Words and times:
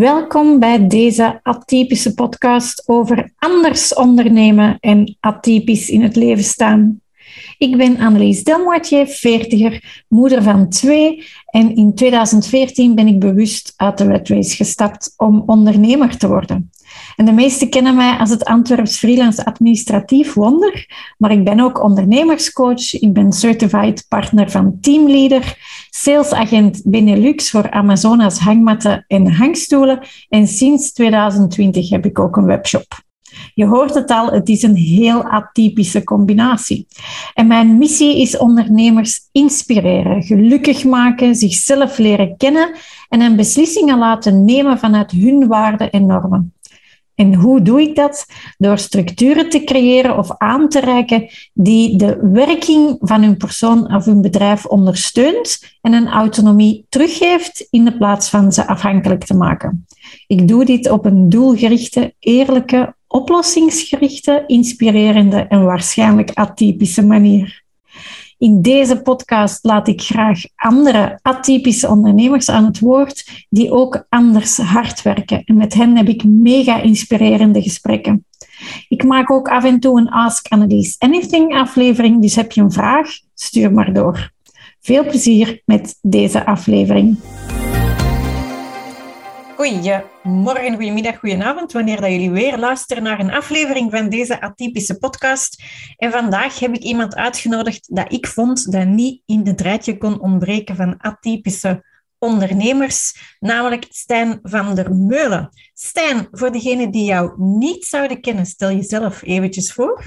Welkom 0.00 0.58
bij 0.58 0.86
deze 0.86 1.40
atypische 1.42 2.14
podcast 2.14 2.88
over 2.88 3.32
anders 3.38 3.94
ondernemen 3.94 4.76
en 4.78 5.16
atypisch 5.20 5.88
in 5.88 6.02
het 6.02 6.16
leven 6.16 6.44
staan. 6.44 7.00
Ik 7.60 7.76
ben 7.76 7.98
Annelies 7.98 8.44
Delmoitier, 8.44 9.06
veertiger, 9.06 10.04
moeder 10.08 10.42
van 10.42 10.68
twee 10.68 11.26
en 11.46 11.76
in 11.76 11.94
2014 11.94 12.94
ben 12.94 13.06
ik 13.06 13.18
bewust 13.18 13.74
uit 13.76 13.98
de 13.98 14.04
Red 14.04 14.28
Race 14.28 14.56
gestapt 14.56 15.14
om 15.16 15.42
ondernemer 15.46 16.16
te 16.16 16.28
worden. 16.28 16.70
En 17.16 17.24
de 17.24 17.32
meesten 17.32 17.70
kennen 17.70 17.96
mij 17.96 18.16
als 18.16 18.30
het 18.30 18.44
Antwerps 18.44 18.98
freelance 18.98 19.44
administratief 19.44 20.34
wonder, 20.34 20.88
maar 21.18 21.30
ik 21.30 21.44
ben 21.44 21.60
ook 21.60 21.82
ondernemerscoach, 21.82 22.92
ik 22.92 23.12
ben 23.12 23.32
certified 23.32 24.06
partner 24.08 24.50
van 24.50 24.78
Teamleader, 24.80 25.56
salesagent 25.90 26.82
Benelux 26.84 27.50
voor 27.50 27.70
Amazonas 27.70 28.38
hangmatten 28.38 29.04
en 29.06 29.32
hangstoelen 29.32 30.06
en 30.28 30.46
sinds 30.46 30.92
2020 30.92 31.90
heb 31.90 32.06
ik 32.06 32.18
ook 32.18 32.36
een 32.36 32.46
webshop. 32.46 33.08
Je 33.60 33.66
hoort 33.66 33.94
het 33.94 34.10
al, 34.10 34.30
het 34.30 34.48
is 34.48 34.62
een 34.62 34.76
heel 34.76 35.22
atypische 35.22 36.04
combinatie. 36.04 36.86
En 37.34 37.46
mijn 37.46 37.78
missie 37.78 38.20
is 38.20 38.36
ondernemers 38.36 39.20
inspireren, 39.32 40.22
gelukkig 40.22 40.84
maken, 40.84 41.34
zichzelf 41.34 41.98
leren 41.98 42.36
kennen 42.36 42.76
en 43.08 43.20
een 43.20 43.36
beslissingen 43.36 43.98
laten 43.98 44.44
nemen 44.44 44.78
vanuit 44.78 45.10
hun 45.10 45.46
waarden 45.46 45.90
en 45.90 46.06
normen. 46.06 46.54
En 47.14 47.34
hoe 47.34 47.62
doe 47.62 47.80
ik 47.80 47.94
dat? 47.94 48.26
Door 48.58 48.78
structuren 48.78 49.50
te 49.50 49.64
creëren 49.64 50.18
of 50.18 50.30
aan 50.38 50.68
te 50.68 50.80
reiken 50.80 51.28
die 51.52 51.96
de 51.96 52.28
werking 52.32 52.96
van 53.00 53.22
hun 53.22 53.36
persoon 53.36 53.94
of 53.94 54.04
hun 54.04 54.22
bedrijf 54.22 54.66
ondersteunt 54.66 55.76
en 55.80 55.92
een 55.92 56.08
autonomie 56.08 56.86
teruggeeft 56.88 57.66
in 57.70 57.84
de 57.84 57.96
plaats 57.96 58.28
van 58.28 58.52
ze 58.52 58.66
afhankelijk 58.66 59.24
te 59.24 59.36
maken. 59.36 59.86
Ik 60.26 60.48
doe 60.48 60.64
dit 60.64 60.90
op 60.90 61.04
een 61.04 61.28
doelgerichte, 61.28 62.14
eerlijke, 62.18 62.94
oplossingsgerichte, 63.12 64.44
inspirerende 64.46 65.36
en 65.36 65.64
waarschijnlijk 65.64 66.30
atypische 66.34 67.06
manier. 67.06 67.62
In 68.38 68.62
deze 68.62 69.02
podcast 69.02 69.64
laat 69.64 69.88
ik 69.88 70.00
graag 70.00 70.40
andere 70.56 71.18
atypische 71.22 71.88
ondernemers 71.88 72.50
aan 72.50 72.64
het 72.64 72.78
woord 72.78 73.46
die 73.48 73.70
ook 73.70 74.06
anders 74.08 74.56
hard 74.56 75.02
werken. 75.02 75.42
En 75.44 75.56
met 75.56 75.74
hen 75.74 75.96
heb 75.96 76.08
ik 76.08 76.24
mega 76.24 76.80
inspirerende 76.80 77.62
gesprekken. 77.62 78.24
Ik 78.88 79.04
maak 79.04 79.30
ook 79.30 79.48
af 79.48 79.64
en 79.64 79.80
toe 79.80 80.00
een 80.00 80.10
Ask 80.10 80.46
Annelies 80.48 80.96
Anything 80.98 81.54
aflevering, 81.54 82.22
dus 82.22 82.36
heb 82.36 82.52
je 82.52 82.60
een 82.60 82.72
vraag, 82.72 83.08
stuur 83.34 83.72
maar 83.72 83.92
door. 83.92 84.30
Veel 84.80 85.04
plezier 85.04 85.62
met 85.64 85.98
deze 86.02 86.46
aflevering. 86.46 87.18
Goedemorgen, 89.60 90.74
goedemiddag, 90.74 91.18
goedenavond, 91.18 91.72
wanneer 91.72 92.00
dat 92.00 92.10
jullie 92.10 92.30
weer 92.30 92.58
luisteren 92.58 93.02
naar 93.02 93.20
een 93.20 93.30
aflevering 93.30 93.90
van 93.90 94.08
deze 94.08 94.40
atypische 94.40 94.98
podcast. 94.98 95.62
En 95.96 96.10
vandaag 96.10 96.58
heb 96.58 96.74
ik 96.74 96.82
iemand 96.82 97.14
uitgenodigd 97.14 97.96
dat 97.96 98.12
ik 98.12 98.26
vond 98.26 98.72
dat 98.72 98.86
niet 98.86 99.22
in 99.26 99.46
het 99.46 99.60
rijtje 99.60 99.98
kon 99.98 100.20
ontbreken 100.20 100.76
van 100.76 100.98
atypische 100.98 101.84
ondernemers, 102.18 103.36
namelijk 103.38 103.86
Stijn 103.88 104.38
van 104.42 104.74
der 104.74 104.94
Meulen. 104.94 105.48
Stijn, 105.74 106.28
voor 106.30 106.52
degenen 106.52 106.90
die 106.90 107.04
jou 107.04 107.32
niet 107.36 107.84
zouden 107.84 108.20
kennen, 108.20 108.46
stel 108.46 108.70
jezelf 108.70 109.22
eventjes 109.22 109.72
voor. 109.72 110.02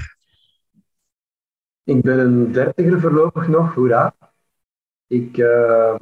Ik 1.83 2.01
ben 2.01 2.19
een 2.19 2.51
dertiger 2.51 2.99
voorlopig 2.99 3.47
nog, 3.47 3.73
hoera. 3.73 4.15
Ik, 5.07 5.37
uh, 5.37 5.95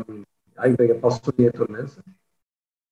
ja, 0.54 0.64
ik 0.64 0.76
ben 0.76 0.88
gepassioneerd 0.88 1.56
door 1.56 1.72
mensen. 1.72 2.20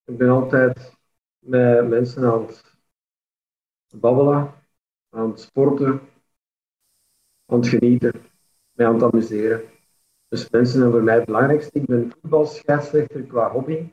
Ik 0.10 0.18
ben 0.18 0.30
altijd 0.30 0.98
met 1.40 1.88
mensen 1.88 2.24
aan 2.24 2.46
het 2.46 4.00
babbelen, 4.00 4.54
aan 5.10 5.30
het 5.30 5.40
sporten, 5.40 6.02
aan 7.46 7.60
het 7.60 7.68
genieten, 7.68 8.12
mij 8.72 8.88
aan 8.88 8.94
het 8.94 9.04
amuseren. 9.04 9.62
Dus 10.28 10.50
mensen 10.50 10.80
zijn 10.80 10.92
voor 10.92 11.04
mij 11.04 11.16
het 11.16 11.26
belangrijkste. 11.26 11.80
Ik 11.80 11.86
ben 11.86 12.12
voetbalscheidsrechter 12.12 13.24
qua 13.24 13.52
hobby. 13.52 13.90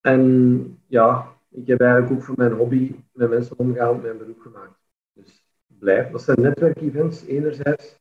En 0.00 0.82
ja, 0.86 1.36
ik 1.48 1.66
heb 1.66 1.80
eigenlijk 1.80 2.12
ook 2.12 2.22
voor 2.22 2.36
mijn 2.36 2.52
hobby 2.52 2.94
met 3.12 3.30
mensen 3.30 3.58
omgaan 3.58 4.00
mijn 4.00 4.18
beroep 4.18 4.40
gemaakt. 4.40 4.78
Dus 5.12 5.44
blijf. 5.66 6.10
Dat 6.10 6.22
zijn 6.22 6.40
netwerkevents 6.40 7.24
enerzijds. 7.24 7.98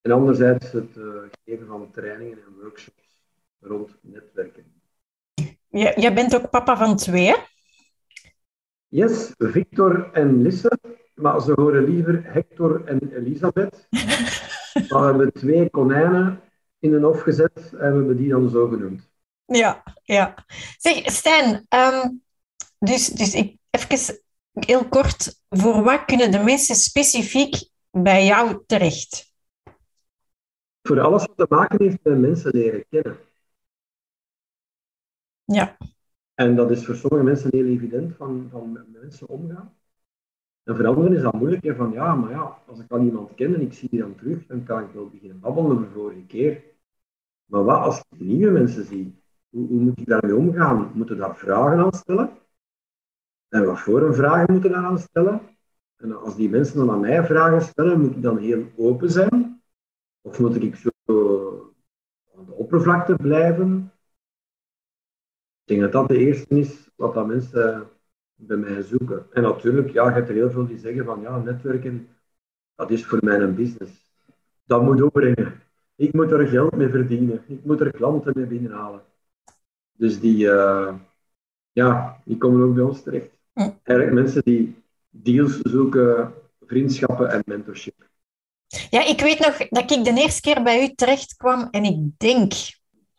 En 0.00 0.10
anderzijds 0.10 0.72
het 0.72 0.96
uh, 0.96 1.22
geven 1.44 1.66
van 1.66 1.90
trainingen 1.90 2.38
en 2.38 2.54
workshops 2.60 3.22
rond 3.60 3.96
netwerken. 4.00 4.75
Jij 5.68 6.14
bent 6.14 6.34
ook 6.34 6.50
papa 6.50 6.76
van 6.76 6.96
twee, 6.96 7.26
hè? 7.26 7.36
Yes, 8.88 9.34
Victor 9.38 10.12
en 10.12 10.42
Lisse. 10.42 10.78
Maar 11.14 11.40
ze 11.40 11.52
horen 11.54 11.84
liever 11.84 12.22
Hector 12.24 12.84
en 12.84 13.16
Elisabeth. 13.16 13.86
we 14.88 14.98
hebben 14.98 15.32
twee 15.32 15.70
konijnen 15.70 16.40
in 16.78 16.92
een 16.92 17.02
hof 17.02 17.20
gezet 17.20 17.56
en 17.56 17.90
we 17.90 17.96
hebben 17.96 18.16
die 18.16 18.28
dan 18.28 18.48
zo 18.48 18.68
genoemd. 18.68 19.10
Ja, 19.44 19.82
ja. 20.02 20.34
Zeg, 20.78 21.10
Stijn, 21.10 21.64
ehm, 21.68 22.08
dus, 22.78 23.06
dus 23.06 23.34
ik, 23.34 23.56
even 23.70 24.20
heel 24.52 24.88
kort. 24.88 25.40
Voor 25.48 25.82
wat 25.82 26.04
kunnen 26.04 26.30
de 26.30 26.42
mensen 26.42 26.74
specifiek 26.74 27.68
bij 27.90 28.26
jou 28.26 28.62
terecht? 28.66 29.32
Voor 30.82 31.00
alles 31.00 31.26
wat 31.26 31.36
te 31.36 31.46
maken 31.48 31.82
heeft 31.82 31.98
met 32.02 32.18
mensen 32.18 32.50
leren 32.50 32.84
kennen. 32.90 33.18
Ja. 35.46 35.76
En 36.34 36.56
dat 36.56 36.70
is 36.70 36.84
voor 36.86 36.94
sommige 36.94 37.24
mensen 37.24 37.50
heel 37.52 37.64
evident 37.64 38.16
van, 38.16 38.48
van 38.50 38.72
met 38.72 38.92
mensen 38.92 39.28
omgaan. 39.28 39.74
En 40.62 40.76
voor 40.76 40.86
anderen 40.86 41.12
is 41.12 41.22
dat 41.22 41.34
moeilijk. 41.34 41.64
Hè, 41.64 41.74
van 41.74 41.92
ja, 41.92 42.14
maar 42.14 42.30
ja, 42.30 42.62
als 42.66 42.80
ik 42.80 42.90
al 42.90 43.00
iemand 43.00 43.34
ken 43.34 43.54
en 43.54 43.60
ik 43.60 43.72
zie 43.72 43.88
die 43.88 44.00
dan 44.00 44.14
terug, 44.14 44.46
dan 44.46 44.64
kan 44.64 44.82
ik 44.82 44.90
wel 44.92 45.08
beginnen 45.08 45.40
babbelen 45.40 45.70
over 45.70 45.90
vorige 45.90 46.26
keer. 46.26 46.62
Maar 47.44 47.64
wat 47.64 47.80
als 47.80 47.98
ik 47.98 48.20
nieuwe 48.20 48.50
mensen 48.50 48.84
zie? 48.84 49.22
Hoe, 49.48 49.66
moet 49.68 49.98
ik 49.98 50.06
daarmee 50.06 50.36
omgaan? 50.36 50.90
Moeten 50.94 51.16
daar 51.16 51.36
vragen 51.36 51.78
aan 51.78 51.92
stellen? 51.92 52.30
En 53.48 53.64
wat 53.64 53.80
voor 53.80 54.02
een 54.02 54.14
vragen 54.14 54.52
moeten 54.52 54.70
daar 54.70 54.84
aan 54.84 54.98
stellen? 54.98 55.40
En 55.96 56.20
als 56.20 56.36
die 56.36 56.48
mensen 56.48 56.76
dan 56.76 56.90
aan 56.90 57.00
mij 57.00 57.24
vragen 57.24 57.62
stellen, 57.62 58.00
moet 58.00 58.16
ik 58.16 58.22
dan 58.22 58.38
heel 58.38 58.64
open 58.76 59.10
zijn? 59.10 59.62
Of 60.20 60.38
moet 60.38 60.62
ik 60.62 60.76
zo 60.76 60.90
aan 62.36 62.44
de 62.44 62.52
oppervlakte 62.52 63.16
blijven? 63.16 63.92
Ik 65.66 65.76
denk 65.76 65.80
dat 65.80 65.92
dat 65.92 66.08
de 66.08 66.18
eerste 66.18 66.58
is 66.58 66.88
wat 66.94 67.14
dat 67.14 67.26
mensen 67.26 67.88
bij 68.34 68.56
mij 68.56 68.82
zoeken. 68.82 69.26
En 69.32 69.42
natuurlijk, 69.42 69.90
ja, 69.90 70.08
je 70.08 70.14
hebt 70.14 70.28
er 70.28 70.34
heel 70.34 70.50
veel 70.50 70.66
die 70.66 70.78
zeggen 70.78 71.04
van 71.04 71.20
ja, 71.20 71.38
netwerken, 71.38 72.08
dat 72.74 72.90
is 72.90 73.06
voor 73.06 73.18
mij 73.22 73.40
een 73.40 73.54
business. 73.54 73.92
Dat 74.64 74.82
moet 74.82 75.02
opbrengen. 75.02 75.62
Ik 75.96 76.12
moet 76.12 76.30
er 76.30 76.46
geld 76.46 76.76
mee 76.76 76.88
verdienen. 76.88 77.42
Ik 77.46 77.64
moet 77.64 77.80
er 77.80 77.90
klanten 77.90 78.32
mee 78.36 78.46
binnenhalen. 78.46 79.02
Dus 79.92 80.20
die, 80.20 80.44
uh, 80.44 80.94
ja, 81.72 82.20
die 82.24 82.38
komen 82.38 82.66
ook 82.66 82.74
bij 82.74 82.84
ons 82.84 83.02
terecht. 83.02 83.38
Eigenlijk 83.54 84.12
mensen 84.12 84.42
die 84.44 84.82
deals 85.08 85.60
zoeken, 85.60 86.32
vriendschappen 86.60 87.30
en 87.30 87.42
mentorship. 87.46 88.08
Ja, 88.90 89.06
ik 89.06 89.20
weet 89.20 89.38
nog 89.38 89.68
dat 89.68 89.90
ik 89.90 90.04
de 90.04 90.20
eerste 90.20 90.40
keer 90.40 90.62
bij 90.62 90.82
u 90.84 90.94
terecht 90.94 91.36
kwam 91.36 91.68
en 91.70 91.84
ik 91.84 92.18
denk 92.18 92.52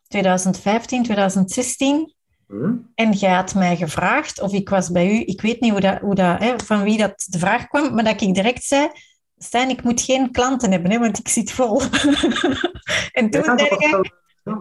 2015, 0.08 1.03
2016 1.03 2.16
Hm? 2.47 2.75
En 2.96 3.12
jij 3.12 3.34
had 3.34 3.56
mij 3.56 3.75
gevraagd 3.75 4.41
of 4.41 4.53
ik 4.53 4.69
was 4.69 4.91
bij 4.91 5.12
u. 5.12 5.24
Ik 5.25 5.41
weet 5.41 5.59
niet 5.59 5.72
hoe 5.72 5.81
dat, 5.81 6.00
hoe 6.00 6.16
dat, 6.16 6.40
hè, 6.40 6.53
van 6.63 6.84
wie 6.84 6.97
dat 6.97 7.25
de 7.30 7.40
vraag 7.40 7.68
kwam, 7.68 7.94
maar 7.94 8.03
dat 8.03 8.22
ik 8.22 8.34
direct 8.34 8.63
zei: 8.63 8.90
Stijn, 9.38 9.70
ik 9.70 9.84
moet 9.84 10.02
geen 10.02 10.32
klanten 10.32 10.72
hebben, 10.72 10.91
hè, 10.91 10.99
want 10.99 11.20
ik 11.20 11.28
zit 11.28 11.52
vol. 11.52 11.82
en 13.20 13.29
toen 13.29 13.44
zei 13.44 13.58
jij: 13.58 14.11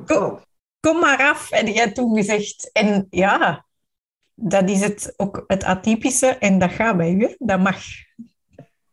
kom, 0.04 0.40
kom, 0.80 1.00
maar 1.00 1.18
af. 1.18 1.50
En 1.50 1.72
jij 1.72 1.92
toen 1.92 2.16
gezegd: 2.16 2.70
En 2.72 3.06
ja, 3.10 3.66
dat 4.34 4.70
is 4.70 4.80
het, 4.80 5.14
ook 5.16 5.44
het 5.46 5.64
atypische 5.64 6.26
en 6.26 6.58
dat 6.58 6.70
gaat 6.70 6.96
bij 6.96 7.12
u, 7.12 7.34
dat 7.38 7.60
mag. 7.60 7.76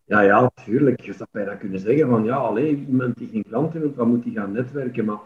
Ja, 0.06 0.22
ja, 0.22 0.42
natuurlijk. 0.42 1.02
Je 1.02 1.14
zou 1.14 1.30
bijna 1.32 1.56
kunnen 1.56 1.80
zeggen 1.80 2.10
van 2.10 2.24
ja, 2.24 2.36
alleen 2.36 2.86
iemand 2.88 3.18
die 3.18 3.30
geen 3.30 3.46
klanten 3.48 3.80
wil, 3.80 3.94
dan 3.94 4.10
moet 4.10 4.24
die 4.24 4.34
gaan 4.34 4.52
netwerken. 4.52 5.06
Maar 5.06 5.20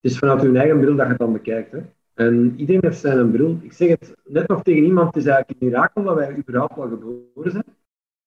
het 0.00 0.10
is 0.10 0.18
vanuit 0.18 0.42
hun 0.42 0.56
eigen 0.56 0.80
bril 0.80 0.96
dat 0.96 1.04
je 1.04 1.10
het 1.10 1.18
dan 1.18 1.32
bekijkt. 1.32 1.72
Hè. 1.72 1.80
En 2.20 2.54
iedereen 2.56 2.80
heeft 2.84 3.00
zijn 3.00 3.30
bril. 3.30 3.58
Ik 3.62 3.72
zeg 3.72 3.88
het 3.88 4.14
net 4.24 4.48
nog 4.48 4.62
tegen 4.62 4.84
iemand, 4.84 5.06
het 5.06 5.16
is 5.16 5.26
eigenlijk 5.26 5.60
een 5.60 5.66
mirakel 5.66 6.02
dat 6.02 6.14
wij 6.14 6.36
überhaupt 6.36 6.76
wel 6.76 6.88
geboren 6.88 7.50
zijn. 7.50 7.64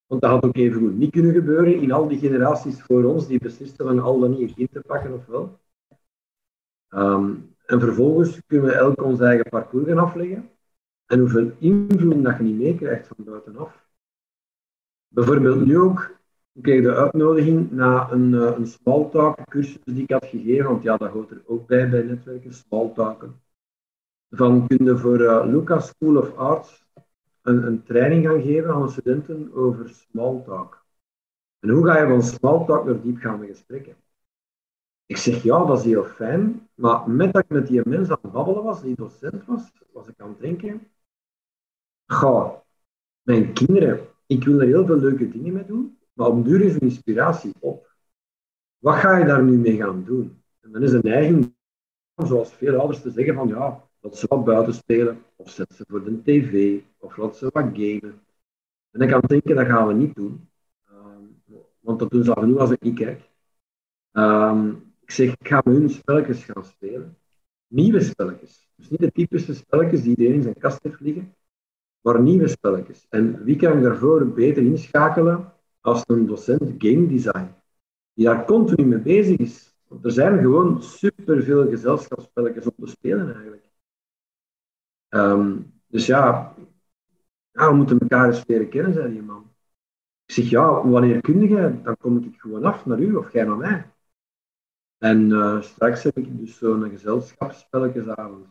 Want 0.07 0.22
dat 0.22 0.31
had 0.31 0.44
ook 0.44 0.56
even 0.56 0.81
goed 0.81 0.98
niet 0.98 1.12
kunnen 1.12 1.34
gebeuren 1.34 1.81
in 1.81 1.92
al 1.92 2.07
die 2.07 2.19
generaties 2.19 2.81
voor 2.81 3.04
ons 3.04 3.28
die 3.28 3.40
beslisten 3.40 3.86
van 3.86 4.00
al 4.00 4.19
dan 4.19 4.30
niet 4.30 4.40
een 4.40 4.54
kind 4.54 4.72
te 4.72 4.81
pakken 4.88 5.13
of 5.13 5.25
wel. 5.25 5.60
Ehm, 6.90 7.34
en 7.66 7.80
vervolgens 7.80 8.42
kunnen 8.48 8.68
we 8.68 8.74
elk 8.75 9.04
ons 9.04 9.19
eigen 9.19 9.50
parcours 9.50 9.88
gaan 9.88 9.98
afleggen. 9.98 10.50
En 11.06 11.19
hoeveel 11.19 11.51
invloed 11.60 12.24
dat 12.24 12.38
je 12.38 12.44
niet 12.44 12.60
meekrijgt 12.60 13.07
van 13.07 13.25
buitenaf. 13.25 13.88
Bijvoorbeeld 15.07 15.66
nu 15.66 15.78
ook, 15.78 16.18
ik 16.51 16.62
kreeg 16.62 16.81
de 16.81 16.95
uitnodiging 16.95 17.72
na 17.72 18.12
een, 18.12 18.31
uh, 18.31 18.57
een 18.57 18.68
smalltalk 18.68 19.38
cursus 19.50 19.78
die 19.84 20.04
ik 20.04 20.12
had 20.12 20.25
gegeven, 20.25 20.66
want 20.66 20.84
ja, 20.84 20.98
dat 20.98 21.12
hoort 21.12 21.31
er 21.31 21.42
ook 21.45 21.68
bij 21.68 21.90
bij 21.90 22.01
netwerken, 22.01 22.54
smalltalken 22.54 23.42
van 24.35 24.68
kun 24.68 24.97
voor 24.97 25.19
uh, 25.19 25.44
Lucas 25.45 25.88
School 25.88 26.18
of 26.18 26.35
Arts 26.35 26.85
een, 27.41 27.68
een 27.68 27.83
training 27.83 28.25
gaan 28.25 28.41
geven 28.41 28.74
aan 28.74 28.89
studenten 28.89 29.53
over 29.53 29.89
small 29.89 30.41
talk. 30.45 30.85
En 31.59 31.69
hoe 31.69 31.85
ga 31.85 32.00
je 32.00 32.07
van 32.07 32.24
small 32.24 32.65
talk 32.65 32.85
naar 32.85 33.01
diepgaande 33.01 33.47
gesprekken? 33.47 33.95
Ik 35.06 35.18
zeg 35.18 35.44
ja, 35.44 35.65
dat 35.65 35.80
is 35.80 35.85
heel 35.85 36.03
fijn, 36.03 36.69
maar 36.74 37.09
met 37.09 37.33
dat 37.33 37.44
ik 37.44 37.50
met 37.50 37.68
die 37.68 37.81
mensen 37.85 38.15
aan 38.15 38.19
het 38.21 38.31
babbelen 38.31 38.63
was, 38.63 38.81
die 38.81 38.95
docent 38.95 39.45
was, 39.45 39.71
was 39.91 40.07
ik 40.07 40.21
aan 40.21 40.30
het 40.30 40.39
denken, 40.39 40.88
ga, 42.06 42.63
mijn 43.21 43.53
kinderen, 43.53 44.07
ik 44.25 44.44
wil 44.44 44.59
er 44.59 44.68
heel 44.68 44.85
veel 44.85 44.97
leuke 44.97 45.30
dingen 45.30 45.53
mee 45.53 45.65
doen, 45.65 45.97
maar 46.13 46.27
op 46.27 46.45
duur 46.45 46.62
is 46.62 46.77
inspiratie 46.77 47.53
op. 47.59 47.95
Wat 48.77 48.95
ga 48.95 49.18
je 49.18 49.25
daar 49.25 49.44
nu 49.44 49.57
mee 49.57 49.77
gaan 49.77 50.03
doen? 50.03 50.44
En 50.59 50.71
dan 50.71 50.83
is 50.83 50.91
een 50.91 51.01
neiging, 51.03 51.56
zoals 52.15 52.53
veel 52.53 52.80
ouders, 52.80 53.01
te 53.01 53.12
zeggen 53.12 53.33
van 53.33 53.47
ja, 53.47 53.88
dat 54.03 54.17
ze 54.17 54.25
wat 54.29 54.44
buiten 54.44 54.73
spelen, 54.73 55.23
of 55.35 55.50
zet 55.50 55.73
ze 55.73 55.85
voor 55.88 56.03
de 56.03 56.21
tv, 56.21 56.79
of 56.97 57.17
laat 57.17 57.38
ze 57.38 57.50
wat 57.51 57.63
gamen. 57.73 58.21
En 58.91 59.01
ik 59.01 59.09
kan 59.09 59.21
denken, 59.27 59.55
dat 59.55 59.65
gaan 59.65 59.88
we 59.88 59.94
niet 59.94 60.15
doen. 60.15 60.50
Um, 60.91 61.41
want 61.79 62.00
dat 62.00 62.09
doen 62.09 62.23
ze 62.23 62.33
af 62.33 62.44
en 62.44 62.50
toe 62.50 62.59
als 62.59 62.71
ik 62.71 62.81
niet 62.81 63.00
kijk. 63.00 63.29
Um, 64.11 64.94
ik 65.00 65.11
zeg, 65.11 65.31
ik 65.31 65.47
ga 65.47 65.61
hun 65.63 65.89
spelletjes 65.89 66.44
gaan 66.44 66.65
spelen. 66.65 67.17
Nieuwe 67.67 68.01
spelletjes. 68.01 68.69
Dus 68.75 68.89
niet 68.89 69.00
de 69.00 69.11
typische 69.11 69.53
spelletjes 69.53 70.01
die 70.01 70.09
iedereen 70.09 70.33
in 70.33 70.41
zijn 70.41 70.57
kast 70.57 70.83
heeft 70.83 70.99
liggen, 70.99 71.35
maar 72.01 72.21
nieuwe 72.21 72.47
spelletjes. 72.47 73.06
En 73.09 73.44
wie 73.44 73.56
kan 73.56 73.81
daarvoor 73.81 74.27
beter 74.27 74.63
inschakelen 74.63 75.53
als 75.81 76.03
een 76.06 76.25
docent 76.25 76.73
game 76.77 77.07
design, 77.07 77.56
die 78.13 78.25
daar 78.25 78.45
continu 78.45 78.85
mee 78.85 78.99
bezig 78.99 79.38
is. 79.38 79.75
Want 79.88 80.06
er 80.06 80.11
zijn 80.11 80.39
gewoon 80.39 80.81
superveel 80.81 81.69
gezelschapsspelletjes 81.69 82.65
om 82.65 82.85
te 82.85 82.91
spelen 82.91 83.33
eigenlijk. 83.33 83.71
Ehm, 85.13 85.57
dus 85.88 86.06
ja, 86.06 86.54
ja, 87.51 87.69
we 87.69 87.75
moeten 87.75 88.00
elkaar 88.00 88.27
eens 88.27 88.44
leren 88.48 88.69
kennen, 88.69 88.94
zei 88.94 89.12
die 89.12 89.21
man. 89.21 89.51
Ik 90.25 90.33
zeg, 90.33 90.50
ja, 90.50 90.88
wanneer 90.88 91.21
kun 91.21 91.42
je? 91.42 91.81
Dan 91.83 91.98
kom 91.98 92.18
ik 92.18 92.39
gewoon 92.39 92.63
af 92.63 92.86
naar 92.86 93.00
u 93.00 93.15
of 93.15 93.33
jij 93.33 93.44
naar 93.44 93.57
mij. 93.57 93.92
En 94.98 95.30
uh, 95.30 95.62
straks 95.62 96.04
heb 96.04 96.18
ik 96.18 96.39
dus 96.39 96.57
zo'n 96.57 96.89
gezelschapsspelletjesavond. 96.89 98.48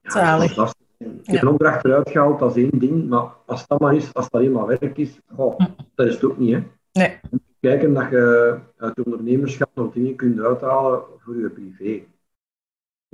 Ja, 0.00 0.10
Zalig. 0.10 0.72
Ik 0.98 1.20
heb 1.24 1.42
een 1.42 1.48
opdracht 1.48 1.84
eruit 1.84 2.10
gehaald, 2.10 2.38
dat 2.38 2.56
is 2.56 2.62
één 2.62 2.78
ding, 2.78 3.08
maar 3.08 3.32
als 3.46 3.66
dat 3.66 3.80
maar 3.80 3.94
is, 3.94 4.14
als 4.14 4.30
dat 4.30 4.40
helemaal 4.40 4.66
werk 4.66 4.96
is, 4.96 5.20
goh, 5.34 5.56
hm. 5.56 5.70
dat 5.94 6.06
is 6.06 6.14
het 6.14 6.24
ook 6.24 6.38
niet. 6.38 6.54
Hè? 6.54 6.62
Nee. 6.92 7.20
Kijken 7.60 7.94
dat 7.94 8.10
je 8.10 8.58
uit 8.76 8.96
je 8.96 9.04
ondernemerschap 9.04 9.70
nog 9.74 9.92
dingen 9.92 10.16
kunt 10.16 10.40
uithalen 10.40 11.02
voor 11.18 11.36
je 11.36 11.50
privé. 11.50 12.04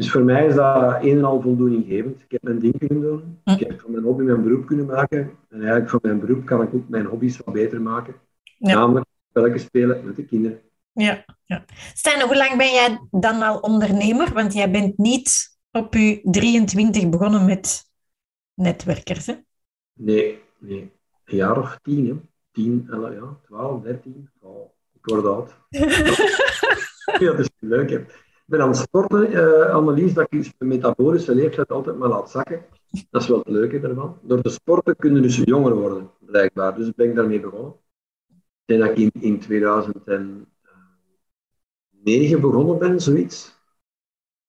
Dus 0.01 0.11
voor 0.11 0.25
mij 0.25 0.47
is 0.47 0.55
dat 0.55 1.03
een 1.03 1.19
en 1.19 1.25
al 1.25 1.41
voldoeninggevend. 1.41 2.21
Ik 2.21 2.31
heb 2.31 2.43
mijn 2.43 2.59
ding 2.59 2.79
kunnen 2.79 3.01
doen. 3.01 3.39
Hm. 3.45 3.51
Ik 3.51 3.61
heb 3.61 3.81
van 3.81 3.91
mijn 3.91 4.05
hobby 4.05 4.23
mijn 4.23 4.43
beroep 4.43 4.67
kunnen 4.67 4.87
maken. 4.87 5.19
En 5.49 5.59
eigenlijk 5.59 5.91
van 5.91 6.01
mijn 6.03 6.21
beroep 6.21 6.45
kan 6.45 6.63
ik 6.63 6.75
ook 6.75 6.89
mijn 6.89 7.05
hobby's 7.05 7.37
wat 7.37 7.55
beter 7.55 7.81
maken. 7.81 8.15
Ja. 8.59 8.75
Namelijk 8.75 9.07
spelletjes 9.29 9.63
spelen 9.63 10.05
met 10.05 10.17
de 10.17 10.25
kinderen. 10.25 10.61
Ja, 10.93 11.25
ja. 11.45 11.65
Stijn, 11.95 12.23
hoe 12.23 12.37
lang 12.37 12.57
ben 12.57 12.73
jij 12.73 12.99
dan 13.11 13.43
al 13.43 13.59
ondernemer? 13.59 14.33
Want 14.33 14.53
jij 14.53 14.71
bent 14.71 14.99
niet 14.99 15.59
op 15.71 15.95
je 15.95 16.21
23 16.23 17.09
begonnen 17.09 17.45
met 17.45 17.85
netwerkers, 18.55 19.27
hè? 19.27 19.35
Nee, 19.93 20.39
nee. 20.59 20.93
Een 21.25 21.37
jaar 21.37 21.59
of 21.59 21.79
tien, 21.83 22.07
hè. 22.07 22.15
10, 22.53 22.89
ja, 22.91 23.37
12, 23.47 23.83
13. 23.83 24.31
Oh, 24.39 24.71
ik 24.93 25.05
word 25.05 25.25
oud. 25.25 25.57
ja, 27.21 27.33
dat 27.33 27.39
is 27.39 27.49
leuk, 27.59 27.91
hè. 27.91 28.05
Ben 28.51 28.61
aan 28.61 28.69
het 28.69 28.77
sporten, 28.77 29.31
uh, 29.33 30.15
dat 30.15 30.27
ik 30.31 30.53
mijn 30.59 30.71
metabolische 30.71 31.35
leeftijd 31.35 31.71
altijd 31.71 31.97
maar 31.97 32.09
laat 32.09 32.31
zakken. 32.31 32.65
Dat 33.11 33.23
is 33.23 33.29
wel 33.29 33.39
het 33.39 33.49
leuke 33.49 33.81
ervan. 33.81 34.19
Door 34.23 34.43
te 34.43 34.49
sporten 34.49 34.97
kunnen 34.97 35.23
dus 35.23 35.37
jonger 35.37 35.75
worden, 35.75 36.11
blijkbaar. 36.19 36.75
Dus 36.75 36.95
ben 36.95 37.09
ik 37.09 37.15
daarmee 37.15 37.41
begonnen. 37.41 37.75
Ik 38.65 38.79
dat 38.79 38.91
ik 38.91 38.97
in, 38.97 39.11
in 39.21 39.39
2009 39.41 40.47
begonnen 42.41 42.79
ben, 42.79 43.01
zoiets 43.01 43.59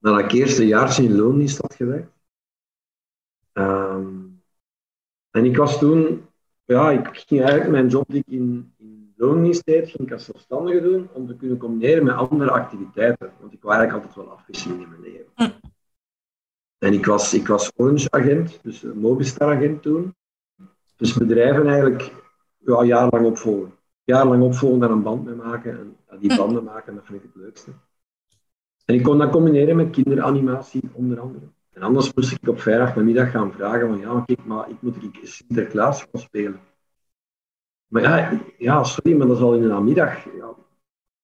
nadat 0.01 0.19
ik 0.19 0.31
eerst 0.31 0.59
een 0.59 0.68
jaartje 0.68 1.03
in 1.03 1.15
loondienst 1.15 1.62
had 1.62 1.75
gewerkt. 1.75 2.12
Um, 3.53 4.44
en 5.31 5.45
ik 5.45 5.57
was 5.57 5.80
toen, 5.80 6.25
ja, 6.65 6.92
ik 6.92 7.07
ging 7.07 7.42
eigenlijk 7.42 7.71
mijn 7.71 7.88
job 7.88 8.06
die 8.07 8.24
ik 8.25 8.33
in, 8.33 8.74
in 9.22 9.28
loondienst 9.28 9.66
deed, 9.66 9.90
ging 9.90 10.08
ik 10.08 10.14
als 10.14 10.26
zelfstandige 10.26 10.82
doen, 10.82 11.10
om 11.14 11.28
te 11.28 11.36
kunnen 11.36 11.58
combineren 11.58 12.04
met 12.04 12.16
andere 12.16 12.52
activiteiten. 12.52 13.32
Want 13.40 13.54
ik 13.54 13.62
wou 13.62 13.76
eigenlijk 13.76 14.06
altijd 14.06 14.26
wel 14.26 14.36
afwisseling 14.36 14.82
in 14.82 14.90
mijn 14.90 15.02
leven. 15.02 15.26
Hm. 15.36 15.50
En 16.78 16.94
ik 16.94 17.06
was, 17.06 17.34
ik 17.34 17.48
was 17.48 17.72
Orange-agent, 17.76 18.60
dus 18.64 18.82
Mobistar-agent 18.82 19.82
toen. 19.82 20.16
Dus 20.96 21.14
bedrijven 21.14 21.68
eigenlijk 21.68 22.14
ja, 22.58 22.84
jarenlang 22.84 23.26
opvolgen. 23.26 23.74
Jarenlang 24.04 24.44
opvolgen, 24.44 24.80
daar 24.80 24.90
een 24.90 25.04
band 25.04 25.26
mee 25.26 25.36
maken. 25.36 25.96
En 26.08 26.20
die 26.20 26.32
hm. 26.32 26.38
banden 26.38 26.64
maken, 26.64 26.96
dat 26.96 27.06
vind 27.06 27.24
ik 27.24 27.30
het 27.34 27.42
leukste. 27.44 27.72
En 28.86 28.96
ik 28.96 29.04
kon 29.04 29.18
dat 29.18 29.32
combineren 29.32 29.76
met 29.76 29.90
kinderanimatie, 29.90 30.90
onder 30.94 31.20
andere. 31.20 31.46
En 31.72 31.82
anders 31.82 32.14
moest 32.14 32.32
ik 32.32 32.48
op 32.48 32.60
vrijdagmiddag 32.60 33.32
gaan 33.32 33.52
vragen 33.52 33.88
van 33.88 34.00
ja, 34.00 34.24
kijk, 34.26 34.46
maar 34.46 34.70
ik 34.70 34.82
moet 34.82 35.04
ik 35.04 35.20
Sinterklaas 35.24 36.08
gaan 36.12 36.22
spelen. 36.22 36.60
Maar 37.92 38.02
ja, 38.02 38.40
ja, 38.58 38.84
sorry, 38.84 39.18
maar 39.18 39.28
dat 39.28 39.38
is 39.38 39.44
al 39.44 39.56
in 39.56 39.62
de 39.62 39.68
namiddag. 39.68 40.24
Ja, 40.24 40.56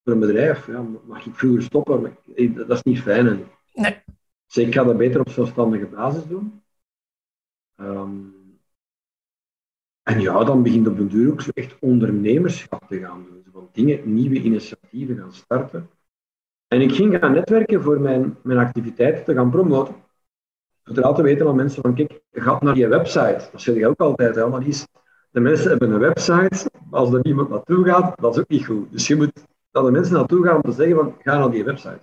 voor 0.04 0.14
een 0.14 0.20
bedrijf 0.20 0.68
ja, 0.68 0.86
mag 1.06 1.26
ik 1.26 1.36
vroeger 1.36 1.62
stoppen, 1.62 2.02
maar 2.02 2.18
dat 2.68 2.78
is 2.78 2.84
niet 2.84 3.02
fijn. 3.02 3.28
En, 3.28 3.48
nee. 3.74 4.04
Dus 4.46 4.58
ik 4.58 4.74
ga 4.74 4.84
dat 4.84 4.98
beter 4.98 5.20
op 5.20 5.30
zelfstandige 5.30 5.86
basis 5.86 6.28
doen. 6.28 6.64
Ehm, 7.76 8.16
en 10.04 10.22
ja, 10.22 10.44
dan 10.44 10.64
begint 10.64 10.88
op 10.88 10.98
een 10.98 11.08
duur 11.08 11.32
ook 11.32 11.42
zo 11.42 11.50
echt 11.54 11.80
ondernemerschap 11.80 12.88
te 12.88 13.00
gaan 13.00 13.26
doen. 13.30 13.46
van 13.52 13.70
dingen, 13.72 14.14
nieuwe 14.14 14.42
initiatieven 14.42 15.18
gaan 15.18 15.34
starten. 15.34 15.90
En 16.68 16.82
ik 16.82 16.92
ging 16.92 17.18
gaan 17.18 17.32
netwerken 17.32 17.84
voor 17.84 18.00
mijn, 18.00 18.38
mijn 18.44 18.60
activiteiten 18.60 19.24
te 19.24 19.34
gaan 19.34 19.50
promoten. 19.50 19.96
Vertrouw 20.84 21.14
te 21.14 21.22
weten 21.22 21.48
aan 21.48 21.56
mensen 21.56 21.82
van, 21.82 21.96
kijk, 21.96 22.22
ga 22.32 22.58
naar 22.60 22.78
je 22.78 22.88
website. 22.88 23.50
Dat 23.52 23.62
zeg 23.62 23.76
je 23.76 23.88
ook 23.88 24.00
altijd, 24.00 24.36
hè, 24.36 24.48
maar 24.48 24.68
is, 24.68 24.88
de 25.32 25.40
mensen 25.40 25.70
hebben 25.70 25.92
een 25.92 26.00
website, 26.00 26.70
als 26.92 27.14
er 27.14 27.20
niemand 27.24 27.50
naartoe 27.50 27.86
gaat, 27.86 28.22
dat 28.22 28.34
is 28.36 28.42
ook 28.42 28.48
niet 28.48 28.66
goed. 28.66 28.92
Dus 28.92 29.08
je 29.08 29.16
moet 29.16 29.46
naar 29.72 29.84
de 29.84 29.92
mensen 29.92 30.14
naartoe 30.14 30.46
gaan 30.46 30.56
om 30.56 30.62
te 30.62 30.72
zeggen 30.72 30.96
van, 30.96 31.16
ga 31.20 31.38
naar 31.38 31.52
die 31.52 31.64
website. 31.64 32.02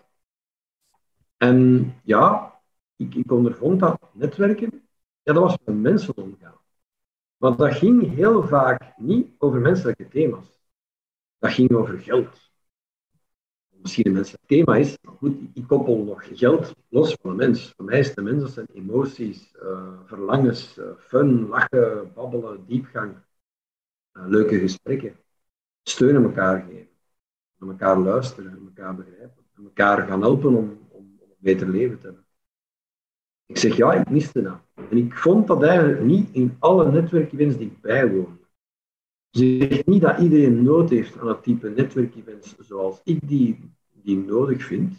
En 1.37 1.95
ja, 2.04 2.54
ik, 2.97 3.14
ik 3.14 3.33
ondervond 3.33 3.81
dat 3.81 4.00
netwerken, 4.12 4.88
ja, 5.23 5.33
dat 5.33 5.43
was 5.43 5.59
met 5.64 5.81
mensen 5.81 6.16
omgaan. 6.16 6.59
Want 7.37 7.59
dat 7.59 7.75
ging 7.75 8.14
heel 8.14 8.43
vaak 8.43 8.93
niet 8.97 9.28
over 9.38 9.61
menselijke 9.61 10.09
thema's. 10.09 10.61
Dat 11.38 11.52
ging 11.52 11.73
over 11.73 11.99
geld 11.99 12.44
misschien 13.85 14.07
een 14.07 14.12
menselijk 14.12 14.47
thema 14.47 14.76
is. 14.76 14.99
Maar 15.03 15.14
goed, 15.14 15.37
ik 15.55 15.67
koppel 15.67 16.05
nog 16.05 16.38
geld 16.38 16.75
los 16.88 17.17
van 17.21 17.31
de 17.31 17.37
mens. 17.37 17.73
Voor 17.76 17.85
mij 17.85 17.99
is 17.99 18.14
de 18.14 18.23
mens, 18.23 18.43
dat 18.43 18.50
zijn 18.50 18.67
emoties, 18.73 19.55
uh, 19.62 19.88
verlangens, 20.05 20.79
uh, 20.79 20.85
fun, 20.99 21.49
lachen, 21.49 22.12
babbelen, 22.14 22.64
diepgang, 22.67 23.14
uh, 24.12 24.26
leuke 24.26 24.59
gesprekken. 24.59 25.17
Steunen 25.83 26.23
elkaar 26.23 26.61
geven. 26.69 26.88
Naar 27.59 27.69
elkaar 27.69 27.99
luisteren, 27.99 28.59
elkaar 28.67 28.95
begrijpen. 28.95 29.45
En 29.57 29.64
elkaar 29.64 30.07
gaan 30.07 30.21
helpen 30.21 30.55
om, 30.55 30.79
om, 30.88 31.19
om, 31.21 31.31
een 31.31 31.37
beter 31.38 31.69
leven 31.69 31.99
te 31.99 32.07
hebben. 32.07 32.25
Ik 33.47 33.59
zeg 33.59 33.76
ja, 33.76 33.93
ik 33.93 34.11
miste 34.11 34.43
dat. 34.43 34.61
En 34.91 34.97
ik 34.97 35.14
vond 35.14 35.47
dat 35.47 35.62
eigenlijk 35.62 36.03
niet 36.03 36.29
in 36.33 36.57
alle 36.59 36.91
netwerkevents 36.91 37.57
die 37.57 37.67
ik 37.67 37.81
bijwoonde. 37.81 38.43
Dus 39.31 39.43
ik 39.43 39.73
zeg 39.73 39.85
niet 39.85 40.03
dat 40.03 40.19
iedereen 40.19 40.62
nood 40.62 40.91
heeft 40.91 41.19
aan 41.19 41.29
het 41.29 41.43
type 41.43 41.69
netwerkevents 41.69 42.55
zoals 42.59 43.00
ik 43.05 43.29
die, 43.29 43.74
die 44.05 44.19
nodig 44.19 44.65
vind. 44.65 44.99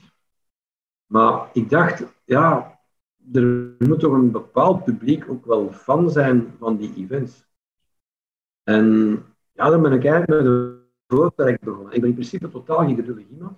Maar 1.05 1.49
ik 1.53 1.69
dacht, 1.69 2.03
ja, 2.25 2.79
er 3.33 3.75
moet 3.79 3.99
toch 3.99 4.13
een 4.13 4.31
bepaald 4.31 4.83
publiek 4.83 5.29
ook 5.29 5.45
wel 5.45 5.71
fan 5.71 6.09
zijn 6.09 6.53
van 6.57 6.77
die 6.77 6.93
events. 6.95 7.45
En 8.63 8.85
ja, 9.51 9.69
dan 9.69 9.81
ben 9.81 9.91
ik 9.91 10.05
eigenlijk 10.05 10.43
met 10.43 10.51
een 10.51 10.79
voortrek 11.07 11.59
begonnen. 11.59 11.93
Ik 11.93 11.99
ben 11.99 12.09
in 12.09 12.15
principe 12.15 12.49
totaal 12.49 12.77
geen 12.77 12.95
geduldig 12.95 13.25
iemand. 13.29 13.57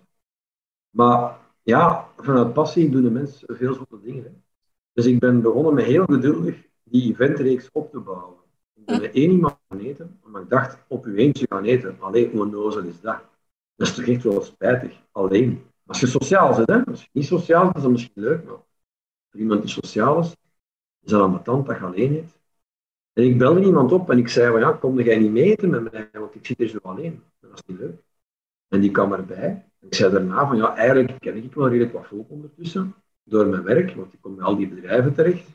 Maar 0.90 1.38
ja, 1.62 2.10
vanuit 2.18 2.54
passie 2.54 2.90
doen 2.90 3.04
de 3.04 3.12
mensen 3.12 3.56
veel 3.56 3.74
zotte 3.74 4.02
dingen. 4.02 4.24
Hè. 4.24 4.32
Dus 4.94 5.06
ik 5.06 5.20
ben 5.20 5.42
begonnen 5.42 5.74
met 5.74 5.86
heel 5.86 6.06
geduldig 6.06 6.68
die 6.84 7.12
eventreeks 7.12 7.70
op 7.72 7.92
te 7.92 8.00
bouwen. 8.00 8.36
Ik 8.74 8.86
ben 8.86 9.02
met 9.02 9.14
één 9.14 9.32
iemand 9.32 9.58
gaan 9.70 9.80
eten, 9.80 10.20
maar 10.24 10.42
ik 10.42 10.50
dacht, 10.50 10.86
op 10.88 11.06
uw 11.06 11.16
eentje 11.16 11.46
gaan 11.50 11.64
eten. 11.64 11.96
Alleen, 12.00 12.32
hoe 12.32 12.46
nozel 12.46 12.84
is 12.84 13.02
dat? 13.02 13.22
Dat 13.78 13.88
is 13.88 13.96
toch 13.96 14.06
echt 14.06 14.24
wel 14.24 14.42
spijtig, 14.42 15.02
alleen. 15.12 15.64
Als 15.86 16.00
je 16.00 16.08
sociaal 16.08 16.56
bent, 16.56 16.70
hè? 16.70 16.92
als 16.92 17.02
je 17.02 17.10
niet 17.12 17.26
sociaal 17.26 17.64
bent, 17.64 17.76
is 17.76 17.82
dat 17.82 17.92
misschien 17.92 18.22
leuk, 18.22 18.46
maar 18.46 18.58
iemand 19.38 19.62
die 19.62 19.72
sociaal 19.72 20.20
is, 20.20 20.36
is 21.02 21.12
dat 21.12 21.44
tand 21.44 21.66
dat 21.66 21.78
je 21.78 21.84
alleen 21.84 22.16
eet. 22.16 22.40
En 23.14 23.24
ik 23.24 23.38
belde 23.38 23.62
iemand 23.62 23.92
op 23.92 24.10
en 24.10 24.18
ik 24.18 24.28
zei 24.28 24.52
van 24.52 24.60
ja, 24.60 24.72
kom 24.72 25.00
jij 25.00 25.18
niet 25.18 25.32
mee 25.32 25.44
eten 25.44 25.70
met 25.70 25.92
mij, 25.92 26.10
want 26.12 26.36
ik 26.36 26.46
zit 26.46 26.58
hier 26.58 26.68
zo 26.68 26.78
alleen. 26.82 27.24
Dat 27.40 27.54
is 27.54 27.64
niet 27.66 27.80
leuk. 27.80 28.02
En 28.68 28.80
die 28.82 28.92
kwam 28.92 29.14
erbij. 29.14 29.70
ik 29.80 29.96
zei 29.96 30.12
daarna 30.12 30.48
van 30.48 30.58
ja, 30.58 30.76
eigenlijk 30.76 31.20
ken 31.20 31.36
ik 31.36 31.54
wel 31.54 31.70
redelijk 31.70 31.94
wat 31.94 32.08
volk 32.08 32.30
ondertussen. 32.30 32.96
door 33.24 33.48
mijn 33.48 33.64
werk, 33.64 33.96
want 33.96 34.14
ik 34.14 34.22
kom 34.22 34.36
bij 34.36 34.46
al 34.46 34.56
die 34.56 34.68
bedrijven 34.68 35.14
terecht, 35.14 35.50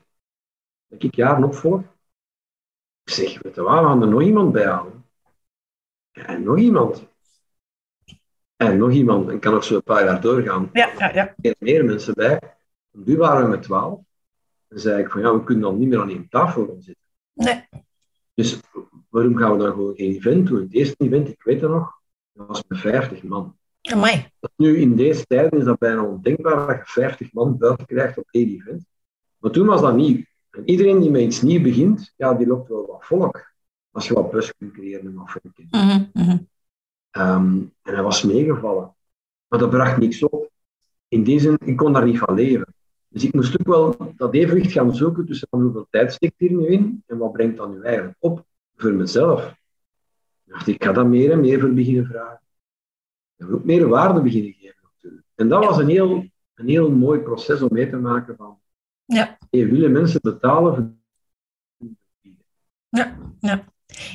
dat 0.87 1.03
ik 1.03 1.15
jaren 1.15 1.45
opvolg. 1.45 1.81
Ik 3.05 3.13
zeg, 3.13 3.43
weet 3.43 3.55
je 3.55 3.63
wat, 3.63 3.81
we 3.81 3.87
gaan 3.87 4.03
er 4.03 4.09
nog 4.09 4.23
iemand 4.23 4.53
bij 4.53 4.67
halen. 4.67 5.05
En 6.13 6.43
nog 6.43 6.59
iemand. 6.59 7.12
En 8.71 8.79
nog 8.79 8.91
iemand. 8.91 9.29
En 9.29 9.39
kan 9.39 9.53
nog 9.53 9.65
zo 9.65 9.75
een 9.75 9.83
paar 9.83 10.05
jaar 10.05 10.21
doorgaan. 10.21 10.71
Ja, 10.73 10.91
ja, 10.99 11.15
ja. 11.15 11.35
Er 11.41 11.55
meer 11.59 11.85
mensen 11.85 12.15
bij. 12.15 12.41
Nu 12.91 13.17
waren 13.17 13.45
we 13.45 13.51
met 13.51 13.63
twaalf. 13.63 14.01
En 14.69 14.81
zei 14.81 15.03
ik 15.03 15.11
van, 15.11 15.21
ja, 15.21 15.35
we 15.35 15.45
kunnen 15.45 15.65
dan 15.65 15.79
niet 15.79 15.89
meer 15.89 16.01
aan 16.01 16.11
één 16.11 16.29
tafel 16.29 16.67
gaan 16.67 16.83
zitten. 16.83 17.05
Nee. 17.33 17.65
Dus 18.35 18.61
waarom 19.09 19.37
gaan 19.37 19.53
we 19.53 19.59
dan 19.59 19.73
gewoon 19.73 19.95
geen 19.95 20.15
event 20.15 20.47
doen? 20.47 20.61
Het 20.61 20.75
eerste 20.75 21.05
event, 21.05 21.29
ik 21.29 21.43
weet 21.43 21.61
het 21.61 21.71
nog, 21.71 22.01
dat 22.33 22.47
was 22.47 22.65
met 22.69 22.79
50 22.79 23.23
man. 23.23 23.57
Amai. 23.83 24.27
Nu, 24.57 24.79
in 24.79 24.97
deze 24.97 25.27
tijden 25.27 25.59
is 25.59 25.65
dat 25.65 25.79
bijna 25.79 26.03
ondenkbaar 26.03 26.67
dat 26.67 26.77
je 26.77 26.93
50 26.93 27.33
man 27.33 27.59
buiten 27.59 27.87
krijgt 27.87 28.19
op 28.19 28.29
één 28.31 28.49
event. 28.49 28.87
Maar 29.39 29.51
toen 29.51 29.67
was 29.67 29.81
dat 29.81 29.97
nieuw. 29.97 30.25
En 30.51 30.69
iedereen 30.69 31.01
die 31.01 31.11
met 31.11 31.21
iets 31.21 31.43
nieuws 31.43 31.63
begint, 31.63 32.13
ja, 32.17 32.35
die 32.35 32.47
lokt 32.47 32.69
wel 32.69 32.87
wat 32.87 33.05
volk. 33.05 33.53
Als 33.91 34.09
je 34.09 34.15
wat 34.15 34.31
bus 34.31 34.57
kunt 34.57 34.73
creëren 34.73 35.07
en 35.07 35.15
wat 35.15 35.31
volk. 35.31 35.53
Mhm, 35.71 36.05
mhm. 36.13 36.39
Ehm, 37.13 37.57
en 37.83 37.95
hij 37.95 38.03
was 38.03 38.23
meegevallen. 38.23 38.95
Maar 39.49 39.59
dat 39.59 39.71
bracht 39.71 39.97
niks 39.97 40.23
op. 40.23 40.51
In 41.09 41.23
die 41.23 41.41
zin, 41.41 41.59
ik 41.65 41.77
kon 41.77 41.93
daar 41.93 42.05
niet 42.05 42.19
van 42.19 42.35
leven. 42.35 42.75
Dus 43.09 43.25
ik 43.25 43.35
moest 43.35 43.61
ook 43.61 43.67
wel 43.67 44.13
dat 44.17 44.35
evenwicht 44.35 44.73
gaan 44.73 44.95
zoeken 44.95 45.27
tussen 45.27 45.49
hoeveel 45.51 45.87
tijd 45.91 46.13
steekt 46.13 46.39
hier 46.39 46.53
nu 46.53 46.67
in 46.67 47.03
en 47.07 47.19
wat 47.19 47.33
brengt 47.33 47.57
dat 47.57 47.71
nu 47.71 47.83
eigenlijk 47.83 48.17
op 48.19 48.47
voor 48.77 48.93
mezelf. 48.93 49.49
Ik 50.45 50.53
dacht, 50.53 50.67
ik 50.67 50.85
ga 50.85 50.93
dat 50.93 51.07
meer 51.07 51.31
en 51.31 51.41
meer 51.41 51.61
voor 51.61 51.73
beginnen 51.73 52.07
vragen. 52.07 52.41
Ik 53.37 53.47
wil 53.47 53.55
ook 53.55 53.65
meer 53.65 53.89
waarde 53.89 54.23
beginnen 54.23 54.53
geven 54.53 54.89
natuurlijk. 54.93 55.25
En 55.35 55.49
dat 55.49 55.65
was 55.65 55.79
een 55.79 55.89
heel, 55.89 56.27
een 56.55 56.69
heel 56.69 56.91
mooi 56.91 57.21
proces 57.21 57.63
om 57.63 57.69
mee 57.73 57.91
te 57.91 57.97
maken 57.97 58.37
van, 58.37 58.59
Ja. 59.05 59.39
hey, 59.51 59.69
willen 59.69 59.93
mensen 59.93 60.21
betalen 60.23 60.75
voor 60.75 60.91
Ja, 62.89 63.17
ja. 63.41 63.65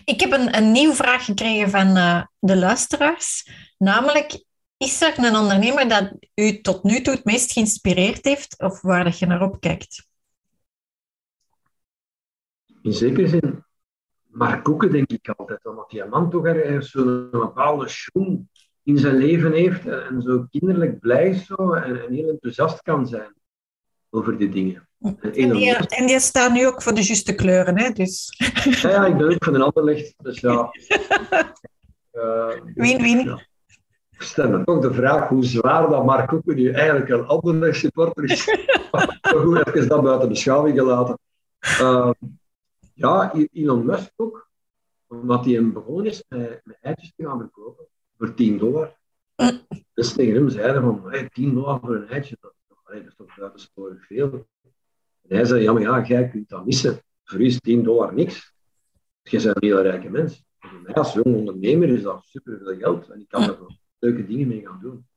Ik 0.06 0.20
heb 0.20 0.32
een, 0.32 0.58
een 0.58 0.72
nieuwe 0.72 0.96
vraag 0.96 1.26
gekregen 1.26 1.70
van 1.70 1.96
eh, 1.96 2.24
de 2.40 2.58
luisteraars. 2.58 3.50
Namelijk, 3.78 4.46
is 4.78 5.02
er 5.02 5.26
een 5.26 5.36
ondernemer 5.36 5.90
dat 5.90 6.12
u 6.36 6.62
tot 6.62 6.84
nu 6.84 7.02
toe 7.02 7.14
het 7.14 7.26
meest 7.26 7.52
geïnspireerd 7.52 8.26
heeft 8.26 8.60
of 8.60 8.82
waar 8.82 9.04
dat 9.04 9.20
je 9.20 9.26
naar 9.26 9.42
opkijkt? 9.42 10.08
In 12.82 12.94
zekere 12.94 13.28
zin, 13.28 13.66
maar 14.28 14.62
koeken 14.62 14.92
denk 14.92 15.12
ik 15.12 15.30
altijd, 15.30 15.66
omdat 15.66 15.90
die 15.90 16.06
man 16.06 16.30
toch 16.30 16.46
ergens 16.46 16.92
zo'n 16.92 17.30
bepaalde 17.32 17.88
schoen 17.88 18.50
in 18.84 18.98
zijn 18.98 19.16
leven 19.16 19.52
heeft 19.52 19.86
en, 19.86 20.22
zo 20.22 20.46
kinderlijk 20.52 21.00
blij 21.00 21.30
is 21.30 21.46
zo, 21.46 21.74
en, 21.74 22.04
en 22.06 22.14
heel 22.14 22.30
enthousiast 22.30 22.82
kan 22.82 23.08
zijn 23.08 23.36
over 24.10 24.38
die 24.38 24.50
dingen. 24.50 24.87
En 25.00 25.18
die, 25.32 25.75
en 25.75 26.08
die 26.08 26.20
staan 26.20 26.54
nu 26.54 26.68
ook 26.68 26.82
voor 26.82 26.94
de 26.94 27.04
juiste 27.04 27.36
kleuren, 27.36 27.80
hè? 27.80 27.89
Dus 27.89 28.34
ja, 28.82 28.89
ja, 28.89 29.06
ik 29.06 29.18
ben 29.18 29.34
ook 29.34 29.44
van 29.44 29.56
een 29.56 29.62
ander 29.62 29.84
licht, 29.84 30.13
dus 30.18 30.39
ja. 30.39 30.70
Eh, 32.18 32.54
Win-win. 32.75 33.24
ja. 33.24 33.46
Ik 34.10 34.22
stel 34.22 34.50
me 34.50 34.63
toch 34.63 34.82
de 34.82 34.94
vraag 34.94 35.30
hoe 35.30 35.46
zwaar 35.46 35.89
dat 35.89 36.06
Mark 36.06 36.27
Koeken 36.27 36.56
nu 36.56 36.72
eigenlijk 36.72 37.10
een 37.10 37.25
andere 37.25 37.74
supporter 37.74 38.24
is. 38.24 38.46
maar 38.92 39.20
goed, 39.22 39.68
even 39.68 39.88
dat 39.88 40.01
buiten 40.01 40.30
beschouwing 40.30 40.77
gelaten. 40.77 41.20
Eh, 41.60 42.12
ja, 42.94 43.34
Elon 43.51 43.86
Musk 43.86 44.12
ook, 44.16 44.50
omdat 45.08 45.46
hij 45.46 45.54
hem 45.54 45.74
begonnen 45.74 46.06
is 46.06 46.24
met, 46.27 46.62
met 46.63 46.77
eitjes 46.82 47.13
te 47.16 47.25
gaan 47.25 47.39
verkopen 47.39 47.86
voor 48.18 48.34
10 48.34 48.58
dollar. 48.58 48.96
Mm. 49.36 49.60
Dus 49.94 50.13
tegen 50.13 50.36
hem 50.36 50.50
zeiden 50.50 50.82
van, 50.82 51.01
hey, 51.08 51.30
10 51.30 51.54
dollar 51.54 51.80
voor 51.80 51.96
een 51.96 52.08
eitje, 52.08 52.38
dat 52.42 52.51
is 52.51 52.66
toch, 52.68 52.80
allee, 52.84 53.00
dat 53.00 53.12
is 53.12 53.16
toch 53.18 53.36
buitensporig 53.36 54.06
veel. 54.06 54.48
En 55.28 55.36
hij 55.36 55.46
zei, 55.46 55.62
ja, 55.62 55.74
maar 55.74 55.82
ja, 55.82 56.04
jij 56.06 56.30
kunt 56.30 56.50
dat 56.50 56.66
missen. 56.66 57.02
Voor 57.24 57.40
u 57.42 57.46
is 57.46 57.60
10 57.60 57.84
dollar 57.84 58.14
niks. 58.14 58.54
Je 59.24 59.32
bent 59.42 59.46
een 59.46 59.68
heel 59.68 59.82
rijke 59.82 60.10
mens. 60.10 60.44
En 60.60 60.70
voor 60.70 60.80
mij 60.82 60.94
als 60.94 61.14
jong 61.14 61.36
ondernemer 61.36 61.90
is 61.90 62.02
dat 62.02 62.24
superveel 62.26 62.78
geld 62.78 63.10
en 63.10 63.20
ik 63.20 63.28
kan 63.28 63.42
er 63.44 63.60
wel 63.60 63.78
leuke 64.00 64.26
dingen 64.28 64.48
mee 64.48 64.62
gaan 64.66 64.80
doen. 64.82 65.08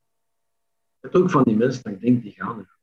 Het 0.99 1.15
ook 1.15 1.29
van 1.29 1.43
die 1.43 1.55
mensen 1.55 1.83
dat 1.83 1.93
ik 1.93 2.01
denk, 2.01 2.21
die 2.23 2.31
gaan 2.31 2.59
er. 2.59 2.77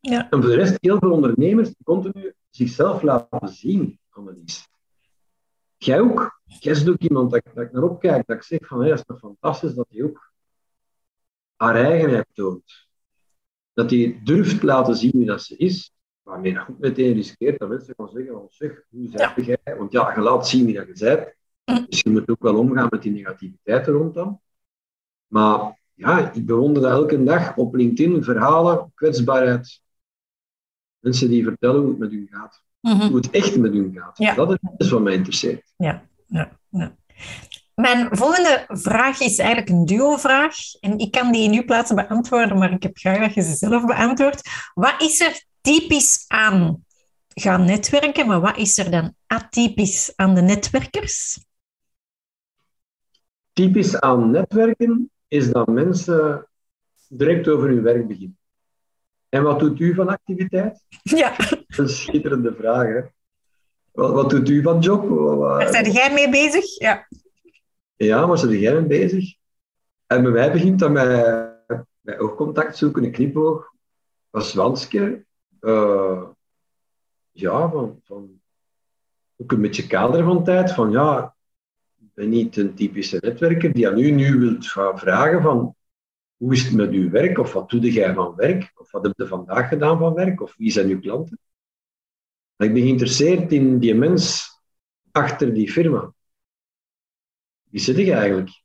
Ja. 0.00 0.30
En 0.30 0.40
voor 0.42 0.50
de 0.50 0.56
rest, 0.56 0.76
heel 0.80 0.98
veel 0.98 1.10
ondernemers 1.12 1.68
die 1.68 1.84
continu 1.84 2.34
zichzelf 2.50 3.02
laten 3.02 3.48
zien, 3.48 3.98
Annelies. 4.10 4.68
Jij 5.76 6.00
ook. 6.00 6.40
Jij 6.44 6.72
bent 6.74 6.88
ook 6.88 6.98
iemand 7.00 7.30
dat, 7.30 7.46
ik- 7.46 7.54
dat 7.54 7.64
ik 7.64 7.72
naar 7.72 7.82
opkijk, 7.82 8.26
dat 8.26 8.36
ik 8.36 8.42
zeg 8.42 8.66
van, 8.66 8.80
hé, 8.82 8.88
dat 8.88 8.98
is 8.98 9.04
toch 9.04 9.18
fantastisch 9.18 9.74
dat 9.74 9.86
hij 9.88 10.02
ook 10.02 10.32
haar 11.56 11.74
eigenheid 11.76 12.26
toont. 12.32 12.86
Dat 13.72 13.90
hij 13.90 14.20
durft 14.24 14.62
laten 14.62 14.96
zien 14.96 15.10
wie 15.14 15.26
dat 15.26 15.42
ze 15.42 15.56
is, 15.56 15.92
waarmee 16.24 16.54
dat 16.54 16.68
ook 16.70 16.78
meteen 16.78 17.14
riskeert 17.14 17.58
dat 17.58 17.68
mensen 17.68 17.94
gaan 17.96 18.08
zeggen 18.08 18.32
van, 18.32 18.46
zeg, 18.48 18.82
hoe 18.90 19.08
zeg 19.10 19.46
jij? 19.46 19.76
Want 19.78 19.92
ja, 19.92 20.14
je 20.14 20.20
laat 20.20 20.48
zien 20.48 20.64
wie 20.64 20.74
dat 20.74 20.86
je 20.86 21.04
bent. 21.04 21.34
Mm. 21.64 21.86
Dus 21.88 22.00
je 22.00 22.10
moet 22.10 22.28
ook 22.28 22.42
wel 22.42 22.58
omgaan 22.58 22.86
met 22.90 23.02
die 23.02 23.12
negativiteit 23.12 23.86
rond 23.86 24.14
dan. 24.14 24.40
Maar 25.26 25.78
ja, 25.94 26.32
ik 26.32 26.46
bewonder 26.46 26.82
dat 26.82 26.90
elke 26.90 27.24
dag 27.24 27.56
op 27.56 27.74
LinkedIn, 27.74 28.24
verhalen, 28.24 28.92
kwetsbaarheid. 28.94 29.80
Mensen 30.98 31.28
die 31.28 31.44
vertellen 31.44 31.80
hoe 31.80 31.88
het 31.88 31.98
met 31.98 32.10
hun 32.10 32.28
gaat. 32.30 32.62
Mhm. 32.80 33.06
Hoe 33.06 33.16
het 33.16 33.30
echt 33.30 33.56
met 33.56 33.72
hun 33.72 33.92
gaat. 33.96 34.18
Ja. 34.18 34.34
Dat 34.34 34.58
is 34.76 34.90
wat 34.90 35.02
mij 35.02 35.14
interesseert. 35.14 35.72
Ja, 35.76 36.06
ja, 36.26 36.58
ja. 36.68 36.96
Mijn 37.74 38.16
volgende 38.16 38.64
vraag 38.68 39.20
is 39.20 39.38
eigenlijk 39.38 39.68
een 39.68 39.84
duo-vraag. 39.84 40.56
En 40.80 40.98
ik 40.98 41.10
kan 41.10 41.32
die 41.32 41.42
in 41.42 41.58
uw 41.58 41.64
plaats 41.64 41.94
beantwoorden, 41.94 42.58
maar 42.58 42.72
ik 42.72 42.82
heb 42.82 42.96
graag 42.96 43.18
dat 43.18 43.34
je 43.34 43.42
ze 43.42 43.54
zelf 43.54 43.84
beantwoordt. 43.84 44.50
Wat 44.74 45.02
is 45.02 45.20
er 45.20 45.44
typisch 45.64 46.24
aan 46.28 46.84
gaan 47.28 47.64
netwerken, 47.64 48.26
maar 48.26 48.40
wat 48.40 48.56
is 48.56 48.78
er 48.78 48.90
dan 48.90 49.14
atypisch 49.26 50.12
aan 50.16 50.34
de 50.34 50.40
netwerkers? 50.40 51.44
Typisch 53.52 54.00
aan 54.00 54.30
netwerken 54.30 55.10
is 55.28 55.50
dat 55.50 55.66
mensen 55.66 56.48
direct 57.08 57.48
over 57.48 57.68
hun 57.68 57.82
werk 57.82 58.06
beginnen. 58.06 58.38
En 59.28 59.42
wat 59.42 59.58
doet 59.58 59.80
u 59.80 59.94
van 59.94 60.08
activiteit? 60.08 60.84
Ja, 61.02 61.36
Dat 61.36 61.64
is 61.66 61.78
een 61.78 61.88
schitterende 61.88 62.54
vraag. 62.54 62.86
Hè? 62.86 63.00
Wat, 63.92 64.12
wat 64.12 64.30
doet 64.30 64.48
u 64.48 64.62
van 64.62 64.80
job? 64.80 65.08
Daar 65.40 65.68
zijn 65.68 65.90
jij 65.90 66.12
mee 66.12 66.30
bezig? 66.30 66.78
Ja. 66.78 67.08
Ja, 67.96 68.26
waar 68.26 68.38
zit 68.38 68.60
jij 68.60 68.72
mee 68.72 68.86
bezig? 68.86 69.34
En 70.06 70.22
bij 70.22 70.32
mij 70.32 70.52
begint 70.52 70.78
dat 70.78 70.90
met, 70.90 71.48
met 72.00 72.18
oogcontact 72.18 72.76
zoeken, 72.76 73.04
een 73.04 73.12
knipoog, 73.12 73.72
een 74.30 74.42
zwansje. 74.42 75.24
Eh, 75.64 76.22
ja, 77.30 77.70
van, 77.70 78.00
van 78.04 78.40
ook 79.36 79.52
een 79.52 79.60
beetje 79.60 79.86
kader 79.86 80.24
van 80.24 80.44
tijd. 80.44 80.72
Van 80.72 80.90
ja, 80.90 81.36
ik 82.00 82.14
ben 82.14 82.28
niet 82.28 82.56
een 82.56 82.74
typische 82.74 83.18
netwerker 83.20 83.72
die 83.72 83.88
aan 83.88 83.98
u 83.98 84.10
nu 84.10 84.38
wilt 84.38 84.66
gaan 84.66 84.98
vragen 84.98 85.42
van 85.42 85.76
hoe 86.36 86.52
is 86.52 86.64
het 86.64 86.74
met 86.74 86.90
uw 86.90 87.10
werk? 87.10 87.38
Of 87.38 87.52
wat 87.52 87.70
doe 87.70 87.92
jij 87.92 88.14
van 88.14 88.34
werk? 88.34 88.72
Of 88.74 88.90
wat 88.90 89.02
heb 89.02 89.12
je 89.16 89.26
vandaag 89.26 89.68
gedaan 89.68 89.98
van 89.98 90.14
werk? 90.14 90.40
Of 90.40 90.54
wie 90.56 90.70
zijn 90.70 90.88
uw 90.88 91.00
klanten? 91.00 91.38
Maar 92.56 92.66
ik 92.66 92.74
ben 92.74 92.82
geïnteresseerd 92.82 93.52
in 93.52 93.78
die 93.78 93.94
mens 93.94 94.52
achter 95.10 95.54
die 95.54 95.72
firma. 95.72 96.12
Wie 97.62 97.80
zit 97.80 97.98
ik 97.98 98.08
eigenlijk? 98.08 98.62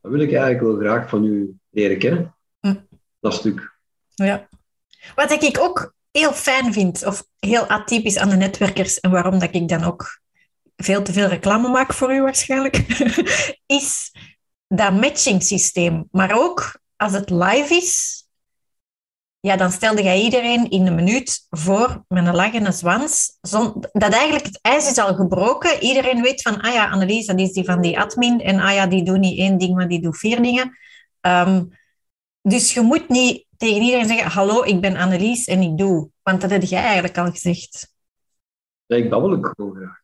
Dat 0.00 0.12
wil 0.12 0.20
ik 0.20 0.32
eigenlijk 0.32 0.60
wel 0.60 0.76
graag 0.76 1.08
van 1.08 1.24
u 1.24 1.56
leren 1.70 1.98
kennen. 1.98 2.34
Hm. 2.60 2.74
Dat 3.20 3.34
stuk. 3.34 3.78
ja. 4.14 4.48
Wat 5.14 5.30
ik 5.30 5.58
ook 5.60 5.94
heel 6.10 6.32
fijn 6.32 6.72
vind, 6.72 7.06
of 7.06 7.26
heel 7.38 7.66
atypisch 7.66 8.18
aan 8.18 8.28
de 8.28 8.36
netwerkers, 8.36 9.00
en 9.00 9.10
waarom 9.10 9.38
dat 9.38 9.54
ik 9.54 9.68
dan 9.68 9.84
ook 9.84 10.20
veel 10.76 11.02
te 11.02 11.12
veel 11.12 11.26
reclame 11.26 11.68
maak 11.68 11.92
voor 11.92 12.14
u 12.14 12.22
waarschijnlijk, 12.22 12.76
is 13.66 14.12
dat 14.68 14.92
matching 14.92 15.42
systeem. 15.42 16.08
Maar 16.10 16.38
ook 16.38 16.80
als 16.96 17.12
het 17.12 17.30
live 17.30 17.74
is, 17.74 18.22
ja, 19.40 19.56
dan 19.56 19.72
stelde 19.72 20.02
jij 20.02 20.20
iedereen 20.20 20.70
in 20.70 20.86
een 20.86 20.94
minuut 20.94 21.46
voor 21.50 22.04
met 22.08 22.26
een 22.26 22.34
lach 22.34 22.54
en 22.54 22.66
een 22.66 22.72
zwans. 22.72 23.38
Dat 23.92 24.12
eigenlijk 24.12 24.46
het 24.46 24.58
ijs 24.62 24.90
is 24.90 24.98
al 24.98 25.14
gebroken. 25.14 25.82
Iedereen 25.82 26.22
weet 26.22 26.42
van, 26.42 26.60
ah 26.60 26.72
ja, 26.72 26.90
Annelies, 26.90 27.26
dat 27.26 27.40
is 27.40 27.52
die 27.52 27.64
van 27.64 27.80
die 27.80 27.98
admin. 27.98 28.40
En 28.40 28.60
ah 28.60 28.74
ja, 28.74 28.86
die 28.86 29.04
doet 29.04 29.18
niet 29.18 29.38
één 29.38 29.58
ding, 29.58 29.74
maar 29.74 29.88
die 29.88 30.00
doet 30.00 30.18
vier 30.18 30.42
dingen. 30.42 30.78
Ehm, 31.20 31.64
dus 32.42 32.74
je 32.74 32.80
moet 32.80 33.08
niet 33.08 33.43
tegen 33.56 33.82
iedereen 33.82 34.06
zeggen, 34.06 34.30
hallo, 34.30 34.62
ik 34.62 34.80
ben 34.80 34.96
Annelies 34.96 35.44
en 35.44 35.60
ik 35.60 35.78
doe. 35.78 36.10
Want 36.22 36.40
dat 36.40 36.50
heb 36.50 36.62
jij 36.62 36.82
eigenlijk 36.82 37.18
al 37.18 37.30
gezegd. 37.30 37.94
Ja, 38.86 38.96
ik 38.96 39.10
babbel 39.10 39.32
ook 39.32 39.52
gewoon 39.56 39.74
graag. 39.76 40.02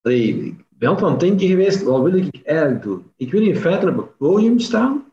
Allee, 0.00 0.44
ik 0.44 0.64
ben 0.68 0.88
altijd 0.88 1.06
aan 1.06 1.12
het 1.12 1.20
denken 1.20 1.46
geweest, 1.46 1.82
wat 1.82 2.02
wil 2.02 2.14
ik 2.14 2.40
eigenlijk 2.44 2.82
doen? 2.82 3.12
Ik 3.16 3.32
wil 3.32 3.42
in 3.42 3.56
feite 3.56 3.88
op 3.88 3.96
het 3.96 4.16
podium 4.16 4.58
staan 4.58 5.12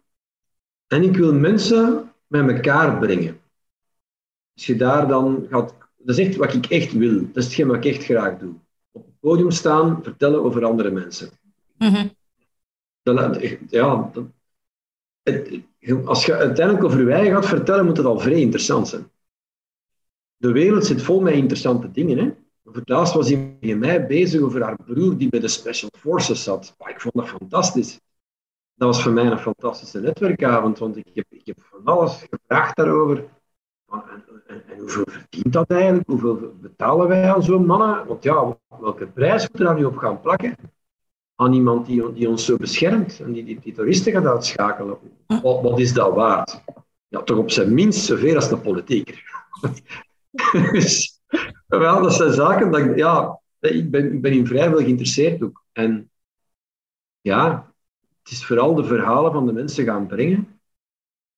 en 0.87 1.03
ik 1.03 1.15
wil 1.17 1.33
mensen 1.33 2.11
met 2.27 2.49
elkaar 2.49 2.99
brengen. 2.99 3.39
Als 4.55 4.65
je 4.65 4.75
daar 4.75 5.07
dan 5.07 5.45
gaat... 5.49 5.75
Dat 5.97 6.17
is 6.17 6.25
echt 6.27 6.35
wat 6.35 6.53
ik 6.53 6.65
echt 6.65 6.93
wil. 6.93 7.21
Dat 7.21 7.35
is 7.35 7.43
hetgeen 7.43 7.67
wat 7.67 7.75
ik 7.75 7.85
echt 7.85 8.03
graag 8.03 8.37
doe. 8.37 8.53
Op 8.91 9.05
het 9.05 9.19
podium 9.19 9.51
staan, 9.51 10.03
vertellen 10.03 10.43
over 10.43 10.65
andere 10.65 10.91
mensen. 10.91 11.29
Dat, 13.01 13.15
laat- 13.15 13.57
ja, 13.69 14.09
dat, 14.13 14.25
als 16.05 16.25
je 16.25 16.35
uiteindelijk 16.35 16.85
over 16.85 17.01
je 17.01 17.11
eigen 17.11 17.33
gaat 17.33 17.45
vertellen, 17.45 17.85
moet 17.85 17.97
het 17.97 18.05
al 18.05 18.19
vrij 18.19 18.39
interessant 18.39 18.87
zijn. 18.87 19.11
De 20.37 20.51
wereld 20.51 20.85
zit 20.85 21.01
vol 21.01 21.21
met 21.21 21.33
interessante 21.33 21.91
dingen. 21.91 22.17
Hè? 22.17 22.33
Voor 22.63 22.83
was 22.85 23.29
iemand 23.29 23.61
met 23.61 23.79
mij 23.79 24.07
bezig 24.07 24.41
over 24.41 24.63
haar 24.63 24.77
broer 24.85 25.17
die 25.17 25.29
bij 25.29 25.39
de 25.39 25.47
Special 25.47 25.89
Forces 25.97 26.43
zat. 26.43 26.75
ik 26.85 27.01
vond 27.01 27.15
dat 27.15 27.27
fantastisch. 27.27 27.99
Dat 28.73 28.87
was 28.87 29.03
voor 29.03 29.11
mij 29.11 29.25
een 29.25 29.39
fantastische 29.39 29.99
netwerkavond, 29.99 30.77
want 30.77 30.97
ik 30.97 31.09
heb, 31.13 31.25
ik 31.29 31.45
heb 31.45 31.57
van 31.61 31.85
alles 31.85 32.25
gevraagd 32.29 32.75
daarover. 32.75 33.23
En, 33.91 34.03
en, 34.47 34.63
en, 34.67 34.79
hoeveel 34.79 35.05
verdient 35.07 35.53
dat 35.53 35.69
eigenlijk? 35.69 36.07
Hoeveel 36.07 36.53
betalen 36.61 37.07
wij 37.07 37.33
aan 37.33 37.43
zo'n 37.43 37.65
mannen? 37.65 38.07
Want 38.07 38.23
ja, 38.23 38.57
welke 38.79 39.07
prijs 39.07 39.41
moeten 39.41 39.59
we 39.59 39.65
daar 39.65 39.75
nu 39.75 39.85
op 39.85 39.97
gaan 39.97 40.21
plakken? 40.21 40.55
Aan 41.39 41.53
iemand 41.53 41.85
die, 41.85 42.13
die 42.13 42.29
ons 42.29 42.45
zo 42.45 42.57
beschermt 42.57 43.19
en 43.19 43.31
die, 43.31 43.43
die, 43.43 43.59
die 43.59 43.73
toeristen 43.73 44.11
gaat 44.11 44.25
uitschakelen. 44.25 44.97
Wat, 45.27 45.61
wat 45.61 45.79
is 45.79 45.93
dat 45.93 46.13
waard? 46.13 46.63
Ja, 47.07 47.23
toch 47.23 47.37
op 47.37 47.51
zijn 47.51 47.73
minst 47.73 48.05
zoveel 48.05 48.35
als 48.35 48.49
de 48.49 48.57
politieker. 48.57 49.23
dus, 50.71 51.21
wel, 51.67 52.01
dat 52.01 52.13
zijn 52.13 52.33
zaken 52.33 52.71
dat 52.71 52.81
ik, 52.81 52.95
ja, 52.95 53.39
ik 53.59 53.91
ben, 53.91 54.13
ik 54.13 54.21
ben 54.21 54.31
in 54.31 54.47
vrij 54.47 54.69
veel 54.69 54.77
geïnteresseerd 54.77 55.43
ook. 55.43 55.63
En 55.71 56.11
ja, 57.21 57.73
het 58.23 58.31
is 58.31 58.45
vooral 58.45 58.75
de 58.75 58.83
verhalen 58.83 59.31
van 59.31 59.45
de 59.45 59.53
mensen 59.53 59.85
gaan 59.85 60.07
brengen. 60.07 60.61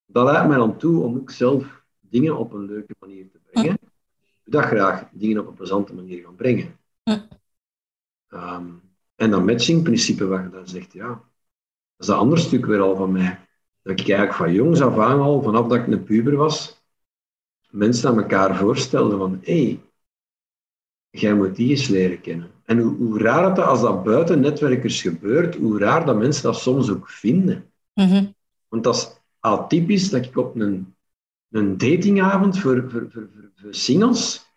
Dat 0.06 0.26
leidt 0.26 0.48
mij 0.48 0.58
dan 0.58 0.78
toe 0.78 1.04
om 1.04 1.18
ook 1.18 1.32
zelf 1.32 1.84
dingen 2.00 2.38
op 2.38 2.54
een 2.54 2.66
leuke 2.66 2.96
manier 3.00 3.30
te 3.32 3.40
brengen. 3.52 3.74
Ik 3.74 3.80
wil 4.44 4.62
dat 4.62 4.70
graag 4.70 5.10
dingen 5.12 5.40
op 5.40 5.48
een 5.48 5.54
plezante 5.54 5.94
manier 5.94 6.24
gaan 6.24 6.36
brengen. 6.36 6.80
Um, 8.30 8.89
en 9.20 9.30
dat 9.30 9.46
matchingprincipe 9.46 10.26
wat 10.26 10.42
je 10.42 10.50
dan 10.50 10.68
zegt, 10.68 10.94
ja, 10.94 11.08
dat 11.08 12.08
is 12.08 12.08
een 12.08 12.16
ander 12.16 12.38
stuk 12.38 12.66
weer 12.66 12.82
al 12.82 12.96
van 12.96 13.12
mij. 13.12 13.40
Dat 13.82 14.00
ik 14.00 14.10
eigenlijk 14.10 14.34
van 14.34 14.54
jongs 14.54 14.82
af 14.82 14.98
aan 14.98 15.20
al, 15.20 15.42
vanaf 15.42 15.68
dat 15.68 15.78
ik 15.78 15.88
een 15.88 16.04
puber 16.04 16.36
was, 16.36 16.84
mensen 17.70 18.10
aan 18.10 18.18
elkaar 18.18 18.56
voorstelde 18.58 19.18
van, 19.18 19.40
hé, 19.42 19.64
hey, 19.64 19.80
jij 21.10 21.34
moet 21.34 21.56
die 21.56 21.70
eens 21.70 21.88
leren 21.88 22.22
kennen. 22.22 22.52
En 22.64 22.80
hoe, 22.80 22.96
hoe 22.96 23.20
raar 23.20 23.50
het 23.50 23.60
als 23.60 23.82
dat 23.82 24.04
buiten 24.04 24.40
netwerkers 24.40 25.02
gebeurt, 25.02 25.56
hoe 25.56 25.80
raar 25.80 26.06
dat 26.06 26.18
mensen 26.18 26.44
dat 26.44 26.60
soms 26.60 26.90
ook 26.90 27.10
vinden. 27.10 27.72
Mhm. 27.94 28.26
Want 28.68 28.84
dat 28.84 28.96
is 28.96 29.22
atypisch 29.40 30.10
dat 30.10 30.26
ik 30.26 30.38
op 30.38 30.56
een, 30.56 30.96
een 31.50 31.78
datingavond 31.78 32.60
voor, 32.60 32.90
voor, 32.90 33.08
voor, 33.12 33.30
voor 33.56 33.74
singles 33.74 34.49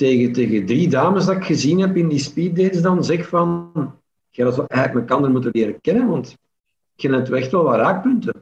tegen, 0.00 0.32
tegen 0.32 0.66
drie 0.66 0.88
dames 0.88 1.24
dat 1.24 1.36
ik 1.36 1.44
gezien 1.44 1.80
heb 1.80 1.96
in 1.96 2.08
die 2.08 2.18
speeddates 2.18 2.82
dan 2.82 3.04
zeg 3.04 3.28
van, 3.28 3.72
jij 4.30 4.50
zou 4.50 4.66
eigenlijk 4.68 5.10
elkaar 5.10 5.30
moeten 5.30 5.50
leren 5.52 5.80
kennen, 5.80 6.08
want 6.08 6.36
je 6.94 7.10
hebt 7.10 7.30
echt 7.30 7.50
wel 7.50 7.62
wat 7.62 7.76
raakpunten. 7.76 8.34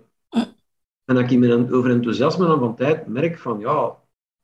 En 1.05 1.15
dat 1.15 1.19
ik 1.19 1.31
in 1.31 1.38
mijn 1.38 1.73
over 1.73 1.91
enthousiasme 1.91 2.47
dan 2.47 2.59
van 2.59 2.77
tijd 2.77 3.07
merk 3.07 3.38
van, 3.38 3.59
ja, 3.59 3.97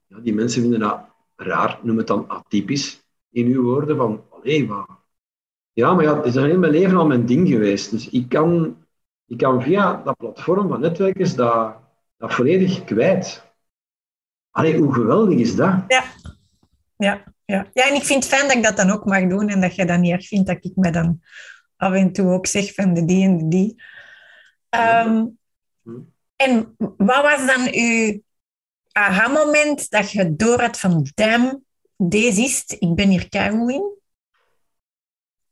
ja, 0.06 0.18
die 0.18 0.34
mensen 0.34 0.62
vinden 0.62 0.80
dat 0.80 1.00
raar, 1.36 1.78
noem 1.82 1.96
het 1.96 2.06
dan 2.06 2.28
atypisch 2.28 3.02
in 3.30 3.46
uw 3.46 3.62
woorden, 3.62 3.96
van, 3.96 4.22
allee, 4.30 4.68
wat... 4.68 4.86
Ja, 5.72 5.94
maar 5.94 6.04
ja, 6.04 6.16
het 6.16 6.24
is 6.24 6.34
heel 6.34 6.58
mijn 6.58 6.72
leven 6.72 6.96
al 6.96 7.06
mijn 7.06 7.26
ding 7.26 7.48
geweest. 7.48 7.90
Dus 7.90 8.08
ik 8.08 8.28
kan, 8.28 8.76
ik 9.26 9.38
kan 9.38 9.62
via 9.62 10.02
dat 10.04 10.16
platform 10.16 10.68
van 10.68 10.80
netwerkers 10.80 11.34
dat, 11.34 11.76
dat 12.16 12.34
volledig 12.34 12.84
kwijt. 12.84 13.52
Allee, 14.50 14.78
hoe 14.78 14.94
geweldig 14.94 15.38
is 15.38 15.56
dat? 15.56 15.84
Ja. 15.88 16.04
Ja, 17.04 17.24
ja. 17.44 17.66
ja, 17.72 17.88
en 17.88 17.94
ik 17.94 18.02
vind 18.02 18.24
het 18.24 18.32
fijn 18.34 18.48
dat 18.48 18.56
ik 18.56 18.62
dat 18.62 18.76
dan 18.76 18.90
ook 18.90 19.04
mag 19.04 19.28
doen 19.28 19.48
en 19.48 19.60
dat 19.60 19.74
je 19.74 19.84
dat 19.84 19.98
niet 19.98 20.12
erg 20.12 20.26
vindt 20.26 20.46
dat 20.46 20.64
ik 20.64 20.72
me 20.74 20.90
dan 20.90 21.20
af 21.76 21.92
en 21.92 22.12
toe 22.12 22.32
ook 22.32 22.46
zeg 22.46 22.74
van 22.74 22.94
de 22.94 23.04
die 23.04 23.24
en 23.24 23.38
de 23.38 23.48
die. 23.48 23.82
Ehm, 24.68 25.26
en 26.36 26.74
wat 26.96 27.22
was 27.22 27.46
dan 27.46 27.68
uw 27.72 28.22
aha-moment 28.92 29.90
dat 29.90 30.10
je 30.10 30.36
door 30.36 30.60
had 30.60 30.78
van 30.78 31.06
damn, 31.14 31.64
deze 31.96 32.42
is 32.42 32.64
het, 32.66 32.80
ik 32.80 32.94
ben 32.94 33.08
hier 33.08 33.28
keihard 33.28 33.70
in? 33.70 33.92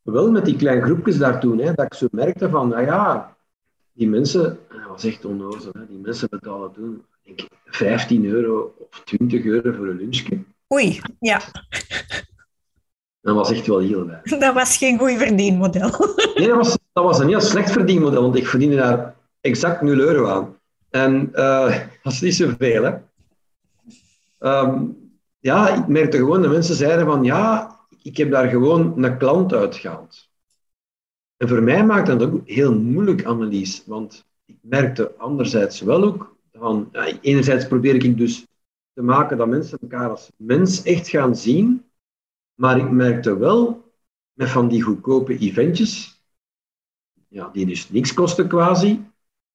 Wel 0.02 0.30
met 0.30 0.44
die 0.44 0.56
kleine 0.56 0.82
groepjes 0.82 1.18
daartoe, 1.18 1.62
hè, 1.62 1.72
dat 1.72 1.84
ik 1.84 1.94
zo 1.94 2.06
merkte 2.10 2.50
van, 2.50 2.68
nou 2.68 2.84
ja, 2.84 3.36
die 3.92 4.08
mensen, 4.08 4.58
dat 4.68 4.86
was 4.88 5.04
echt 5.04 5.24
onnozel, 5.24 5.72
hè, 5.72 5.86
die 5.86 5.98
mensen 5.98 6.28
betalen 6.30 6.72
toen 6.72 7.04
denk 7.22 7.40
ik, 7.40 7.48
15 7.64 8.24
euro 8.24 8.74
of 8.78 9.02
20 9.04 9.44
euro 9.44 9.72
voor 9.72 9.88
een 9.88 9.96
lunchje. 9.96 10.44
Oei, 10.72 11.00
ja. 11.18 11.40
Dat 13.20 13.34
was 13.34 13.50
echt 13.50 13.66
wel 13.66 13.78
heel 13.78 14.06
weinig. 14.06 14.38
Dat 14.38 14.54
was 14.54 14.76
geen 14.76 14.98
goed 14.98 15.16
verdienmodel. 15.16 15.90
Nee, 16.34 16.48
dat 16.48 16.56
was, 16.56 16.78
dat 16.92 17.04
was 17.04 17.18
een 17.18 17.28
heel 17.28 17.40
slecht 17.40 17.70
verdienmodel, 17.70 18.22
want 18.22 18.36
ik 18.36 18.46
verdiende 18.46 18.76
daar 18.76 19.14
exact 19.40 19.82
0 19.82 19.98
euro 19.98 20.28
aan. 20.28 20.58
En 20.90 21.30
uh, 21.34 21.78
dat 22.02 22.12
is 22.12 22.20
niet 22.20 22.34
zoveel, 22.34 22.82
hè. 22.82 22.94
Um, 24.38 24.96
ja, 25.38 25.68
ik 25.68 25.86
merkte 25.86 26.16
gewoon, 26.16 26.42
de 26.42 26.48
mensen 26.48 26.74
zeiden 26.74 27.06
van, 27.06 27.24
ja, 27.24 27.78
ik 28.02 28.16
heb 28.16 28.30
daar 28.30 28.48
gewoon 28.48 29.04
een 29.04 29.18
klant 29.18 29.52
uitgehaald. 29.52 30.28
En 31.36 31.48
voor 31.48 31.62
mij 31.62 31.84
maakte 31.84 32.16
dat 32.16 32.28
ook 32.28 32.48
heel 32.48 32.74
moeilijk, 32.74 33.24
Annelies, 33.24 33.82
want 33.86 34.24
ik 34.44 34.56
merkte 34.60 35.14
anderzijds 35.16 35.80
wel 35.80 36.02
ook 36.02 36.36
van, 36.52 36.88
ja, 36.92 37.12
enerzijds 37.20 37.66
probeer 37.66 37.94
ik 38.04 38.18
dus 38.18 38.46
te 38.92 39.02
maken 39.02 39.36
dat 39.36 39.48
mensen 39.48 39.78
elkaar 39.78 40.10
als 40.10 40.30
mens 40.36 40.82
echt 40.82 41.08
gaan 41.08 41.36
zien. 41.36 41.90
Maar 42.54 42.78
ik 42.78 42.90
merkte 42.90 43.36
wel, 43.38 43.92
met 44.32 44.48
van 44.48 44.68
die 44.68 44.82
goedkope 44.82 45.38
eventjes, 45.38 46.22
ja, 47.28 47.48
die 47.48 47.66
dus 47.66 47.90
niks 47.90 48.14
kosten 48.14 48.48
quasi, 48.48 49.06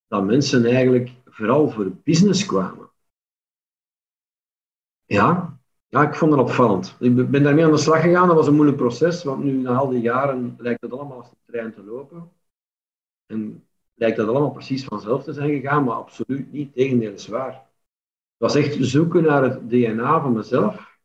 dat 0.08 0.26
mensen 0.26 0.66
eigenlijk 0.66 1.12
vooral 1.26 1.70
voor 1.70 1.92
business 2.04 2.46
kwamen. 2.46 2.90
Ja, 5.06 5.60
ja 5.88 6.08
ik 6.08 6.16
vond 6.16 6.32
het 6.32 6.42
opvallend. 6.42 6.96
Ik 7.00 7.30
ben 7.30 7.44
daarmee 7.44 7.66
aan 7.66 7.72
de 7.72 7.78
slag 7.78 8.02
gegaan, 8.02 8.28
dat 8.28 8.36
was 8.36 8.48
een 8.48 8.56
moeilijk 8.56 8.78
proces, 8.78 9.24
want 9.24 9.44
nu 9.44 9.52
na 9.52 9.76
al 9.76 9.90
die 9.90 10.02
jaren 10.02 10.56
lijkt 10.58 10.82
het 10.82 10.92
allemaal 10.92 11.18
als 11.18 11.30
de 11.30 11.38
trein 11.46 11.74
te 11.74 11.84
lopen. 11.84 12.32
En 13.26 13.68
lijkt 13.94 14.18
dat 14.18 14.28
allemaal 14.28 14.52
precies 14.52 14.86
vanzelf 14.86 15.24
te 15.24 15.34
zijn 15.34 15.50
gegaan, 15.50 15.84
maar 15.84 15.96
absoluut 15.96 16.52
niet, 16.52 16.74
tegendeel 16.74 17.14
is 17.14 17.28
waar. 17.28 17.67
Was 18.38 18.56
echt 18.56 18.78
zoeken 18.80 19.24
naar 19.24 19.44
het 19.44 19.70
DNA 19.70 20.22
van 20.22 20.34
mezelf. 20.34 20.98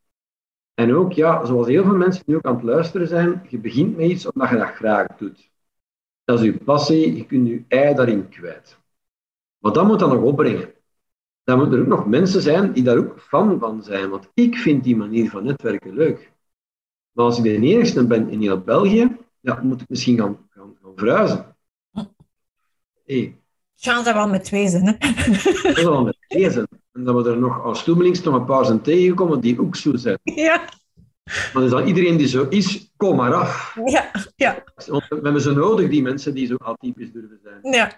En 0.74 0.94
ook, 0.94 1.12
ja, 1.12 1.44
zoals 1.44 1.66
heel 1.66 1.84
veel 1.84 1.96
mensen 1.96 2.22
nu 2.26 2.36
ook 2.36 2.46
aan 2.46 2.54
het 2.54 2.64
luisteren 2.64 3.08
zijn, 3.08 3.46
je 3.48 3.58
begint 3.58 3.96
met 3.96 4.10
iets 4.10 4.26
omdat 4.26 4.48
je 4.48 4.56
dat 4.56 4.68
graag 4.68 5.06
doet. 5.16 5.50
Dat 6.24 6.38
is 6.38 6.44
je 6.44 6.64
passie, 6.64 7.16
je 7.16 7.26
kunt 7.26 7.48
je 7.48 7.64
ei 7.68 7.94
daarin 7.94 8.28
kwijt. 8.28 8.78
Maar 9.58 9.72
dat 9.72 9.86
moet 9.86 9.98
dan 9.98 10.08
nog 10.08 10.22
opbrengen. 10.22 10.72
Dan 11.44 11.58
moeten 11.58 11.76
er 11.76 11.82
ook 11.82 11.88
nog 11.88 12.06
mensen 12.06 12.42
zijn 12.42 12.72
die 12.72 12.82
daar 12.82 12.96
ook 12.96 13.20
fan 13.20 13.58
van 13.58 13.82
zijn. 13.82 14.10
Want 14.10 14.30
ik 14.34 14.56
vind 14.56 14.84
die 14.84 14.96
manier 14.96 15.30
van 15.30 15.44
netwerken 15.44 15.94
leuk. 15.94 16.32
Maar 17.12 17.24
als 17.24 17.38
ik 17.38 17.44
de 17.44 17.50
enigste 17.50 18.06
ben 18.06 18.28
in 18.28 18.40
heel 18.40 18.60
België, 18.60 19.16
ja, 19.40 19.62
moet 19.62 19.80
ik 19.80 19.88
misschien 19.88 20.18
gaan, 20.18 20.46
gaan, 20.50 20.76
gaan 20.82 20.92
verhuizen. 20.96 21.56
Hey. 23.04 23.41
Chance 23.76 24.04
dat 24.04 24.14
wel 24.14 24.28
met 24.28 24.44
twee 24.44 24.68
zinnen. 24.68 24.96
Dat 25.62 25.76
is 25.76 25.82
wel 25.82 26.04
met 26.04 26.16
twee 26.28 26.50
zinnen. 26.50 26.80
En 26.92 27.04
dat 27.04 27.24
we 27.24 27.30
er 27.30 27.38
nog 27.38 27.62
als 27.62 27.84
toemelings 27.84 28.22
nog 28.22 28.34
een 28.34 28.44
paar 28.44 28.64
zijn 28.64 28.80
tegengekomen 28.80 29.40
die 29.40 29.60
ook 29.60 29.76
zo 29.76 29.96
zijn. 29.96 30.18
Ja. 30.22 30.64
Maar 31.24 31.62
dus 31.62 31.70
dan 31.70 31.86
iedereen 31.86 32.16
die 32.16 32.26
zo 32.26 32.46
is, 32.48 32.92
kom 32.96 33.16
maar 33.16 33.34
af. 33.34 33.78
Ja, 33.84 34.10
ja. 34.36 34.64
we 34.86 35.18
hebben 35.22 35.40
ze 35.40 35.52
nodig, 35.52 35.90
die 35.90 36.02
mensen 36.02 36.34
die 36.34 36.46
zo 36.46 36.56
atypisch 36.56 37.12
durven 37.12 37.40
zijn. 37.42 37.74
Ja. 37.74 37.96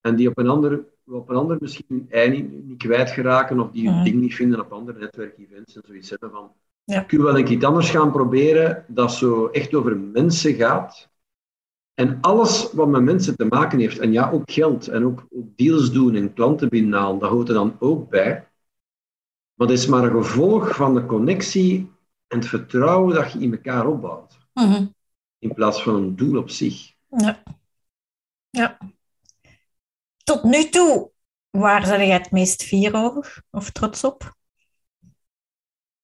En 0.00 0.16
die 0.16 0.28
op 0.28 0.38
een 0.38 0.48
ander, 0.48 0.84
op 1.06 1.28
een 1.28 1.36
ander 1.36 1.56
misschien 1.60 1.84
hun 1.88 2.06
ei 2.10 2.30
niet, 2.30 2.64
niet 2.64 2.78
kwijtgeraken 2.78 3.60
of 3.60 3.70
die 3.70 3.86
hun 3.86 3.94
mhm. 3.94 4.04
ding 4.04 4.20
niet 4.20 4.34
vinden 4.34 4.60
op 4.60 4.72
andere 4.72 4.98
netwerkevents 4.98 5.76
en 5.76 5.82
zoiets 5.86 6.10
hebben 6.10 6.30
van... 6.30 6.52
Ja. 6.84 7.00
Kun 7.00 7.18
je 7.18 7.24
wel 7.24 7.38
een 7.38 7.52
iets 7.52 7.64
anders 7.64 7.90
gaan 7.90 8.12
proberen 8.12 8.84
dat 8.88 9.12
zo 9.12 9.46
echt 9.46 9.74
over 9.74 9.96
mensen 9.96 10.54
gaat 10.54 11.08
en 11.94 12.18
alles 12.20 12.72
wat 12.72 12.88
met 12.88 13.02
mensen 13.02 13.36
te 13.36 13.44
maken 13.44 13.78
heeft, 13.78 13.98
en 13.98 14.12
ja, 14.12 14.30
ook 14.30 14.50
geld 14.50 14.88
en 14.88 15.04
ook, 15.04 15.26
deals 15.30 15.92
doen 15.92 16.14
en 16.14 16.32
klanten 16.32 16.68
binnenhalen, 16.68 17.18
dat 17.18 17.30
hoort 17.30 17.48
er 17.48 17.54
dan 17.54 17.76
ook 17.78 18.10
bij. 18.10 18.48
Maar 19.54 19.66
dat 19.66 19.76
is 19.76 19.86
maar 19.86 20.04
een 20.04 20.24
gevolg 20.24 20.76
van 20.76 20.94
de 20.94 21.06
connectie 21.06 21.92
en 22.26 22.38
het 22.38 22.48
vertrouwen 22.48 23.14
dat 23.14 23.32
je 23.32 23.38
in 23.38 23.52
elkaar 23.52 23.86
opbouwt. 23.86 24.38
Mhm. 24.52 24.86
In 25.38 25.54
plaats 25.54 25.82
van 25.82 25.94
een 25.94 26.16
doel 26.16 26.38
op 26.38 26.50
zich. 26.50 26.92
Ja. 27.08 27.42
ja. 28.50 28.78
Tot 30.24 30.42
nu 30.42 30.68
toe, 30.68 31.10
waar 31.50 31.86
zijn 31.86 32.06
jij 32.06 32.16
het 32.16 32.30
meest 32.30 32.62
fier 32.62 32.94
over 32.94 33.42
of 33.50 33.70
trots 33.70 34.04
op? 34.04 34.34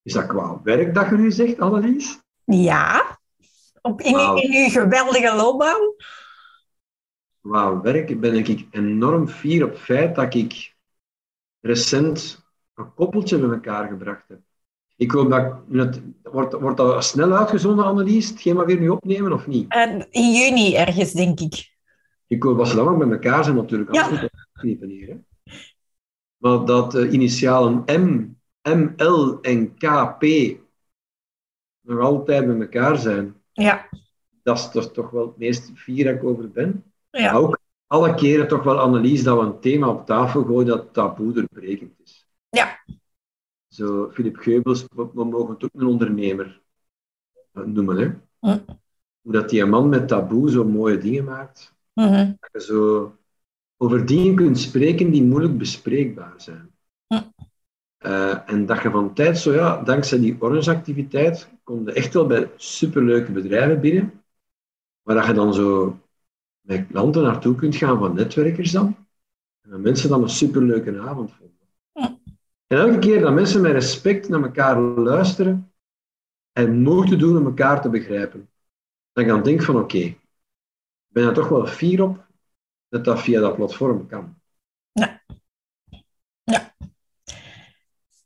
Is 0.01 0.13
dat 0.13 0.27
qua 0.27 0.61
werk 0.63 0.93
dat 0.93 1.09
je 1.09 1.17
nu 1.17 1.31
zegt, 1.31 1.59
Annelies? 1.59 2.19
Ja. 2.43 3.20
Op, 3.81 4.01
in, 4.01 4.13
wow. 4.13 4.37
in 4.37 4.63
uw 4.63 4.69
geweldige 4.69 5.35
loopbaan? 5.35 5.93
Wauw, 7.41 7.81
werk 7.81 8.19
ben 8.19 8.35
ik 8.35 8.67
enorm 8.71 9.27
fier 9.27 9.63
op 9.63 9.69
het 9.69 9.79
feit 9.79 10.15
dat 10.15 10.33
ik 10.33 10.75
recent 11.59 12.45
een 12.75 12.93
koppeltje 12.93 13.37
met 13.37 13.51
elkaar 13.51 13.87
gebracht 13.87 14.27
heb. 14.27 14.39
Ik 14.95 15.11
hoop 15.11 15.29
dat 15.29 15.55
het, 15.71 16.01
wordt, 16.23 16.53
wordt 16.53 16.77
dat 16.77 17.03
snel 17.03 17.33
uitgezonden, 17.33 17.85
Annelies, 17.85 18.29
hetgeen 18.29 18.55
wat 18.55 18.65
we 18.65 18.73
nu 18.73 18.89
opnemen, 18.89 19.33
of 19.33 19.47
niet? 19.47 19.73
Uh, 19.75 20.01
in 20.09 20.31
juni 20.31 20.75
ergens, 20.75 21.11
denk 21.11 21.39
ik. 21.39 21.71
Ik 22.27 22.43
wil 22.43 22.55
wat 22.55 22.67
ze 22.67 22.75
dan 22.75 22.87
ook 22.87 22.97
met 22.97 23.11
elkaar 23.11 23.43
zijn 23.43 23.55
natuurlijk. 23.55 23.93
Ja. 23.93 24.29
Knippen 24.53 24.89
hier. 24.89 25.07
Hè. 25.07 25.15
Maar 26.37 26.65
dat 26.65 26.91
de 26.91 27.09
initialen 27.09 27.83
M, 27.85 28.35
ML 28.69 29.41
en 29.41 29.75
KP 29.77 30.25
nog 31.81 31.99
altijd 31.99 32.45
met 32.45 32.61
elkaar 32.61 32.97
zijn, 32.97 33.40
Ja, 33.61 33.89
dat 34.43 34.57
is, 34.57 34.75
is 34.75 34.91
toch 34.91 35.09
wel 35.09 35.25
het 35.25 35.37
meest 35.37 35.71
fier 35.75 36.03
dat 36.05 36.13
ik 36.13 36.23
over 36.23 36.51
ben. 36.51 36.83
ja. 37.09 37.31
Maar 37.31 37.41
ook 37.41 37.59
alle 37.87 38.13
keren 38.13 38.47
toch 38.47 38.63
wel 38.63 38.81
analyse 38.81 39.23
dat 39.23 39.39
we 39.39 39.45
een 39.45 39.59
thema 39.59 39.89
op 39.89 40.05
tafel 40.05 40.43
gooien 40.43 40.65
dat 40.65 40.93
taboe 40.93 41.33
doorbrekend 41.33 41.99
is. 42.03 42.27
Ja. 42.49 42.79
Zo, 43.67 44.09
Philip 44.11 44.37
Geubels, 44.37 44.85
we, 44.95 45.25
mogen 45.25 45.53
het 45.53 45.63
ook 45.63 45.69
een 45.73 45.87
ondernemer 45.87 46.61
eh, 47.51 47.63
noemen. 47.63 47.97
Hè? 47.97 48.11
Hm. 48.39 48.59
Hoe 49.21 49.33
dat 49.33 49.49
die 49.49 49.65
man 49.65 49.89
met 49.89 50.07
taboe 50.07 50.49
zo 50.49 50.63
mooie 50.63 50.97
dingen 50.97 51.23
maakt. 51.23 51.73
Mhm. 51.93 52.31
Dat 52.39 52.49
je 52.51 52.61
zo 52.61 53.15
over 53.77 54.05
dingen 54.05 54.35
kunt 54.35 54.59
spreken 54.59 55.11
die 55.11 55.23
moeilijk 55.23 55.57
bespreekbaar 55.57 56.33
zijn. 56.37 56.71
Hm. 57.07 57.21
Eh, 58.01 58.49
en 58.49 58.65
dat 58.65 58.81
je 58.81 58.89
van 58.89 59.13
tijd 59.13 59.37
zo, 59.37 59.53
ja, 59.53 59.81
dankzij 59.83 60.19
die 60.19 60.35
orange-activiteit, 60.39 61.49
kom 61.63 61.85
je 61.85 61.93
echt 61.93 62.13
wel 62.13 62.27
bij 62.27 62.51
superleuke 62.55 63.31
bedrijven 63.31 63.81
binnen, 63.81 64.23
waar 65.01 65.27
je 65.27 65.33
dan 65.33 65.53
zo 65.53 65.99
met 66.61 66.87
klanten 66.87 67.23
naartoe 67.23 67.55
kunt 67.55 67.75
gaan 67.75 67.99
van 67.99 68.15
netwerkers 68.15 68.71
dan. 68.71 68.95
En 69.61 69.69
dat 69.69 69.79
mensen 69.79 70.09
dan 70.09 70.21
een 70.21 70.29
superleuke 70.29 70.99
avond 70.99 71.31
vonden. 71.31 71.57
Hm. 71.91 72.31
En 72.67 72.77
elke 72.77 72.99
keer 72.99 73.21
dat 73.21 73.33
mensen 73.33 73.61
met 73.61 73.71
respect 73.71 74.29
naar 74.29 74.43
elkaar 74.43 74.79
luisteren 74.79 75.73
en 76.51 76.81
moeite 76.81 77.15
doen 77.15 77.37
om 77.37 77.45
elkaar 77.45 77.81
te 77.81 77.89
begrijpen, 77.89 78.49
dan 79.11 79.25
kan 79.25 79.37
ik 79.37 79.43
denken 79.43 79.65
van 79.65 79.75
oké, 79.75 79.97
ik 79.97 80.17
ben 81.07 81.27
er 81.27 81.33
toch 81.33 81.49
wel 81.49 81.67
fier 81.67 82.03
op 82.03 82.25
dat 82.87 83.05
dat 83.05 83.21
via 83.21 83.39
dat 83.39 83.55
platform 83.55 84.07
kan. 84.07 84.40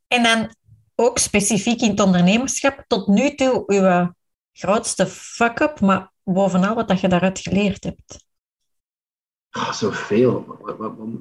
En 0.08 0.24
dan 0.24 0.50
ook 0.96 1.18
specifiek 1.18 1.82
in 1.82 1.90
het 1.90 2.00
ondernemerschap, 2.00 2.84
tot 2.88 3.08
nu 3.08 3.36
toe 3.36 3.64
uw 3.66 4.14
grootste 4.54 5.08
fuck-up, 5.08 5.80
maar 5.80 6.12
bovenal 6.24 6.76
wat 6.76 6.88
dat 6.88 7.00
je 7.00 7.08
daaruit 7.08 7.40
geleerd 7.40 7.84
hebt. 7.84 8.26
Ah, 9.50 9.72
zoveel. 9.72 10.58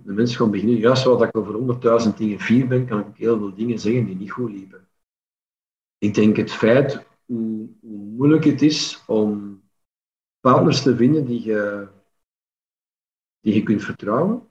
De 0.05 0.13
mensen 0.13 0.37
gaan 0.37 0.51
beginnen. 0.51 0.77
Juist 0.77 1.05
wat 1.05 1.23
ik 1.23 1.37
over 1.37 1.55
100.000 2.07 2.17
dingen 2.17 2.41
fier 2.41 2.67
ben, 2.67 2.87
kan 2.87 3.01
ik 3.01 3.17
heel 3.17 3.39
veel 3.39 3.55
dingen 3.55 3.79
zeggen 3.79 4.05
die 4.05 4.17
niet 4.17 4.31
goed 4.31 4.51
liepen. 4.51 4.89
Ik 5.99 6.15
denk 6.15 6.37
het 6.37 6.53
feit 6.53 7.07
hoe, 7.25 7.69
hoe 7.81 7.99
moeilijk 7.99 8.45
het 8.45 8.63
is 8.63 9.03
om 9.07 9.63
partners 10.41 10.83
te 10.83 10.97
vinden 10.97 11.27
die 11.27 11.45
je, 11.45 11.89
die 13.41 13.55
je 13.55 13.63
kunt 13.63 13.83
vertrouwen, 13.83 14.49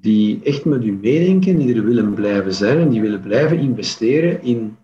die 0.00 0.42
echt 0.42 0.64
met 0.64 0.84
je 0.84 0.92
meedenken, 0.92 1.56
die 1.56 1.74
er 1.74 1.84
willen 1.84 2.14
blijven 2.14 2.54
zijn 2.54 2.78
en 2.78 2.88
die 2.88 3.00
willen 3.00 3.20
blijven 3.20 3.58
investeren 3.58 4.42
in 4.42 4.76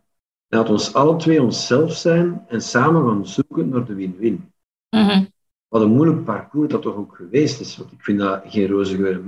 laat 0.49 0.71
ons 0.71 0.95
alle 0.95 1.17
twee 1.17 1.43
onszelf 1.43 1.93
zijn 1.97 2.45
en 2.49 2.61
samen 2.61 3.09
gaan 3.09 3.27
zoeken 3.27 3.69
naar 3.69 3.85
de 3.85 3.95
win-win. 3.95 4.53
Wat 5.69 5.83
een 5.83 5.93
moeilijk 5.93 6.25
parcours 6.25 6.71
dat 6.71 6.83
toch 6.83 6.95
ook 6.95 7.17
geweest 7.17 7.61
is. 7.61 7.77
Want 7.77 7.93
ik 7.93 8.01
vind 8.03 8.19
dat 8.19 8.43
geen 8.47 8.69
roze 8.69 8.97
geur 8.97 9.15
en 9.15 9.25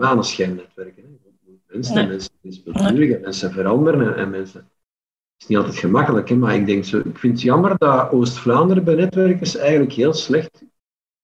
Mensen, 1.66 1.94
Nee. 1.94 2.02
en 2.02 2.08
mensen 2.08 2.32
wispelturig 2.40 3.10
en 3.10 3.20
mensen 3.20 3.52
veranderen 3.52 4.06
en, 4.06 4.16
en 4.16 4.30
mensen... 4.30 4.60
Het 4.60 5.42
is 5.42 5.46
niet 5.46 5.58
altijd 5.58 5.76
gemakkelijk, 5.76 6.28
hè, 6.28 6.36
maar 6.36 6.54
ik 6.54 6.66
denk 6.66 6.84
zo... 6.84 6.98
Ik 6.98 7.18
vind 7.18 7.32
het 7.32 7.42
jammer 7.42 7.78
dat 7.78 8.10
Oost-Vlaanderen 8.10 8.84
bij 8.84 8.94
netwerkers 8.94 9.56
eigenlijk 9.56 9.92
heel 9.92 10.12
slecht 10.12 10.64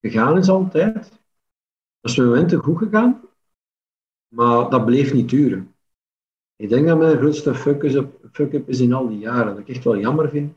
gegaan 0.00 0.38
is 0.38 0.48
altijd. 0.48 0.94
Dat 2.00 2.10
is 2.10 2.16
met 2.16 2.26
momenten 2.26 2.58
goed 2.58 2.78
gegaan, 2.78 3.20
maar 4.30 4.70
dat 4.70 4.84
bleef 4.84 5.12
niet 5.12 5.28
duren. 5.30 5.74
Ik 6.56 6.68
denk 6.68 6.86
dat 6.86 6.98
mijn 6.98 7.16
grootste 7.18 7.54
fuck-up 7.54 8.28
fuck 8.32 8.52
is 8.66 8.80
in 8.80 8.92
al 8.92 9.08
die 9.08 9.18
jaren. 9.18 9.46
Dat 9.46 9.58
ik 9.58 9.68
echt 9.68 9.84
wel 9.84 9.98
jammer 9.98 10.28
vind. 10.30 10.52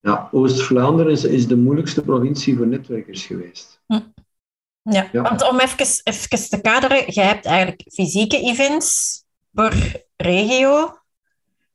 Ja, 0.00 0.28
Oost-Vlaanderen 0.32 1.12
is, 1.12 1.24
is 1.24 1.46
de 1.46 1.56
moeilijkste 1.56 2.02
provincie 2.02 2.56
voor 2.56 2.66
netwerkers 2.66 3.26
geweest. 3.26 3.82
Ja, 3.86 5.08
Ja. 5.12 5.22
want 5.22 5.48
om 5.50 5.60
even, 5.60 5.86
even 6.04 6.48
te 6.48 6.60
kaderen, 6.60 7.04
je 7.06 7.20
hebt 7.20 7.44
eigenlijk 7.44 7.82
fysieke 7.92 8.40
events 8.40 9.22
per 9.50 10.02
regio. 10.16 10.96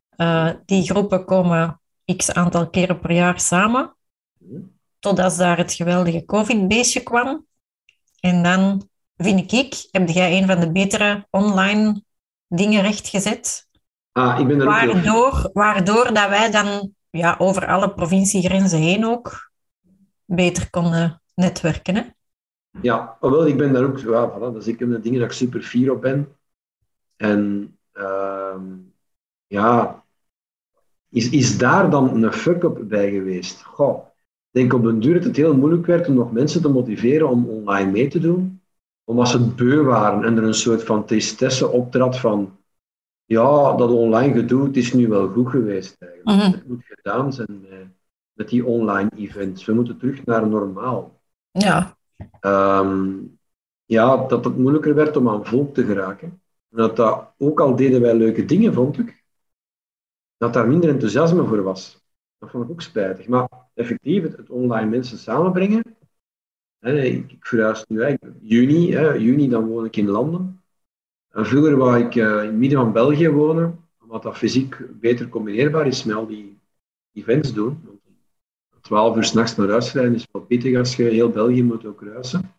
Eh, 0.10 0.50
die 0.66 0.84
groepen 0.84 1.26
komen 1.26 1.82
x 2.16 2.32
aantal 2.32 2.70
keren 2.70 3.00
per 3.00 3.12
jaar 3.12 3.40
samen, 3.40 3.96
Hm. 4.40 4.60
totdat 5.00 5.36
daar 5.38 5.58
het 5.58 5.74
geweldige 5.74 6.26
COVID-beestje 6.26 7.04
kwam. 7.04 7.46
En 8.20 8.44
dan, 8.44 8.90
vind 9.18 9.52
ik, 9.52 9.88
heb 9.92 10.10
jij 10.10 10.38
een 10.38 10.48
van 10.48 10.60
de 10.60 10.72
betere 10.72 11.28
online 11.30 12.04
dingen 12.48 12.82
rechtgezet. 12.82 13.68
Ah, 14.12 14.40
ik 14.40 14.48
ben 14.48 14.60
er 14.60 14.66
Waardoor, 14.66 15.50
waardoor 15.54 16.14
dat 16.14 16.30
wij 16.30 16.52
dan 16.52 16.94
ja, 17.10 17.36
over 17.38 17.68
alle 17.68 17.94
provinciegrenzen 17.94 18.80
heen 18.80 19.06
ook 19.06 19.52
beter 20.26 20.70
konden 20.70 21.22
netwerken. 21.36 21.96
Hè? 21.96 22.02
Ja, 22.82 23.18
wel, 23.20 23.48
ik 23.48 23.58
ben 23.58 23.74
daar 23.74 23.84
ook, 23.84 24.00
ja, 24.00 24.32
voilà, 24.32 24.40
dat 24.40 24.56
is 24.56 24.68
een 24.68 24.78
van 24.78 24.90
de 24.90 25.00
dingen 25.00 25.20
dat 25.20 25.30
ik 25.30 25.36
super 25.36 25.62
fier 25.62 25.92
op 25.92 26.02
ben. 26.02 26.36
En 27.16 27.76
ehm, 27.92 28.64
ja, 29.48 30.04
is, 31.10 31.30
is 31.30 31.58
daar 31.58 31.90
dan 31.90 32.24
een 32.24 32.34
fuck-up 32.34 32.80
bij 32.88 33.12
geweest? 33.12 33.64
Goh, 33.64 34.06
ik 34.52 34.60
denk 34.60 34.74
op 34.74 34.84
den 34.84 35.00
duur 35.00 35.14
dat 35.14 35.24
het 35.24 35.36
heel 35.36 35.58
moeilijk 35.58 35.86
werd 35.86 36.08
om 36.08 36.14
nog 36.14 36.32
mensen 36.32 36.62
te 36.62 36.70
motiveren 36.70 37.30
om 37.30 37.50
online 37.50 37.92
mee 37.92 38.08
te 38.08 38.20
doen. 38.20 38.57
Omdat 39.08 39.28
ze 39.28 39.38
het 39.38 39.56
beu 39.56 39.82
waren 39.82 40.24
en 40.24 40.38
er 40.38 40.44
een 40.44 40.54
soort 40.54 40.84
van 40.84 41.06
tristesse 41.06 41.68
optrad 41.68 42.20
van 42.20 42.58
ja, 43.26 43.76
dat 43.76 43.90
online 43.90 44.34
gedoe, 44.34 44.66
het 44.66 44.78
is 44.78 44.94
nu 44.94 45.08
wel 45.08 45.28
goed 45.28 45.50
geweest 45.50 45.96
eigenlijk. 46.02 46.38
Mhm. 46.38 46.52
Het 46.52 46.68
moet 46.68 46.86
gedaan 46.86 47.34
zijn 47.34 47.62
met, 47.70 47.88
met 48.34 48.50
die 48.50 48.66
online 48.66 49.10
events. 49.16 49.66
We 49.66 49.74
moeten 49.74 49.98
terug 49.98 50.26
naar 50.26 50.48
normaal. 50.48 51.22
Ja, 51.52 51.98
Ehm, 52.40 53.16
ja, 53.86 54.28
dat 54.28 54.46
het 54.46 54.58
moeilijker 54.58 54.96
werd 54.96 55.18
om 55.18 55.30
aan 55.30 55.46
volk 55.46 55.74
te 55.74 55.86
geraken. 55.86 56.42
En 56.70 56.78
dat 56.78 56.96
dat, 56.96 57.34
ook 57.38 57.60
al 57.60 57.76
deden 57.76 58.02
wij 58.02 58.16
leuke 58.16 58.46
dingen, 58.46 58.74
vond 58.74 58.98
ik, 58.98 59.24
dat 60.38 60.54
daar 60.54 60.68
minder 60.68 60.90
enthousiasme 60.90 61.46
voor 61.46 61.64
was. 61.64 62.06
Dat 62.38 62.50
vond 62.50 62.64
ik 62.64 62.70
ook 62.70 62.82
spijtig. 62.82 63.28
Maar 63.28 63.50
effectief, 63.74 64.24
het, 64.24 64.38
het 64.38 64.50
online 64.50 64.90
mensen 64.90 65.18
samenbrengen. 65.18 65.97
Ik, 66.82 67.36
verhuis 67.40 67.86
nu 67.88 68.02
eigenlijk 68.02 68.36
juni, 68.42 69.50
dan 69.50 69.66
woon 69.66 69.86
ik 69.86 69.96
in 69.96 70.08
Landen. 70.08 70.62
En 71.30 71.46
vroeger 71.46 71.78
wou 71.78 72.00
ik 72.00 72.16
eh, 72.16 72.26
in 72.26 72.48
het 72.48 72.56
midden 72.56 72.80
van 72.80 72.92
België 72.92 73.30
wonen, 73.30 73.80
omdat 74.02 74.24
dat 74.24 74.38
fysiek 74.38 75.00
beter 75.00 75.30
combineerbaar 75.30 75.88
is 75.88 76.04
met 76.04 76.16
al 76.16 76.28
die 76.28 76.60
events 77.14 77.54
doen. 77.54 77.82
Want 77.84 78.00
12 78.82 79.16
uur 79.16 79.24
s'nachts 79.24 79.56
naar 79.56 79.70
huis 79.70 79.94
rijden 79.94 80.14
is 80.14 80.28
wel 80.32 80.42
pittig 80.42 80.78
als 80.78 80.96
je 80.96 81.04
heel 81.04 81.30
België 81.30 81.64
moet 81.64 81.86
ook 81.86 81.98
kruisen. 81.98 82.54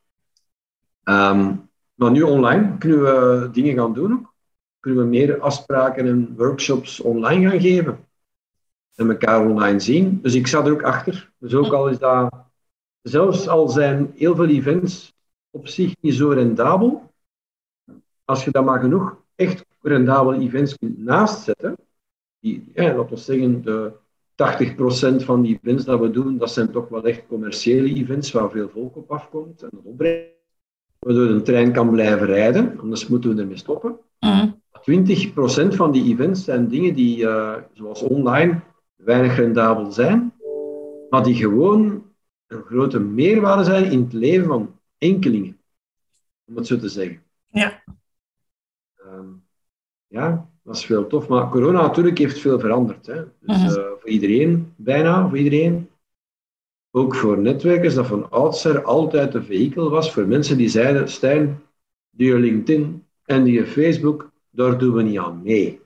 Ehm, 1.02 1.54
maar 1.94 2.10
nu 2.10 2.22
online 2.22 2.78
kunnen 2.78 3.02
we 3.02 3.48
dingen 3.52 3.76
gaan 3.76 3.92
doen. 3.92 4.26
Kunnen 4.80 5.02
we 5.02 5.08
meer 5.08 5.40
afspraken 5.40 6.06
en 6.06 6.34
workshops 6.36 7.00
online 7.00 7.48
gaan 7.48 7.60
geven. 7.60 8.06
En 8.94 9.10
elkaar 9.10 9.46
online 9.46 9.80
zien. 9.80 10.18
Dus 10.22 10.34
ik 10.34 10.46
sta 10.46 10.64
er 10.64 10.72
ook 10.72 10.82
achter. 10.82 11.32
Dus 11.38 11.54
ook 11.54 11.72
al 11.72 11.88
is 11.88 11.98
dat... 11.98 12.47
Zelfs 13.02 13.48
al 13.48 13.68
zijn 13.68 14.12
heel 14.14 14.36
veel 14.36 14.48
events 14.48 15.14
op 15.50 15.68
zich 15.68 15.94
niet 16.00 16.14
zo 16.14 16.28
rendabel, 16.28 17.12
als 18.24 18.44
je 18.44 18.50
dan 18.50 18.64
maar 18.64 18.80
genoeg 18.80 19.16
echt 19.34 19.64
rendabele 19.80 20.38
events 20.38 20.78
kunt 20.78 20.98
naastzetten, 20.98 21.76
die, 22.40 22.70
ja, 22.74 22.94
laten 22.94 23.14
we 23.14 23.16
zeggen, 23.16 23.62
de 23.62 23.92
80% 24.34 25.24
van 25.24 25.42
die 25.42 25.58
events 25.62 25.84
dat 25.84 26.00
we 26.00 26.10
doen, 26.10 26.38
dat 26.38 26.50
zijn 26.50 26.70
toch 26.70 26.88
wel 26.88 27.04
echt 27.04 27.26
commerciële 27.26 27.94
events 27.94 28.32
waar 28.32 28.50
veel 28.50 28.68
volk 28.68 28.96
op 28.96 29.10
afkomt 29.10 29.62
en 29.62 29.68
dat 29.72 29.84
opbrengt. 29.84 30.36
Waardoor 30.98 31.28
een 31.28 31.42
trein 31.42 31.72
kan 31.72 31.90
blijven 31.90 32.26
rijden, 32.26 32.78
anders 32.80 33.06
moeten 33.08 33.34
we 33.34 33.40
ermee 33.40 33.56
stoppen. 33.56 33.98
Mhm. 34.20 34.48
20% 34.80 35.74
van 35.74 35.92
die 35.92 36.12
events 36.12 36.44
zijn 36.44 36.68
dingen 36.68 36.94
die, 36.94 37.28
eh, 37.28 37.54
zoals 37.72 38.02
online, 38.02 38.60
weinig 38.96 39.36
rendabel 39.36 39.92
zijn, 39.92 40.32
maar 41.10 41.22
die 41.22 41.34
gewoon 41.34 42.02
een 42.48 42.62
grote 42.62 42.98
meerwaarde 43.00 43.64
zijn 43.64 43.90
in 43.90 44.00
het 44.02 44.12
leven 44.12 44.46
van 44.46 44.74
enkelingen, 44.98 45.58
om 46.44 46.56
het 46.56 46.66
zo 46.66 46.76
te 46.78 46.88
zeggen. 46.88 47.22
Ja. 47.46 47.82
Ehm, 48.96 49.26
ja, 50.06 50.50
dat 50.62 50.76
is 50.76 50.84
veel 50.84 51.06
tof. 51.06 51.28
Maar 51.28 51.48
corona 51.50 51.80
natuurlijk 51.82 52.18
heeft 52.18 52.38
veel 52.38 52.58
veranderd. 52.60 53.06
Hè. 53.06 53.24
Dus 53.40 53.56
Mhm. 53.62 53.66
eh, 53.66 53.84
voor 54.00 54.08
iedereen, 54.08 54.72
bijna 54.76 55.28
voor 55.28 55.38
iedereen. 55.38 55.88
Ook 56.90 57.14
voor 57.14 57.38
netwerkers, 57.38 57.94
dat 57.94 58.06
van 58.06 58.30
oudsher 58.30 58.84
altijd 58.84 59.34
een 59.34 59.44
vehikel 59.44 59.90
was 59.90 60.12
voor 60.12 60.26
mensen 60.26 60.56
die 60.56 60.68
zeiden, 60.68 61.08
Stijn, 61.08 61.62
die 62.10 62.38
LinkedIn 62.38 63.06
en 63.24 63.44
die 63.44 63.66
Facebook, 63.66 64.30
daar 64.50 64.78
doen 64.78 64.94
we 64.94 65.02
niet 65.02 65.18
aan 65.18 65.42
mee. 65.42 65.80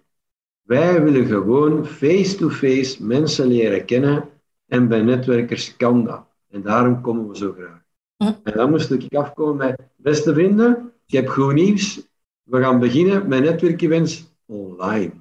Wij 0.62 1.02
willen 1.02 1.26
gewoon 1.26 1.86
face-to-face 1.86 3.04
mensen 3.04 3.46
leren 3.46 3.84
kennen 3.84 4.28
en 4.66 4.88
bij 4.88 5.02
netwerkers 5.02 5.76
kan 5.76 6.04
dat. 6.04 6.24
En 6.52 6.62
daarom 6.62 7.00
komen 7.00 7.28
we 7.28 7.36
zo 7.36 7.52
graag. 7.52 7.82
Hm. 8.16 8.32
En 8.42 8.52
dan 8.52 8.70
moest 8.70 8.90
ik 8.90 9.14
afkomen 9.14 9.56
met, 9.56 9.80
beste 9.96 10.34
vrienden, 10.34 10.92
ik 11.06 11.14
heb 11.14 11.28
goed 11.28 11.54
nieuws. 11.54 12.08
We 12.42 12.60
gaan 12.60 12.78
beginnen 12.78 13.28
met 13.28 13.42
netwerkevents 13.42 14.34
online. 14.46 15.12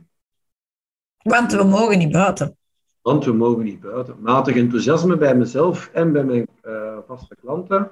Want 1.17 1.53
we 1.53 1.63
mogen 1.63 1.97
niet 1.97 2.11
buiten. 2.11 2.57
Want 3.01 3.25
we 3.25 3.33
mogen 3.33 3.63
niet 3.63 3.79
buiten. 3.79 4.15
Matig 4.19 4.55
enthousiasme 4.55 5.17
bij 5.17 5.35
mezelf 5.35 5.89
en 5.93 6.11
bij 6.11 6.23
mijn 6.23 6.47
eh, 6.61 6.97
vaste 7.07 7.35
klanten. 7.35 7.89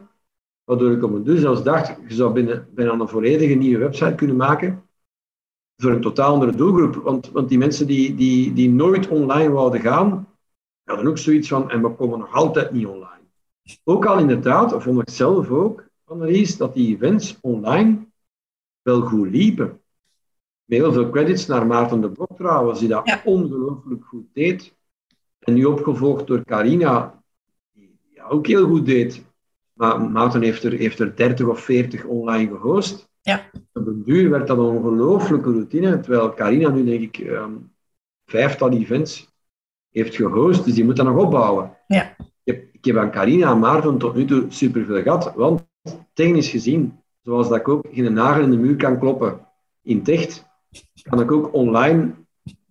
Waardoor 0.63 0.91
ik 0.91 1.03
op 1.03 1.13
een 1.13 1.23
duur 1.23 1.39
zelfs 1.39 1.63
dacht, 1.63 1.95
je 2.07 2.13
zou 2.13 2.33
binnen, 2.33 2.67
bijna 2.73 2.91
een 2.91 3.07
volledige 3.07 3.53
nieuwe 3.53 3.83
website 3.83 4.15
kunnen 4.15 4.35
maken. 4.35 4.83
Voor 5.77 5.91
een 5.91 6.01
totaal 6.01 6.33
andere 6.33 6.55
doelgroep. 6.55 6.95
Want, 6.95 7.31
want 7.31 7.49
die 7.49 7.57
mensen 7.57 7.87
die, 7.87 8.15
die, 8.15 8.53
die 8.53 8.69
nooit 8.69 9.07
online 9.07 9.49
wouden 9.49 9.81
gaan, 9.81 10.27
hadden 10.83 11.07
ook 11.07 11.17
zoiets 11.17 11.47
van, 11.47 11.69
en 11.69 11.81
we 11.81 11.89
komen 11.89 12.19
nog 12.19 12.33
altijd 12.33 12.71
niet 12.71 12.85
online. 12.85 13.18
Ook 13.83 14.05
al 14.05 14.19
inderdaad, 14.19 14.73
of 14.73 14.83
vond 14.83 15.01
ik 15.01 15.09
zelf 15.09 15.49
ook, 15.49 15.87
Annelies, 16.03 16.57
dat 16.57 16.73
die 16.73 16.95
events 16.95 17.37
online 17.41 18.07
wel 18.81 19.01
goed 19.01 19.29
liepen. 19.29 19.81
Met 20.65 20.79
heel 20.79 20.93
veel 20.93 21.09
credits 21.09 21.45
naar 21.47 21.67
Maarten 21.67 22.01
de 22.01 22.09
Blok 22.11 22.37
trouwens, 22.37 22.79
die 22.79 22.87
dat 22.87 23.07
Ja. 23.07 23.21
ongelooflijk 23.25 24.05
goed 24.05 24.25
deed. 24.33 24.77
En 25.39 25.53
nu 25.53 25.65
opgevolgd 25.65 26.27
door 26.27 26.43
Carina, 26.43 27.23
die 27.73 27.99
ja, 28.13 28.27
ook 28.27 28.47
heel 28.47 28.67
goed 28.67 28.85
deed. 28.85 29.25
Maar 29.73 30.01
Maarten 30.01 30.41
heeft 30.41 30.63
er, 30.63 30.71
heeft 30.71 30.99
er 30.99 31.15
30 31.15 31.47
of 31.47 31.59
40 31.59 32.03
online 32.05 32.49
gehost. 32.51 33.09
Ja. 33.21 33.49
Op 33.73 33.87
een 33.87 34.03
duur 34.03 34.29
werd 34.29 34.47
dat 34.47 34.57
een 34.57 34.63
ongelooflijke 34.63 35.51
routine, 35.51 35.99
terwijl 35.99 36.33
Carina 36.33 36.69
nu 36.69 36.85
denk 36.85 37.01
ik 37.01 37.17
ehm, 37.17 37.53
vijftal 38.25 38.69
events 38.71 39.27
heeft 39.89 40.15
gehost, 40.15 40.65
dus 40.65 40.73
die 40.73 40.83
moet 40.83 40.95
dat 40.95 41.05
nog 41.05 41.17
opbouwen. 41.17 41.77
Ja. 41.87 42.15
Ik 42.81 42.85
heb, 42.85 42.97
aan 42.97 43.11
Carina 43.11 43.51
en 43.51 43.59
Maarten 43.59 43.97
tot 43.97 44.15
nu 44.15 44.25
toe 44.25 44.45
superveel 44.49 45.01
gehad, 45.01 45.33
want 45.35 45.67
technisch 46.13 46.49
gezien, 46.49 46.99
zoals 47.21 47.49
dat 47.49 47.57
ik 47.57 47.67
ook 47.67 47.85
geen 47.91 48.13
nagel 48.13 48.43
in 48.43 48.51
de 48.51 48.57
muur 48.57 48.75
kan 48.75 48.99
kloppen 48.99 49.47
in 49.81 49.97
het 49.97 50.09
echt, 50.09 50.45
kan 51.01 51.21
ik 51.21 51.31
ook 51.31 51.53
online 51.53 52.13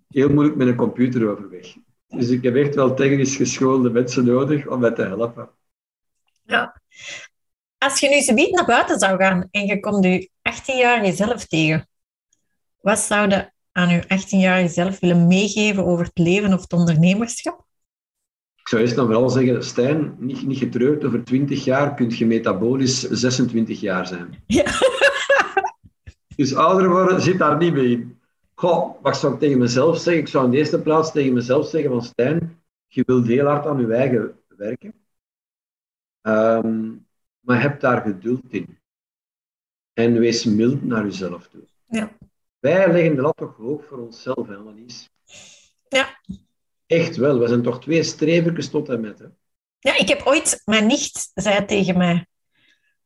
heel 0.09 0.29
moeilijk 0.29 0.57
met 0.57 0.68
een 0.68 0.77
computer 0.77 1.31
overweg. 1.31 1.77
Dus 2.09 2.29
ik 2.29 2.42
heb 2.42 2.57
echt 2.57 2.75
wel 2.75 2.94
technisch 2.94 3.37
geschoolde 3.37 3.90
mensen 3.90 4.25
nodig 4.25 4.66
om 4.66 4.81
mij 4.81 4.90
te 4.90 5.03
helpen. 5.03 5.51
Als 7.79 8.01
je 8.01 8.09
nu 8.09 8.21
zometeen 8.21 8.55
naar 8.55 8.66
buiten 8.66 8.99
zou 8.99 9.16
gaan 9.16 9.49
en 9.51 9.66
je 9.66 9.81
komt 9.81 10.05
je 10.05 10.31
18-jarige 10.51 11.12
zelf 11.12 11.47
tegen, 11.47 11.88
wat 12.81 12.99
zou 12.99 13.29
je 13.29 13.53
aan 13.73 13.88
je 13.88 14.03
18-jarige 14.03 14.68
zelf 14.68 15.01
willen 15.01 15.27
meegeven 15.27 15.85
over 15.87 16.05
het 16.05 16.18
leven 16.18 16.53
of 16.53 16.61
het 16.61 16.73
ondernemerschap? 16.73 17.67
Ik 18.68 18.74
zou 18.74 18.87
eerst 18.87 18.96
dan 18.96 19.07
vooral 19.07 19.28
zeggen, 19.28 19.64
Stijn, 19.64 20.16
niet, 20.18 20.46
niet 20.46 20.59
getreurd, 20.59 21.04
over 21.04 21.24
20 21.24 21.64
jaar 21.64 21.94
kun 21.94 22.11
je 22.16 22.26
metabolisch 22.26 23.00
26 23.00 23.81
jaar 23.81 24.07
zijn. 24.07 24.42
Ja. 24.46 24.64
Dus 26.37 26.54
ouder 26.54 26.88
worden 26.88 27.20
zit 27.20 27.38
daar 27.38 27.57
niet 27.57 27.72
mee 27.72 27.90
in. 27.90 28.20
Goh, 28.54 29.02
wat 29.02 29.16
zou 29.16 29.33
ik 29.33 29.38
tegen 29.38 29.59
mezelf 29.59 29.98
zeggen? 29.98 30.22
Ik 30.22 30.28
zou 30.28 30.44
in 30.44 30.50
de 30.50 30.57
eerste 30.57 30.81
plaats 30.81 31.12
tegen 31.12 31.33
mezelf 31.33 31.68
zeggen 31.68 31.90
van 31.90 32.02
Stijn, 32.02 32.62
je 32.87 33.02
wilt 33.07 33.26
heel 33.26 33.46
hard 33.46 33.66
aan 33.66 33.81
je 33.81 33.94
eigen 33.94 34.38
werken. 34.57 34.94
Ehm, 36.20 36.94
maar 37.40 37.62
heb 37.62 37.81
daar 37.81 38.00
geduld 38.00 38.44
in. 38.48 38.78
En 39.92 40.18
wees 40.18 40.44
mild 40.44 40.85
naar 40.85 41.04
jezelf 41.04 41.48
toe. 41.48 41.62
Ja. 41.87 42.12
Wij 42.59 42.92
leggen 42.92 43.14
de 43.14 43.22
lat 43.22 43.37
toch 43.37 43.57
hoog 43.57 43.85
voor 43.85 43.98
onszelf, 43.98 44.46
hè, 44.46 44.57
Annelies? 44.57 45.11
Ja. 45.88 46.18
Echt 46.88 47.16
wel. 47.16 47.38
We 47.38 47.48
zijn 47.48 47.62
toch 47.62 47.81
twee 47.81 48.03
strevertjes 48.03 48.70
tot 48.70 48.88
en 48.88 49.01
met. 49.01 49.18
Hè? 49.18 49.27
Ja, 49.79 49.96
ik 49.96 50.09
heb 50.09 50.22
ooit, 50.24 50.62
mijn 50.64 50.87
nicht 50.87 51.31
zei 51.35 51.64
tegen 51.64 51.98
mij, 51.98 52.27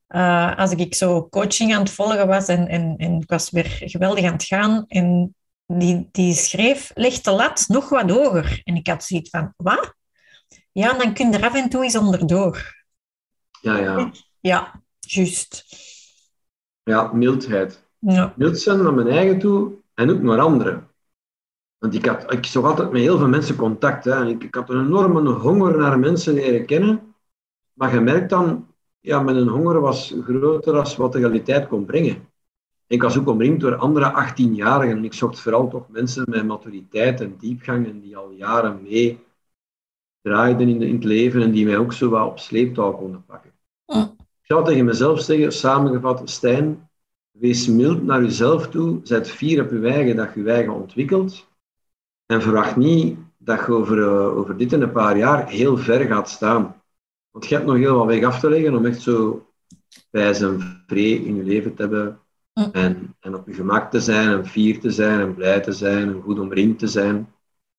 eh, 0.06 0.56
als 0.56 0.72
ik 0.72 0.94
zo 0.94 1.28
coaching 1.28 1.74
aan 1.74 1.82
het 1.82 1.90
volgen 1.90 2.26
was 2.26 2.46
en, 2.46 2.68
en, 2.68 2.94
en 2.96 3.20
ik 3.20 3.28
was 3.28 3.50
weer 3.50 3.66
geweldig 3.84 4.24
aan 4.24 4.32
het 4.32 4.44
gaan, 4.44 4.84
en 4.88 5.34
die, 5.66 6.08
die 6.12 6.34
schreef, 6.34 6.90
leg 6.94 7.20
de 7.20 7.30
lat 7.30 7.64
nog 7.68 7.88
wat 7.88 8.10
hoger. 8.10 8.60
En 8.64 8.76
ik 8.76 8.86
had 8.86 9.04
zoiets 9.04 9.30
van, 9.30 9.54
wat? 9.56 9.94
Ja, 10.72 10.92
dan 10.92 11.14
kun 11.14 11.30
je 11.30 11.38
er 11.38 11.44
af 11.44 11.54
en 11.54 11.68
toe 11.68 11.82
eens 11.82 11.96
onderdoor. 11.96 12.84
Ja, 13.60 13.78
ja. 13.78 14.10
Ja, 14.40 14.82
juist. 15.00 15.64
Ja, 16.82 17.12
mildheid. 17.12 17.88
Ja. 17.98 18.34
Mild 18.36 18.58
zijn 18.60 18.82
naar 18.82 18.92
mijn 18.92 19.08
eigen 19.08 19.38
toe 19.38 19.72
en 19.94 20.10
ook 20.10 20.22
naar 20.22 20.40
anderen. 20.40 20.90
Want 21.82 21.94
ik, 21.94 22.06
had, 22.06 22.32
ik 22.32 22.46
zag 22.46 22.64
altijd 22.64 22.90
met 22.92 23.00
heel 23.00 23.18
veel 23.18 23.28
mensen 23.28 23.56
contact. 23.56 24.04
Hè. 24.04 24.26
Ik, 24.26 24.44
ik 24.44 24.54
had 24.54 24.70
een 24.70 24.84
enorme 24.86 25.30
honger 25.30 25.78
naar 25.78 25.98
mensen 25.98 26.34
leren 26.34 26.66
kennen. 26.66 27.14
Maar 27.72 27.94
je 27.94 28.00
merkt 28.00 28.30
dan, 28.30 28.66
ja, 29.00 29.20
mijn 29.22 29.48
honger 29.48 29.80
was 29.80 30.14
groter 30.24 30.72
dan 30.72 30.86
wat 30.96 31.12
de 31.12 31.18
realiteit 31.18 31.68
kon 31.68 31.84
brengen. 31.84 32.28
Ik 32.86 33.02
was 33.02 33.18
ook 33.18 33.28
omringd 33.28 33.60
door 33.60 33.76
andere 33.76 34.10
18-jarigen. 34.26 34.96
En 34.96 35.04
ik 35.04 35.12
zocht 35.14 35.40
vooral 35.40 35.68
toch 35.68 35.88
mensen 35.88 36.24
met 36.28 36.46
maturiteit 36.46 37.20
en 37.20 37.36
diepgang 37.38 37.86
en 37.86 38.00
die 38.00 38.16
al 38.16 38.30
jaren 38.30 38.82
mee 38.82 39.18
draaiden 40.20 40.68
in, 40.68 40.78
de- 40.78 40.86
in 40.86 40.94
het 40.94 41.04
leven 41.04 41.42
en 41.42 41.50
die 41.50 41.64
mij 41.66 41.78
ook 41.78 41.92
zo 41.92 42.08
wat 42.08 42.26
op 42.26 42.38
sleeptouw 42.38 42.92
konden 42.92 43.24
pakken. 43.24 43.50
Ik 44.42 44.48
zou 44.48 44.64
tegen 44.64 44.84
mezelf 44.84 45.20
zeggen, 45.20 45.52
samengevat, 45.52 46.30
Stijn, 46.30 46.90
wees 47.30 47.66
mild 47.68 48.02
naar 48.02 48.22
jezelf 48.22 48.68
toe, 48.68 49.00
zet 49.02 49.30
fier 49.30 49.62
op 49.64 49.70
je 49.70 49.88
eigen 49.88 50.16
dat 50.16 50.34
je 50.34 50.42
je 50.42 50.50
eigen 50.50 50.72
ontwikkelt 50.72 51.50
en 52.32 52.42
verwacht 52.42 52.76
niet 52.76 53.18
dat 53.38 53.58
je 53.66 53.72
over, 53.72 53.98
eh, 54.02 54.36
over 54.36 54.56
dit 54.56 54.72
en 54.72 54.82
een 54.82 54.92
paar 54.92 55.16
jaar 55.16 55.48
heel 55.48 55.76
ver 55.76 56.06
gaat 56.06 56.30
staan. 56.30 56.82
Want 57.30 57.46
je 57.48 57.54
hebt 57.54 57.66
nog 57.66 57.76
heel 57.76 57.96
wat 57.96 58.06
weg 58.06 58.24
af 58.24 58.40
te 58.40 58.48
leggen 58.50 58.76
om 58.76 58.86
echt 58.86 59.00
zo 59.02 59.46
wijs 60.10 60.40
en 60.40 60.82
vree 60.86 61.24
in 61.24 61.36
je 61.36 61.42
leven 61.42 61.74
te 61.74 61.82
hebben 61.82 62.16
Mm. 62.54 62.68
en, 62.72 63.16
en 63.20 63.34
op 63.34 63.46
je 63.46 63.54
gemak 63.54 63.90
te 63.90 64.00
zijn 64.00 64.28
en 64.28 64.46
fier 64.46 64.80
te 64.80 64.90
zijn 64.90 65.20
en 65.20 65.34
blij 65.34 65.60
te 65.60 65.72
zijn 65.72 66.08
en 66.08 66.20
goed 66.22 66.38
omringd 66.38 66.78
te 66.78 66.86
zijn. 66.86 67.32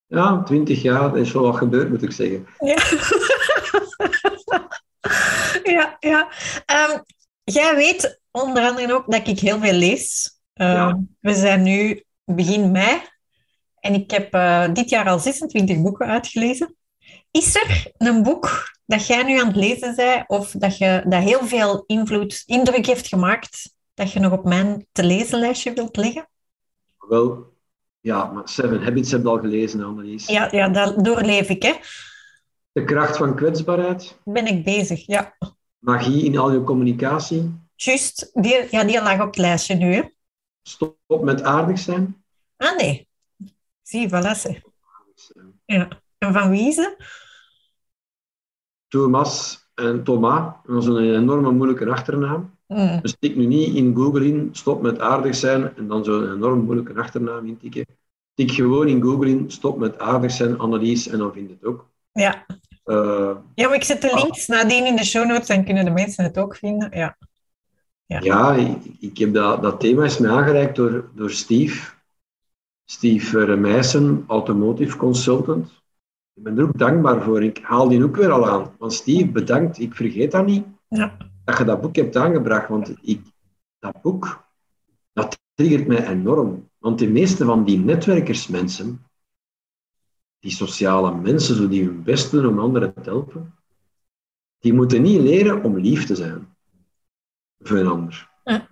Ja, 0.05 0.43
twintig 0.43 0.81
jaar, 0.81 1.01
dat 1.01 1.15
is 1.15 1.31
wel 1.31 1.43
wat 1.43 1.57
gebeurd, 1.57 1.89
moet 1.89 2.03
ik 2.03 2.11
zeggen. 2.11 2.47
Ja. 2.59 2.77
ja, 5.63 5.97
ja. 5.99 6.27
Ehm, 6.65 6.99
jij 7.43 7.75
weet 7.75 8.21
onder 8.31 8.63
andere 8.63 8.93
ook 8.93 9.11
dat 9.11 9.27
ik 9.27 9.39
heel 9.39 9.59
veel 9.59 9.73
lees. 9.73 10.37
Ehm, 10.53 10.71
Ja. 10.71 10.99
We 11.19 11.33
zijn 11.33 11.63
nu 11.63 12.03
begin 12.25 12.71
mei 12.71 13.01
en 13.83 13.93
ik 13.93 14.11
heb 14.11 14.33
eh, 14.33 14.73
dit 14.73 14.89
jaar 14.89 15.09
al 15.09 15.19
26 15.19 15.81
boeken 15.81 16.07
uitgelezen. 16.07 16.75
Is 17.31 17.55
er 17.55 17.91
een 17.97 18.23
boek 18.23 18.71
dat 18.85 19.07
jij 19.07 19.23
nu 19.23 19.39
aan 19.39 19.47
het 19.47 19.55
lezen 19.55 19.95
bent 19.95 20.29
of 20.29 20.51
dat, 20.51 20.77
je, 20.77 21.03
dat 21.07 21.23
heel 21.23 21.45
veel 21.45 21.83
invloed, 21.87 22.43
indruk 22.45 22.85
heeft 22.85 23.07
gemaakt, 23.07 23.73
dat 23.93 24.11
je 24.11 24.19
nog 24.19 24.31
op 24.31 24.43
mijn 24.43 24.87
te 24.91 25.03
lezen 25.03 25.39
lijstje 25.39 25.73
wilt 25.73 25.97
leggen? 25.97 26.29
Wel, 26.97 27.53
ja, 27.99 28.25
maar 28.25 28.49
Seven 28.49 28.83
Habits 28.83 29.11
heb 29.11 29.21
je 29.21 29.29
al 29.29 29.39
gelezen, 29.39 29.83
Annelies. 29.83 30.27
Ja, 30.27 30.47
ja 30.51 30.69
dat 30.69 31.05
doorleef 31.05 31.49
ik, 31.49 31.63
hè. 31.63 31.73
De 32.71 32.83
kracht 32.83 33.17
van 33.17 33.35
kwetsbaarheid, 33.35 34.17
Ben 34.23 34.47
ik 34.47 34.63
bezig, 34.63 35.07
ja. 35.07 35.37
magie 35.77 36.25
in 36.25 36.37
al 36.37 36.51
je 36.51 36.63
communicatie, 36.63 37.61
Juist, 37.75 38.29
die, 38.33 38.67
ja, 38.71 38.83
die 38.83 39.01
lag 39.01 39.19
op 39.19 39.25
het 39.25 39.37
lijstje 39.37 39.75
nu, 39.75 39.93
hè. 39.93 40.01
stop 40.61 41.23
met 41.23 41.41
aardig 41.41 41.79
zijn. 41.79 42.23
Ah, 42.57 42.77
nee. 42.77 43.07
Zie, 43.93 44.09
voilà. 44.09 44.33
Ja. 45.65 45.87
En 46.17 46.33
van 46.33 46.49
wie 46.49 46.67
is 46.67 46.75
ze? 46.75 46.95
Thomas 48.87 49.67
en 49.75 50.03
Thomas, 50.03 50.53
dat 50.65 50.81
is 50.81 50.87
een 50.87 51.15
enorme 51.15 51.51
moeilijke 51.51 51.89
achternaam. 51.89 52.57
Hmm. 52.67 52.99
Dus 53.01 53.15
tik 53.19 53.35
nu 53.35 53.45
niet 53.45 53.75
in 53.75 53.95
Google 53.95 54.25
in, 54.27 54.49
stop 54.51 54.81
met 54.81 54.99
aardig 54.99 55.35
zijn 55.35 55.75
en 55.75 55.87
dan 55.87 56.03
zo'n 56.03 56.31
enorm 56.33 56.59
moeilijke 56.63 56.93
achternaam 56.93 57.45
intikken. 57.45 57.85
Tik 58.33 58.51
gewoon 58.51 58.87
in 58.87 59.01
Google 59.01 59.29
in, 59.29 59.51
stop 59.51 59.77
met 59.77 59.99
aardig 59.99 60.31
zijn, 60.31 60.59
Annelies, 60.59 61.07
en 61.07 61.17
dan 61.17 61.33
vind 61.33 61.49
je 61.49 61.55
het 61.55 61.65
ook. 61.65 61.89
Ja. 62.11 62.45
Eh, 62.83 63.35
ja, 63.55 63.67
maar 63.67 63.75
ik 63.75 63.83
zet 63.83 64.01
de 64.01 64.11
Ah. 64.11 64.21
links 64.23 64.47
nadien 64.47 64.85
in 64.85 64.95
de 64.95 65.05
show 65.05 65.27
notes, 65.27 65.47
dan 65.47 65.65
kunnen 65.65 65.85
de 65.85 65.91
mensen 65.91 66.23
het 66.23 66.37
ook 66.37 66.55
vinden. 66.55 66.89
Ja. 66.97 67.17
Ja. 68.05 68.19
Ja, 68.19 68.53
ik, 68.53 68.77
ik 68.99 69.17
heb 69.17 69.33
dat, 69.33 69.61
dat 69.61 69.79
thema 69.79 70.03
is 70.03 70.17
mij 70.17 70.31
aangereikt 70.31 70.75
door, 70.75 71.09
door 71.15 71.31
Steve. 71.31 71.92
Steve 72.85 73.45
Remijsen, 73.45 74.23
automotive 74.27 74.97
consultant. 74.97 75.81
Ik 76.33 76.43
ben 76.43 76.57
er 76.57 76.63
ook 76.63 76.77
dankbaar 76.77 77.23
voor. 77.23 77.43
Ik 77.43 77.59
haal 77.63 77.87
die 77.87 78.03
ook 78.03 78.15
weer 78.15 78.31
al 78.31 78.49
aan. 78.49 78.75
Want 78.77 78.93
Steve, 78.93 79.27
bedankt. 79.27 79.79
Ik 79.79 79.95
vergeet 79.95 80.31
dat 80.31 80.45
niet. 80.45 80.65
Ja. 80.87 81.17
Dat 81.45 81.57
je 81.57 81.63
dat 81.63 81.81
boek 81.81 81.95
hebt 81.95 82.15
aangebracht. 82.15 82.69
Want 82.69 82.95
ik, 83.01 83.21
dat 83.79 84.01
boek, 84.01 84.47
dat 85.13 85.39
triggert 85.53 85.87
mij 85.87 86.07
enorm. 86.07 86.69
Want 86.77 86.99
de 86.99 87.09
meeste 87.09 87.45
van 87.45 87.63
die 87.63 87.79
netwerkersmensen, 87.79 89.05
die 90.39 90.51
sociale 90.51 91.15
mensen, 91.15 91.55
zo 91.55 91.67
die 91.67 91.83
hun 91.85 92.03
best 92.03 92.31
doen 92.31 92.47
om 92.47 92.59
anderen 92.59 92.93
te 92.93 93.09
helpen, 93.09 93.55
die 94.59 94.73
moeten 94.73 95.01
niet 95.01 95.21
leren 95.21 95.63
om 95.63 95.77
lief 95.77 96.05
te 96.05 96.15
zijn 96.15 96.55
voor 97.59 97.77
een 97.77 97.87
ander. 97.87 98.29
Ja. 98.43 98.67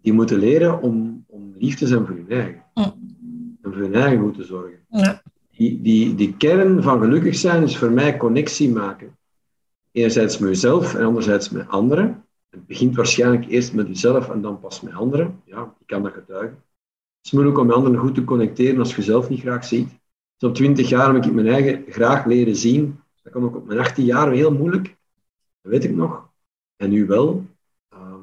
Die 0.00 0.12
moeten 0.12 0.38
leren 0.38 0.82
om, 0.82 1.24
om 1.26 1.54
lief 1.56 1.76
te 1.76 1.86
zijn 1.86 2.06
voor 2.06 2.16
hun 2.16 2.30
eigen. 2.30 2.64
En 3.70 3.76
voor 3.76 3.82
hun 3.82 3.94
eigen 3.94 4.18
goed 4.18 4.34
te 4.34 4.44
zorgen. 4.44 4.78
Ja. 4.88 5.22
Die, 5.50 5.80
die, 5.82 6.14
die 6.14 6.36
kern 6.36 6.82
van 6.82 7.00
gelukkig 7.00 7.36
zijn 7.36 7.62
is 7.62 7.78
voor 7.78 7.90
mij 7.90 8.16
connectie 8.16 8.70
maken 8.70 9.18
Enerzijds 9.92 10.38
met 10.38 10.48
jezelf 10.48 10.94
en 10.94 11.04
anderzijds 11.04 11.50
met 11.50 11.68
anderen. 11.68 12.24
Het 12.48 12.66
begint 12.66 12.96
waarschijnlijk 12.96 13.46
eerst 13.48 13.74
met 13.74 13.86
jezelf 13.86 14.30
en 14.30 14.42
dan 14.42 14.60
pas 14.60 14.80
met 14.80 14.94
anderen. 14.94 15.42
Ja, 15.44 15.74
ik 15.80 15.86
kan 15.86 16.02
dat 16.02 16.12
getuigen. 16.12 16.64
Het 17.16 17.26
is 17.26 17.30
moeilijk 17.30 17.58
om 17.58 17.66
met 17.66 17.76
anderen 17.76 17.98
goed 17.98 18.14
te 18.14 18.24
connecteren 18.24 18.78
als 18.78 18.90
je 18.90 18.96
jezelf 18.96 19.28
niet 19.28 19.40
graag 19.40 19.64
ziet. 19.64 19.88
Dus 20.36 20.48
op 20.48 20.54
20 20.54 20.88
jaar 20.88 21.14
heb 21.14 21.24
ik 21.24 21.32
mijn 21.32 21.46
eigen 21.46 21.84
graag 21.88 22.24
leren 22.24 22.56
zien. 22.56 23.00
Dat 23.22 23.32
kon 23.32 23.44
ook 23.44 23.56
op 23.56 23.66
mijn 23.66 23.78
18 23.78 24.04
jaar 24.04 24.32
heel 24.32 24.52
moeilijk. 24.52 24.96
Dat 25.60 25.72
weet 25.72 25.84
ik 25.84 25.94
nog. 25.94 26.28
En 26.76 26.90
nu 26.90 27.06
wel. 27.06 27.46
Ehm, 27.88 28.20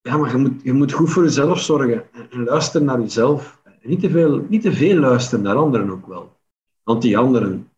ja, 0.00 0.16
maar 0.16 0.30
je 0.30 0.36
moet, 0.36 0.62
je 0.62 0.72
moet 0.72 0.92
goed 0.92 1.10
voor 1.10 1.22
jezelf 1.22 1.60
zorgen. 1.60 2.04
En 2.30 2.44
luisteren 2.44 2.86
naar 2.86 3.00
jezelf. 3.00 3.62
Niet 3.84 4.00
te, 4.00 4.10
veel, 4.10 4.46
niet 4.48 4.62
te 4.62 4.72
veel 4.72 4.98
luisteren 4.98 5.44
naar 5.44 5.56
anderen 5.56 5.90
ook 5.90 6.06
wel. 6.06 6.32
Want 6.82 7.02
die 7.02 7.18
anderen, 7.18 7.68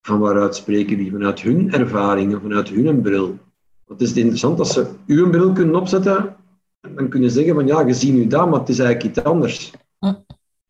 van 0.00 0.18
waaruit 0.18 0.56
spreken 0.56 0.96
die? 0.96 1.10
Vanuit 1.10 1.40
hun 1.40 1.72
ervaringen, 1.72 2.40
vanuit 2.40 2.68
hun 2.68 3.02
bril. 3.02 3.38
Want 3.84 4.00
het 4.00 4.08
is 4.08 4.16
interessant 4.16 4.58
als 4.58 4.72
ze 4.72 4.90
uw 5.06 5.30
bril 5.30 5.52
kunnen 5.52 5.74
opzetten, 5.74 6.36
dan 6.80 7.08
kunnen 7.08 7.30
ze 7.30 7.36
zeggen 7.36 7.54
van 7.54 7.66
ja, 7.66 7.80
je 7.80 7.94
ziet 7.94 8.14
nu 8.14 8.26
dat, 8.26 8.50
maar 8.50 8.58
het 8.58 8.68
is 8.68 8.78
eigenlijk 8.78 9.16
iets 9.16 9.26
anders. 9.26 9.72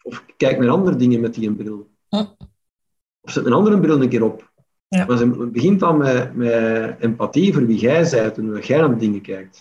Of 0.03 0.25
kijk 0.37 0.59
naar 0.59 0.69
andere 0.69 0.97
dingen 0.97 1.21
met 1.21 1.35
die 1.35 1.53
bril. 1.53 1.91
Of 3.21 3.31
zet 3.31 3.47
een 3.47 3.53
andere 3.53 3.81
bril 3.81 4.03
een 4.03 4.09
keer 4.09 4.25
op. 4.25 4.53
Ja. 4.89 5.07
Maar 5.07 5.17
ze 5.17 5.27
begint 5.27 5.81
dan 5.81 5.97
met, 5.97 6.35
met 6.35 6.97
empathie 7.01 7.53
voor 7.53 7.67
wie 7.67 7.79
jij 7.79 8.11
bent 8.11 8.39
en 8.39 8.47
hoe 8.47 8.61
jij 8.61 8.81
naar 8.81 8.99
dingen 8.99 9.21
kijkt. 9.21 9.61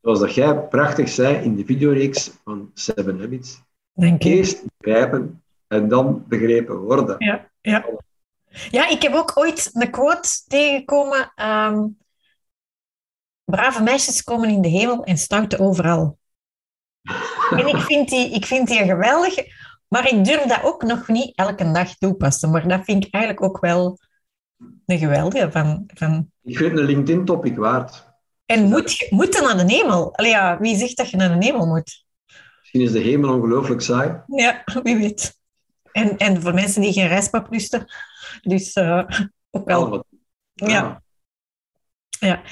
Zoals 0.00 0.20
dat 0.20 0.34
jij 0.34 0.58
prachtig 0.58 1.08
zei 1.08 1.44
in 1.44 1.56
de 1.56 1.64
videoreeks 1.64 2.32
van 2.44 2.70
Seven 2.74 3.20
Habits. 3.20 3.64
Denk 3.96 4.22
Eerst 4.22 4.62
begrijpen 4.78 5.42
en 5.66 5.88
dan 5.88 6.24
begrepen 6.28 6.78
worden. 6.78 7.14
Ja, 7.18 7.50
ja. 7.60 7.84
ja, 8.70 8.88
ik 8.88 9.02
heb 9.02 9.14
ook 9.14 9.32
ooit 9.34 9.70
een 9.72 9.90
quote 9.90 10.28
tegengekomen. 10.46 11.32
Ehm, 11.34 11.86
brave 13.44 13.82
meisjes 13.82 14.22
komen 14.22 14.48
in 14.48 14.60
de 14.60 14.68
hemel 14.68 15.04
en 15.04 15.18
stouten 15.18 15.58
overal. 15.58 16.18
en 17.58 17.66
ik 17.66 17.76
vind, 17.76 18.08
die, 18.08 18.30
ik 18.30 18.46
vind 18.46 18.68
die 18.68 18.84
geweldig, 18.84 19.34
maar 19.88 20.12
ik 20.12 20.24
durf 20.24 20.42
dat 20.42 20.62
ook 20.62 20.82
nog 20.82 21.08
niet 21.08 21.36
elke 21.36 21.70
dag 21.70 21.94
toepassen. 21.94 22.50
Maar 22.50 22.68
dat 22.68 22.84
vind 22.84 23.04
ik 23.04 23.14
eigenlijk 23.14 23.44
ook 23.44 23.60
wel 23.60 23.98
een 24.86 24.98
geweldige 24.98 25.50
van... 25.50 25.84
van... 25.94 26.30
Ik 26.42 26.56
vind 26.56 26.78
een 26.78 26.84
LinkedIn-topic 26.84 27.56
waard. 27.56 28.14
En 28.46 28.68
moet, 28.68 29.06
moet 29.10 29.34
je 29.34 29.40
naar 29.40 29.66
de 29.66 29.74
hemel? 29.74 30.14
Allee, 30.16 30.30
ja, 30.30 30.58
wie 30.58 30.76
zegt 30.76 30.96
dat 30.96 31.10
je 31.10 31.16
naar 31.16 31.40
de 31.40 31.46
hemel 31.46 31.66
moet? 31.66 32.05
Misschien 32.66 32.96
is 32.96 33.04
de 33.04 33.10
hemel 33.10 33.34
ongelooflijk 33.34 33.80
saai. 33.80 34.22
Ja, 34.26 34.64
wie 34.82 34.96
weet. 34.96 35.38
En, 35.92 36.16
en 36.16 36.42
voor 36.42 36.54
mensen 36.54 36.82
die 36.82 36.92
geen 36.92 37.08
reispap 37.08 37.50
lusten. 37.50 37.86
Dus 38.42 38.76
uh, 38.76 39.08
ook 39.50 39.68
wel. 39.68 40.04
ja. 40.52 41.02
ja. 42.20 42.42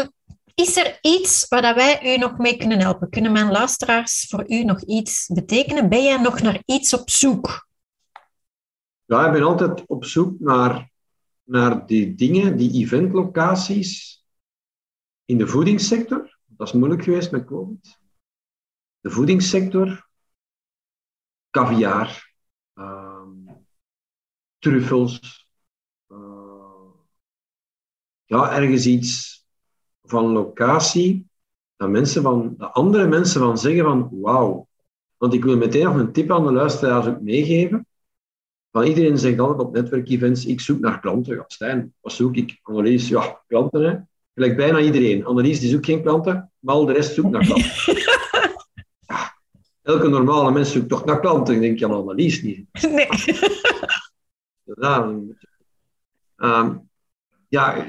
Um, 0.00 0.12
is 0.54 0.76
er 0.76 0.98
iets 1.00 1.48
waar 1.48 1.74
wij 1.74 2.14
u 2.14 2.18
nog 2.18 2.38
mee 2.38 2.56
kunnen 2.56 2.80
helpen? 2.80 3.10
Kunnen 3.10 3.32
mijn 3.32 3.50
luisteraars 3.50 4.26
voor 4.28 4.50
u 4.50 4.64
nog 4.64 4.82
iets 4.82 5.26
betekenen? 5.26 5.88
Ben 5.88 6.02
jij 6.02 6.16
nog 6.20 6.40
naar 6.40 6.62
iets 6.64 6.94
op 6.94 7.10
zoek? 7.10 7.68
Ja, 9.04 9.26
ik 9.26 9.32
ben 9.32 9.42
altijd 9.42 9.86
op 9.86 10.04
zoek 10.04 10.40
naar, 10.40 10.90
naar 11.42 11.86
die 11.86 12.14
dingen, 12.14 12.56
die 12.56 12.82
eventlocaties 12.82 14.24
in 15.24 15.38
de 15.38 15.46
voedingssector. 15.46 16.38
Dat 16.46 16.66
is 16.66 16.72
moeilijk 16.72 17.02
geweest 17.02 17.30
met 17.30 17.44
COVID. 17.44 18.02
De 19.04 19.10
voedingssector, 19.10 20.08
caviar, 21.50 22.32
uh, 22.74 23.22
truffels, 24.58 25.48
uh, 26.08 26.88
ja, 28.24 28.52
ergens 28.56 28.86
iets 28.86 29.44
van 30.02 30.26
locatie, 30.26 31.26
dat, 31.76 31.88
mensen 31.88 32.22
van, 32.22 32.54
dat 32.58 32.72
andere 32.72 33.06
mensen 33.08 33.40
van 33.40 33.58
zeggen 33.58 33.84
van 33.84 34.08
wauw. 34.12 34.68
Want 35.16 35.34
ik 35.34 35.44
wil 35.44 35.56
meteen 35.56 35.84
nog 35.84 35.96
een 35.96 36.12
tip 36.12 36.30
aan 36.30 36.46
de 36.46 36.52
luisteraars 36.52 37.06
ook 37.06 37.20
meegeven. 37.20 37.86
Van 38.70 38.84
iedereen 38.84 39.18
zegt 39.18 39.38
altijd 39.38 39.68
op 39.68 39.74
netwerkevents, 39.74 40.46
ik 40.46 40.60
zoek 40.60 40.80
naar 40.80 41.00
klanten. 41.00 41.34
Ja, 41.36 41.44
Stijn, 41.46 41.94
wat 42.00 42.12
zoek 42.12 42.36
ik? 42.36 42.58
Annelies, 42.62 43.08
ja, 43.08 43.42
klanten 43.46 43.82
hè. 43.82 43.98
Gelijk 44.34 44.56
bijna 44.56 44.80
iedereen. 44.80 45.24
Annelies 45.24 45.60
die 45.60 45.70
zoekt 45.70 45.86
geen 45.86 46.02
klanten, 46.02 46.52
maar 46.58 46.74
al 46.74 46.86
de 46.86 46.92
rest 46.92 47.14
zoekt 47.14 47.30
naar 47.30 47.46
klanten. 47.46 47.70
ja, 49.84 49.92
elke 49.92 50.08
normale 50.08 50.50
mens 50.50 50.72
zoekt 50.72 50.88
toch 50.88 51.04
naar 51.04 51.20
klanten. 51.20 51.54
Ik 51.54 51.60
denk 51.60 51.78
je 51.78 51.84
aan 51.84 51.92
Annelies 51.92 52.42
niet. 52.42 52.66
Nee. 52.82 53.08
Ja, 54.80 55.20
um, 56.36 56.88
ja, 57.48 57.86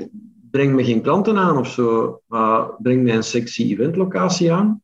breng 0.51 0.75
me 0.75 0.83
geen 0.83 1.01
klanten 1.01 1.37
aan 1.37 1.57
of 1.57 1.71
zo, 1.71 2.21
maar 2.25 2.81
breng 2.81 3.03
mij 3.03 3.15
een 3.15 3.23
sexy 3.23 3.63
eventlocatie 3.63 4.53
aan, 4.53 4.81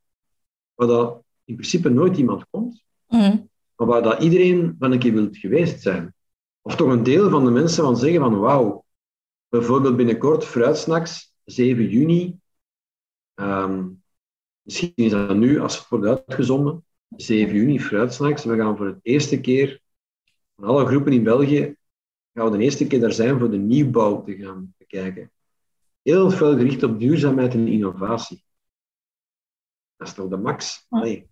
waar 0.74 0.88
dat 0.88 1.24
in 1.44 1.56
principe 1.56 1.90
nooit 1.90 2.18
iemand 2.18 2.46
komt, 2.50 2.84
mm. 3.08 3.50
maar 3.76 3.88
waar 3.88 4.02
dat 4.02 4.22
iedereen 4.22 4.76
van 4.80 4.92
een 4.92 5.00
keer 5.00 5.14
wilt 5.14 5.38
geweest 5.38 5.82
zijn. 5.82 6.14
Of 6.62 6.76
toch 6.76 6.92
een 6.92 7.04
deel 7.04 7.30
van 7.30 7.46
de 7.46 7.52
mensen 7.52 7.84
van 7.84 7.98
zeggen 7.98 8.20
van 8.20 8.40
wauw, 8.40 8.86
bijvoorbeeld 9.50 9.96
binnenkort 9.96 10.46
fruitsnacks, 10.46 11.34
7 11.44 11.90
juni, 11.90 12.40
um, 13.36 14.04
misschien 14.62 14.94
is 14.96 15.12
dat 15.12 15.36
nu, 15.36 15.60
als 15.60 15.78
het 15.78 15.88
wordt 15.88 16.06
uitgezonden, 16.06 16.86
7 17.16 17.56
juni 17.56 17.80
fruitsnacks, 17.80 18.44
we 18.44 18.58
gaan 18.58 18.78
voor 18.78 18.86
het 18.86 19.00
eerste 19.02 19.40
keer 19.40 19.82
van 20.56 20.66
alle 20.66 20.86
groepen 20.86 21.14
in 21.14 21.24
België 21.24 21.76
gaan 22.34 22.52
we 22.52 22.58
de 22.58 22.64
eerste 22.64 22.88
keer 22.88 23.00
daar 23.00 23.14
zijn 23.14 23.40
voor 23.40 23.52
de 23.52 23.58
nieuwbouw 23.58 24.24
te 24.24 24.36
gaan 24.36 24.74
bekijken 24.78 25.32
heel 26.02 26.32
veel 26.32 26.58
gericht 26.58 26.84
op 26.84 27.00
duurzaamheid 27.00 27.54
en 27.54 27.68
innovatie. 27.68 28.44
Dat 29.98 30.08
is 30.08 30.14
toch 30.14 30.30
de 30.30 30.38
max? 30.38 30.86
Nee. 30.90 31.30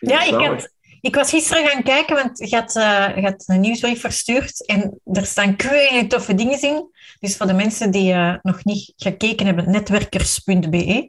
Ja, 0.00 0.22
ik, 0.22 0.46
had, 0.46 0.72
ik 1.00 1.14
was 1.14 1.30
gisteren 1.30 1.66
gaan 1.66 1.82
kijken, 1.82 2.16
want 2.16 2.38
je 2.38 2.56
had, 2.56 2.76
uh, 2.76 3.16
je 3.16 3.22
had 3.22 3.44
een 3.46 3.60
nieuwsbrief 3.60 4.00
verstuurd 4.00 4.66
en 4.66 5.00
er 5.04 5.26
staan 5.26 5.56
keurige 5.56 6.06
toffe 6.06 6.34
dingen 6.34 6.62
in. 6.62 6.90
Dus 7.20 7.36
voor 7.36 7.46
de 7.46 7.52
mensen 7.52 7.90
die 7.90 8.12
uh, 8.12 8.34
nog 8.42 8.64
niet 8.64 8.92
gekeken 8.96 9.46
hebben, 9.46 9.70
netwerkers.be. 9.70 10.76
Uh, 10.76 11.06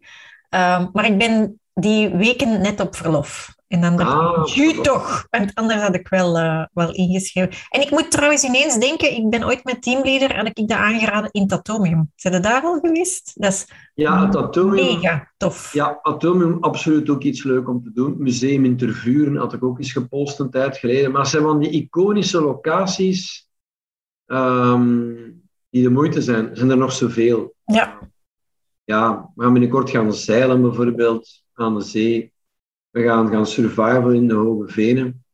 ehm, 0.50 0.88
maar 0.94 1.06
ik 1.06 1.18
ben 1.18 1.60
die 1.74 2.10
weken 2.10 2.62
net 2.62 2.80
op 2.80 2.96
verlof. 2.96 3.56
En 3.68 3.82
dan 3.82 4.00
ah, 4.00 4.44
toch, 4.82 5.28
want 5.30 5.52
anders 5.54 5.82
had 5.82 5.96
ik 5.96 6.08
wel, 6.08 6.40
uh, 6.40 6.66
wel 6.74 6.94
ingeschreven. 6.94 7.50
En 7.70 7.82
ik 7.82 7.90
moet 7.90 8.12
trouwens 8.12 8.44
ineens 8.44 8.80
denken, 8.80 9.16
ik 9.16 9.30
ben 9.30 9.44
ooit 9.44 9.64
met 9.64 9.82
teamleader, 9.82 10.36
had 10.36 10.48
ik 10.48 10.68
dat 10.68 10.78
aangeraden 10.78 11.32
in 11.32 11.48
Tatomium. 11.48 12.12
Zijn 12.16 12.34
er 12.34 12.42
daar 12.42 12.62
al 12.62 12.80
geweest? 12.80 13.32
Dat 13.36 13.52
is 13.52 13.68
ja, 13.94 14.30
Tatomium, 14.30 14.86
mega 14.86 15.32
tof. 15.38 15.74
Ja, 15.74 16.00
Atomium, 16.02 16.58
absoluut 16.62 17.10
ook 17.10 17.24
iets 17.24 17.44
leuk 17.44 17.70
om 17.70 17.84
te 17.84 17.92
doen. 17.94 18.16
Museum 18.18 18.66
in 18.66 18.78
Tervuren 18.78 19.36
had 19.36 19.54
ik 19.54 19.64
ook 19.64 19.78
eens 19.78 19.92
gepost 19.92 20.40
een 20.40 20.50
tijd 20.50 20.78
geleden. 20.78 21.12
Maar 21.12 21.22
het 21.22 21.30
zijn 21.30 21.44
van 21.44 21.60
die 21.60 21.70
iconische 21.70 22.42
locaties 22.42 23.50
um, 24.26 25.42
die 25.70 25.84
de 25.84 25.90
moeite 25.90 26.22
zijn. 26.22 26.50
Zijn 26.56 26.70
er 26.70 26.78
nog 26.78 26.92
zoveel. 26.92 27.56
Ja. 27.66 28.00
Ja, 28.84 29.32
we 29.36 29.44
gaan 29.44 29.54
binnenkort 29.54 29.90
gaan 29.90 30.14
zeilen 30.14 30.62
bijvoorbeeld 30.62 31.44
aan 31.54 31.76
de 31.76 31.82
zee. 31.82 32.33
We 32.94 33.04
gaan 33.04 33.30
gaan 33.30 33.48
survivalen 33.48 34.16
in 34.16 34.28
de 34.28 34.34
Hoge 34.34 34.68
Venen. 34.68 35.26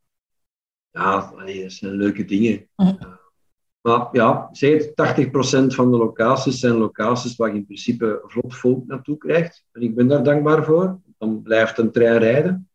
Ja, 0.91 1.33
dat 1.35 1.71
zijn 1.71 1.95
leuke 1.95 2.25
dingen. 2.25 2.67
Mm. 2.75 2.97
Maar 3.81 4.07
ja, 4.11 4.49
zeg 4.51 4.85
80% 4.87 4.91
van 5.67 5.91
de 5.91 5.97
locaties 5.97 6.59
zijn 6.59 6.73
locaties 6.73 7.35
waar 7.35 7.49
je 7.49 7.55
in 7.55 7.65
principe 7.65 8.21
vlot 8.25 8.55
volk 8.55 8.87
naartoe 8.87 9.17
krijgt. 9.17 9.65
En 9.71 9.81
ik 9.81 9.95
ben 9.95 10.07
daar 10.07 10.23
dankbaar 10.23 10.63
voor. 10.63 10.99
Dan 11.17 11.41
blijft 11.41 11.77
een 11.77 11.91
trein 11.91 12.17
rijden. 12.17 12.69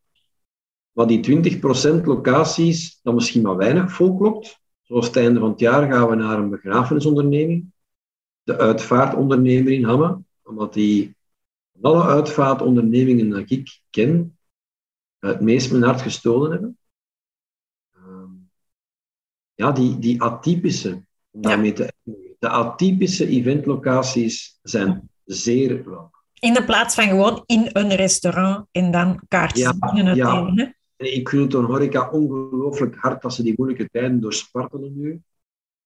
Maar 0.93 1.07
die 1.07 1.61
20% 2.01 2.05
locaties, 2.05 3.01
dan 3.03 3.15
misschien 3.15 3.43
maar 3.43 3.57
weinig 3.57 3.93
volk 3.93 4.21
lokt. 4.21 4.61
Zoals 4.83 5.07
het 5.07 5.17
einde 5.17 5.41
van 5.41 5.51
het 5.51 5.61
jaar 5.61 5.93
gaan 5.93 6.09
we 6.09 6.15
naar 6.15 6.39
een 6.39 6.51
begrafenisonderneming. 6.51 7.73
De 8.43 8.59
uitvaartondernemer 8.59 9.73
in 9.73 9.85
Hamme. 9.85 10.19
Omdat 10.43 10.73
die 10.75 11.17
van 11.81 11.93
alle 11.93 12.03
uitvaartondernemingen 12.03 13.29
dat 13.29 13.51
ik 13.51 13.81
ken, 13.91 14.39
het 15.27 15.41
meest 15.41 15.71
mijn 15.71 15.83
hart 15.83 16.01
gestolen 16.01 16.51
hebben. 16.51 16.79
Ehm, 17.95 18.31
ja, 19.55 19.73
die, 19.73 19.99
die 19.99 20.23
atypische, 20.23 21.05
om 21.31 21.43
daarmee 21.43 21.73
te 21.73 21.93
de 22.45 22.51
atypische 22.51 23.27
eventlocaties 23.27 24.59
zijn 24.63 25.11
zeer 25.25 25.85
welkom. 25.85 26.23
In 26.41 26.53
de 26.53 26.65
plaats 26.65 26.95
van 26.95 27.09
gewoon 27.09 27.43
in 27.47 27.71
een 27.73 27.95
restaurant 27.95 28.67
en 28.71 28.91
dan 28.91 29.21
kaartjes 29.29 29.63
ja, 29.79 29.93
binnen 29.93 30.17
ja. 30.17 30.75
Ik 30.97 31.29
vind 31.29 31.43
het 31.43 31.55
een 31.55 31.69
horeca 31.69 32.11
ongelooflijk 32.11 32.97
hard 32.97 33.23
dat 33.23 33.35
ze 33.35 33.43
die 33.43 33.55
moeilijke 33.57 33.89
tijden 33.89 34.21
doorspartelen 34.21 34.93
nu. 34.97 35.23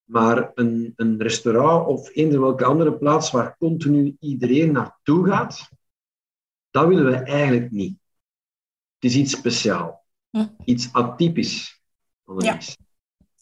Maar 0.04 0.50
een, 0.54 0.92
een 0.96 1.22
restaurant 1.22 1.86
of 1.86 2.14
eender 2.14 2.40
welke 2.40 2.64
andere 2.64 2.92
plaats 2.92 3.30
waar 3.30 3.56
continu 3.58 4.16
iedereen 4.20 4.72
naartoe 4.72 5.26
gaat, 5.26 5.68
dat 6.70 6.86
willen 6.86 7.06
we 7.06 7.14
eigenlijk 7.14 7.70
niet. 7.70 7.98
Het 8.98 9.10
is 9.10 9.16
iets 9.16 9.32
speciaals. 9.32 9.94
Hm. 10.30 10.46
Iets 10.64 10.92
atypisch. 10.92 11.82
Ja. 12.38 12.58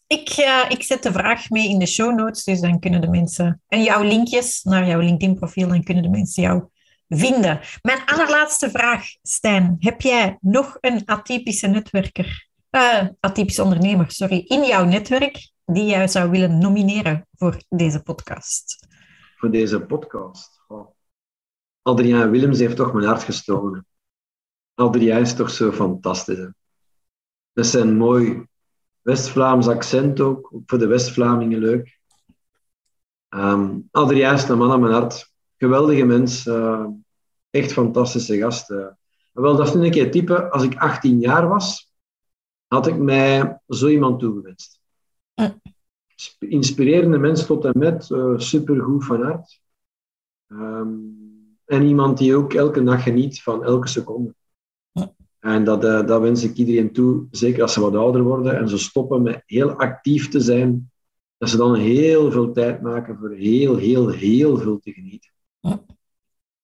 Ik, 0.07 0.39
uh, 0.39 0.65
ik 0.69 0.83
zet 0.83 1.03
de 1.03 1.13
vraag 1.13 1.51
mee 1.51 1.69
in 1.69 1.79
de 1.79 1.87
show 1.87 2.15
notes, 2.15 2.45
dus 2.45 2.61
dan 2.61 2.79
kunnen 2.79 3.01
de 3.01 3.09
mensen... 3.09 3.63
En 3.69 3.83
jouw 3.83 4.03
linkjes 4.03 4.63
naar 4.63 4.87
jouw 4.87 5.01
LinkedIn-profiel, 5.01 5.69
dan 5.69 5.83
kunnen 5.83 6.03
de 6.03 6.09
mensen 6.09 6.43
jou 6.43 6.69
vinden. 7.09 7.61
Mijn 7.83 8.05
allerlaatste 8.05 8.71
vraag, 8.71 9.05
Stijn. 9.23 9.77
Heb 9.79 10.01
jij 10.01 10.39
nog 10.41 10.79
een 10.81 11.03
atypische 11.05 11.67
netwerker, 11.67 12.49
uh, 12.71 13.07
atypische 13.21 13.63
ondernemer, 13.63 14.11
sorry, 14.11 14.45
in 14.47 14.65
jouw 14.65 14.85
netwerk 14.85 15.51
die 15.65 15.85
jij 15.85 16.09
zou 16.09 16.31
willen 16.31 16.59
nomineren 16.59 17.27
voor 17.33 17.61
deze 17.69 18.03
podcast? 18.03 18.87
Voor 19.37 19.51
deze 19.51 19.81
podcast? 19.81 20.65
Oh. 20.69 20.89
Adriaan 21.83 22.31
Willems 22.31 22.59
heeft 22.59 22.77
toch 22.77 22.93
mijn 22.93 23.07
hart 23.07 23.23
gestolen. 23.23 23.87
Adriaan 24.77 25.21
is 25.21 25.35
toch 25.35 25.51
zo 25.51 25.73
fantastisch. 25.73 26.39
Hè? 26.39 26.49
Dat 27.53 27.67
zijn 27.67 27.97
mooi 27.97 28.47
West-Vlaams 29.03 29.69
accent 29.69 30.21
ook, 30.21 30.51
ook 30.53 30.63
voor 30.67 30.79
de 30.79 30.87
West-Vlamingen 30.87 31.59
leuk. 31.59 31.99
Um, 33.29 33.89
Adriaan 33.91 34.35
is 34.35 34.49
een 34.49 34.59
man 34.59 34.71
aan 34.71 34.81
mijn 34.81 34.93
hart. 34.93 35.33
Geweldige 35.57 36.05
mens. 36.05 36.47
Uh, 36.47 36.87
echt 37.51 37.73
fantastische 37.73 38.39
gast. 38.39 38.71
Uh. 38.71 38.87
Wel, 39.33 39.57
dat 39.57 39.71
vind 39.71 39.85
ik 39.85 39.95
het 39.95 40.13
type. 40.13 40.51
Als 40.51 40.63
ik 40.63 40.77
18 40.79 41.21
jaar 41.21 41.49
was, 41.49 41.93
had 42.67 42.87
ik 42.87 42.97
mij 42.97 43.61
zo 43.69 43.89
iemand 43.89 44.21
toegewenst. 44.21 44.81
Inspirerende 46.39 47.19
mens 47.19 47.47
tot 47.47 47.65
en 47.65 47.79
met, 47.79 48.09
uh, 48.11 48.39
supergoed 48.39 49.05
van 49.05 49.23
hart. 49.23 49.61
Um, 50.47 51.59
en 51.65 51.83
iemand 51.83 52.19
die 52.19 52.37
ook 52.37 52.55
elke 52.55 52.85
dag 52.85 53.03
geniet 53.03 53.43
van 53.43 53.65
elke 53.65 53.89
seconde. 53.89 54.35
En 55.47 55.65
dat, 55.65 55.85
uh, 55.85 56.07
dat 56.07 56.21
wens 56.21 56.43
ik 56.43 56.57
iedereen 56.57 56.93
toe, 56.93 57.27
zeker 57.31 57.63
als 57.63 57.73
ze 57.73 57.81
wat 57.81 57.95
ouder 57.95 58.23
worden 58.23 58.59
en 58.59 58.69
ze 58.69 58.79
stoppen 58.79 59.23
met 59.23 59.43
heel 59.47 59.71
actief 59.71 60.29
te 60.29 60.41
zijn, 60.41 60.91
dat 61.39 61.51
ze 61.51 61.57
dan 61.57 61.75
heel 61.75 62.31
veel 62.31 62.53
tijd 62.53 62.83
maken 62.83 63.17
voor 63.19 63.31
heel, 63.31 63.77
heel, 63.77 64.09
heel 64.09 64.59
veel 64.59 64.79
te 64.79 64.93
genieten. 64.93 65.31
Ja. 65.61 65.81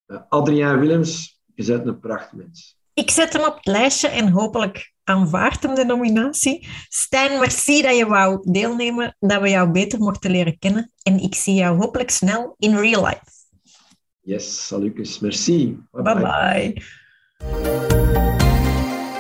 Uh, 0.07 0.19
Adriaan 0.29 0.79
Willems, 0.79 1.43
je 1.55 1.65
bent 1.65 1.87
een 1.87 2.01
prachtmens. 2.01 2.77
Ik 2.95 3.11
zet 3.11 3.33
hem 3.33 3.45
op 3.45 3.55
het 3.55 3.67
lijstje 3.67 4.09
en 4.09 4.29
hopelijk 4.29 4.93
aanvaardt 5.05 5.63
hem 5.63 5.75
de 5.75 5.85
nominatie. 5.85 6.69
Stijn, 6.89 7.41
merci 7.41 7.83
dat 7.83 7.97
je 7.97 8.07
wou 8.07 8.51
deelnemen, 8.51 9.17
dat 9.19 9.41
we 9.41 9.49
jou 9.49 9.71
beter 9.71 9.99
mochten 9.99 10.31
leren 10.31 10.59
kennen. 10.59 10.93
En 11.03 11.19
ik 11.19 11.35
zie 11.35 11.55
jou 11.55 11.79
hopelijk 11.79 12.11
snel 12.11 12.55
in 12.59 12.77
real 12.77 13.05
life. 13.05 13.25
Yes, 14.21 14.67
salutjes. 14.67 15.19
Merci. 15.19 15.79
Bye 15.91 16.03
bye. 16.03 16.15
bye, 16.15 16.75
bye. 17.39 18.42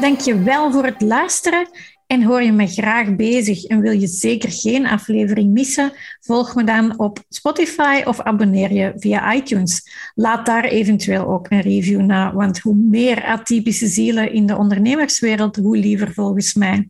Dank 0.02 0.20
je 0.20 0.42
wel 0.42 0.72
voor 0.72 0.84
het 0.84 1.00
luisteren. 1.00 1.68
En 2.06 2.22
hoor 2.22 2.42
je 2.42 2.52
me 2.52 2.66
graag 2.66 3.16
bezig 3.16 3.64
en 3.64 3.80
wil 3.80 3.92
je 3.92 4.06
zeker 4.06 4.50
geen 4.52 4.86
aflevering 4.86 5.52
missen? 5.52 5.92
Volg 6.20 6.54
me 6.54 6.64
dan 6.64 6.98
op 6.98 7.18
Spotify 7.28 8.02
of 8.04 8.20
abonneer 8.20 8.72
je 8.72 8.92
via 8.96 9.34
iTunes. 9.34 9.90
Laat 10.14 10.46
daar 10.46 10.64
eventueel 10.64 11.26
ook 11.26 11.50
een 11.50 11.60
review 11.60 12.00
na, 12.00 12.34
want 12.34 12.58
hoe 12.58 12.74
meer 12.74 13.24
atypische 13.24 13.86
zielen 13.86 14.32
in 14.32 14.46
de 14.46 14.56
ondernemerswereld, 14.56 15.56
hoe 15.56 15.76
liever 15.76 16.12
volgens 16.12 16.54
mij. 16.54 16.88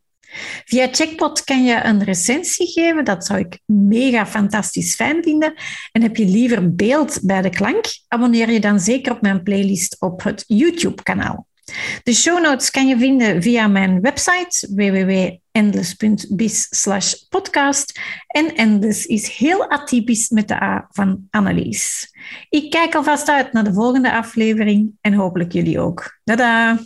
Via 0.64 0.88
Checkpot 0.90 1.44
kan 1.44 1.64
je 1.64 1.84
een 1.84 2.04
recensie 2.04 2.66
geven. 2.66 3.04
Dat 3.04 3.26
zou 3.26 3.38
ik 3.38 3.60
mega 3.66 4.26
fantastisch 4.26 4.94
fijn 4.94 5.22
vinden. 5.22 5.54
En 5.92 6.02
heb 6.02 6.16
je 6.16 6.26
liever 6.26 6.74
beeld 6.74 7.18
bij 7.22 7.42
de 7.42 7.50
klank? 7.50 7.84
Abonneer 8.08 8.50
je 8.50 8.60
dan 8.60 8.80
zeker 8.80 9.12
op 9.12 9.20
mijn 9.20 9.42
playlist 9.42 9.96
op 10.00 10.22
het 10.22 10.44
YouTube-kanaal. 10.46 11.46
De 12.02 12.14
show 12.14 12.42
notes 12.42 12.70
kan 12.70 12.86
je 12.86 12.98
vinden 12.98 13.42
via 13.42 13.66
mijn 13.66 14.00
website 14.00 14.68
www.endless.biz 14.74 16.68
podcast. 17.28 18.00
En 18.26 18.54
Endless 18.54 19.06
is 19.06 19.28
heel 19.28 19.70
atypisch 19.70 20.28
met 20.28 20.48
de 20.48 20.62
A 20.62 20.86
van 20.90 21.26
Annelies. 21.30 22.14
Ik 22.48 22.70
kijk 22.70 22.94
alvast 22.94 23.28
uit 23.28 23.52
naar 23.52 23.64
de 23.64 23.72
volgende 23.72 24.12
aflevering 24.12 24.92
en 25.00 25.14
hopelijk 25.14 25.52
jullie 25.52 25.80
ook. 25.80 26.18
Tada! 26.24 26.78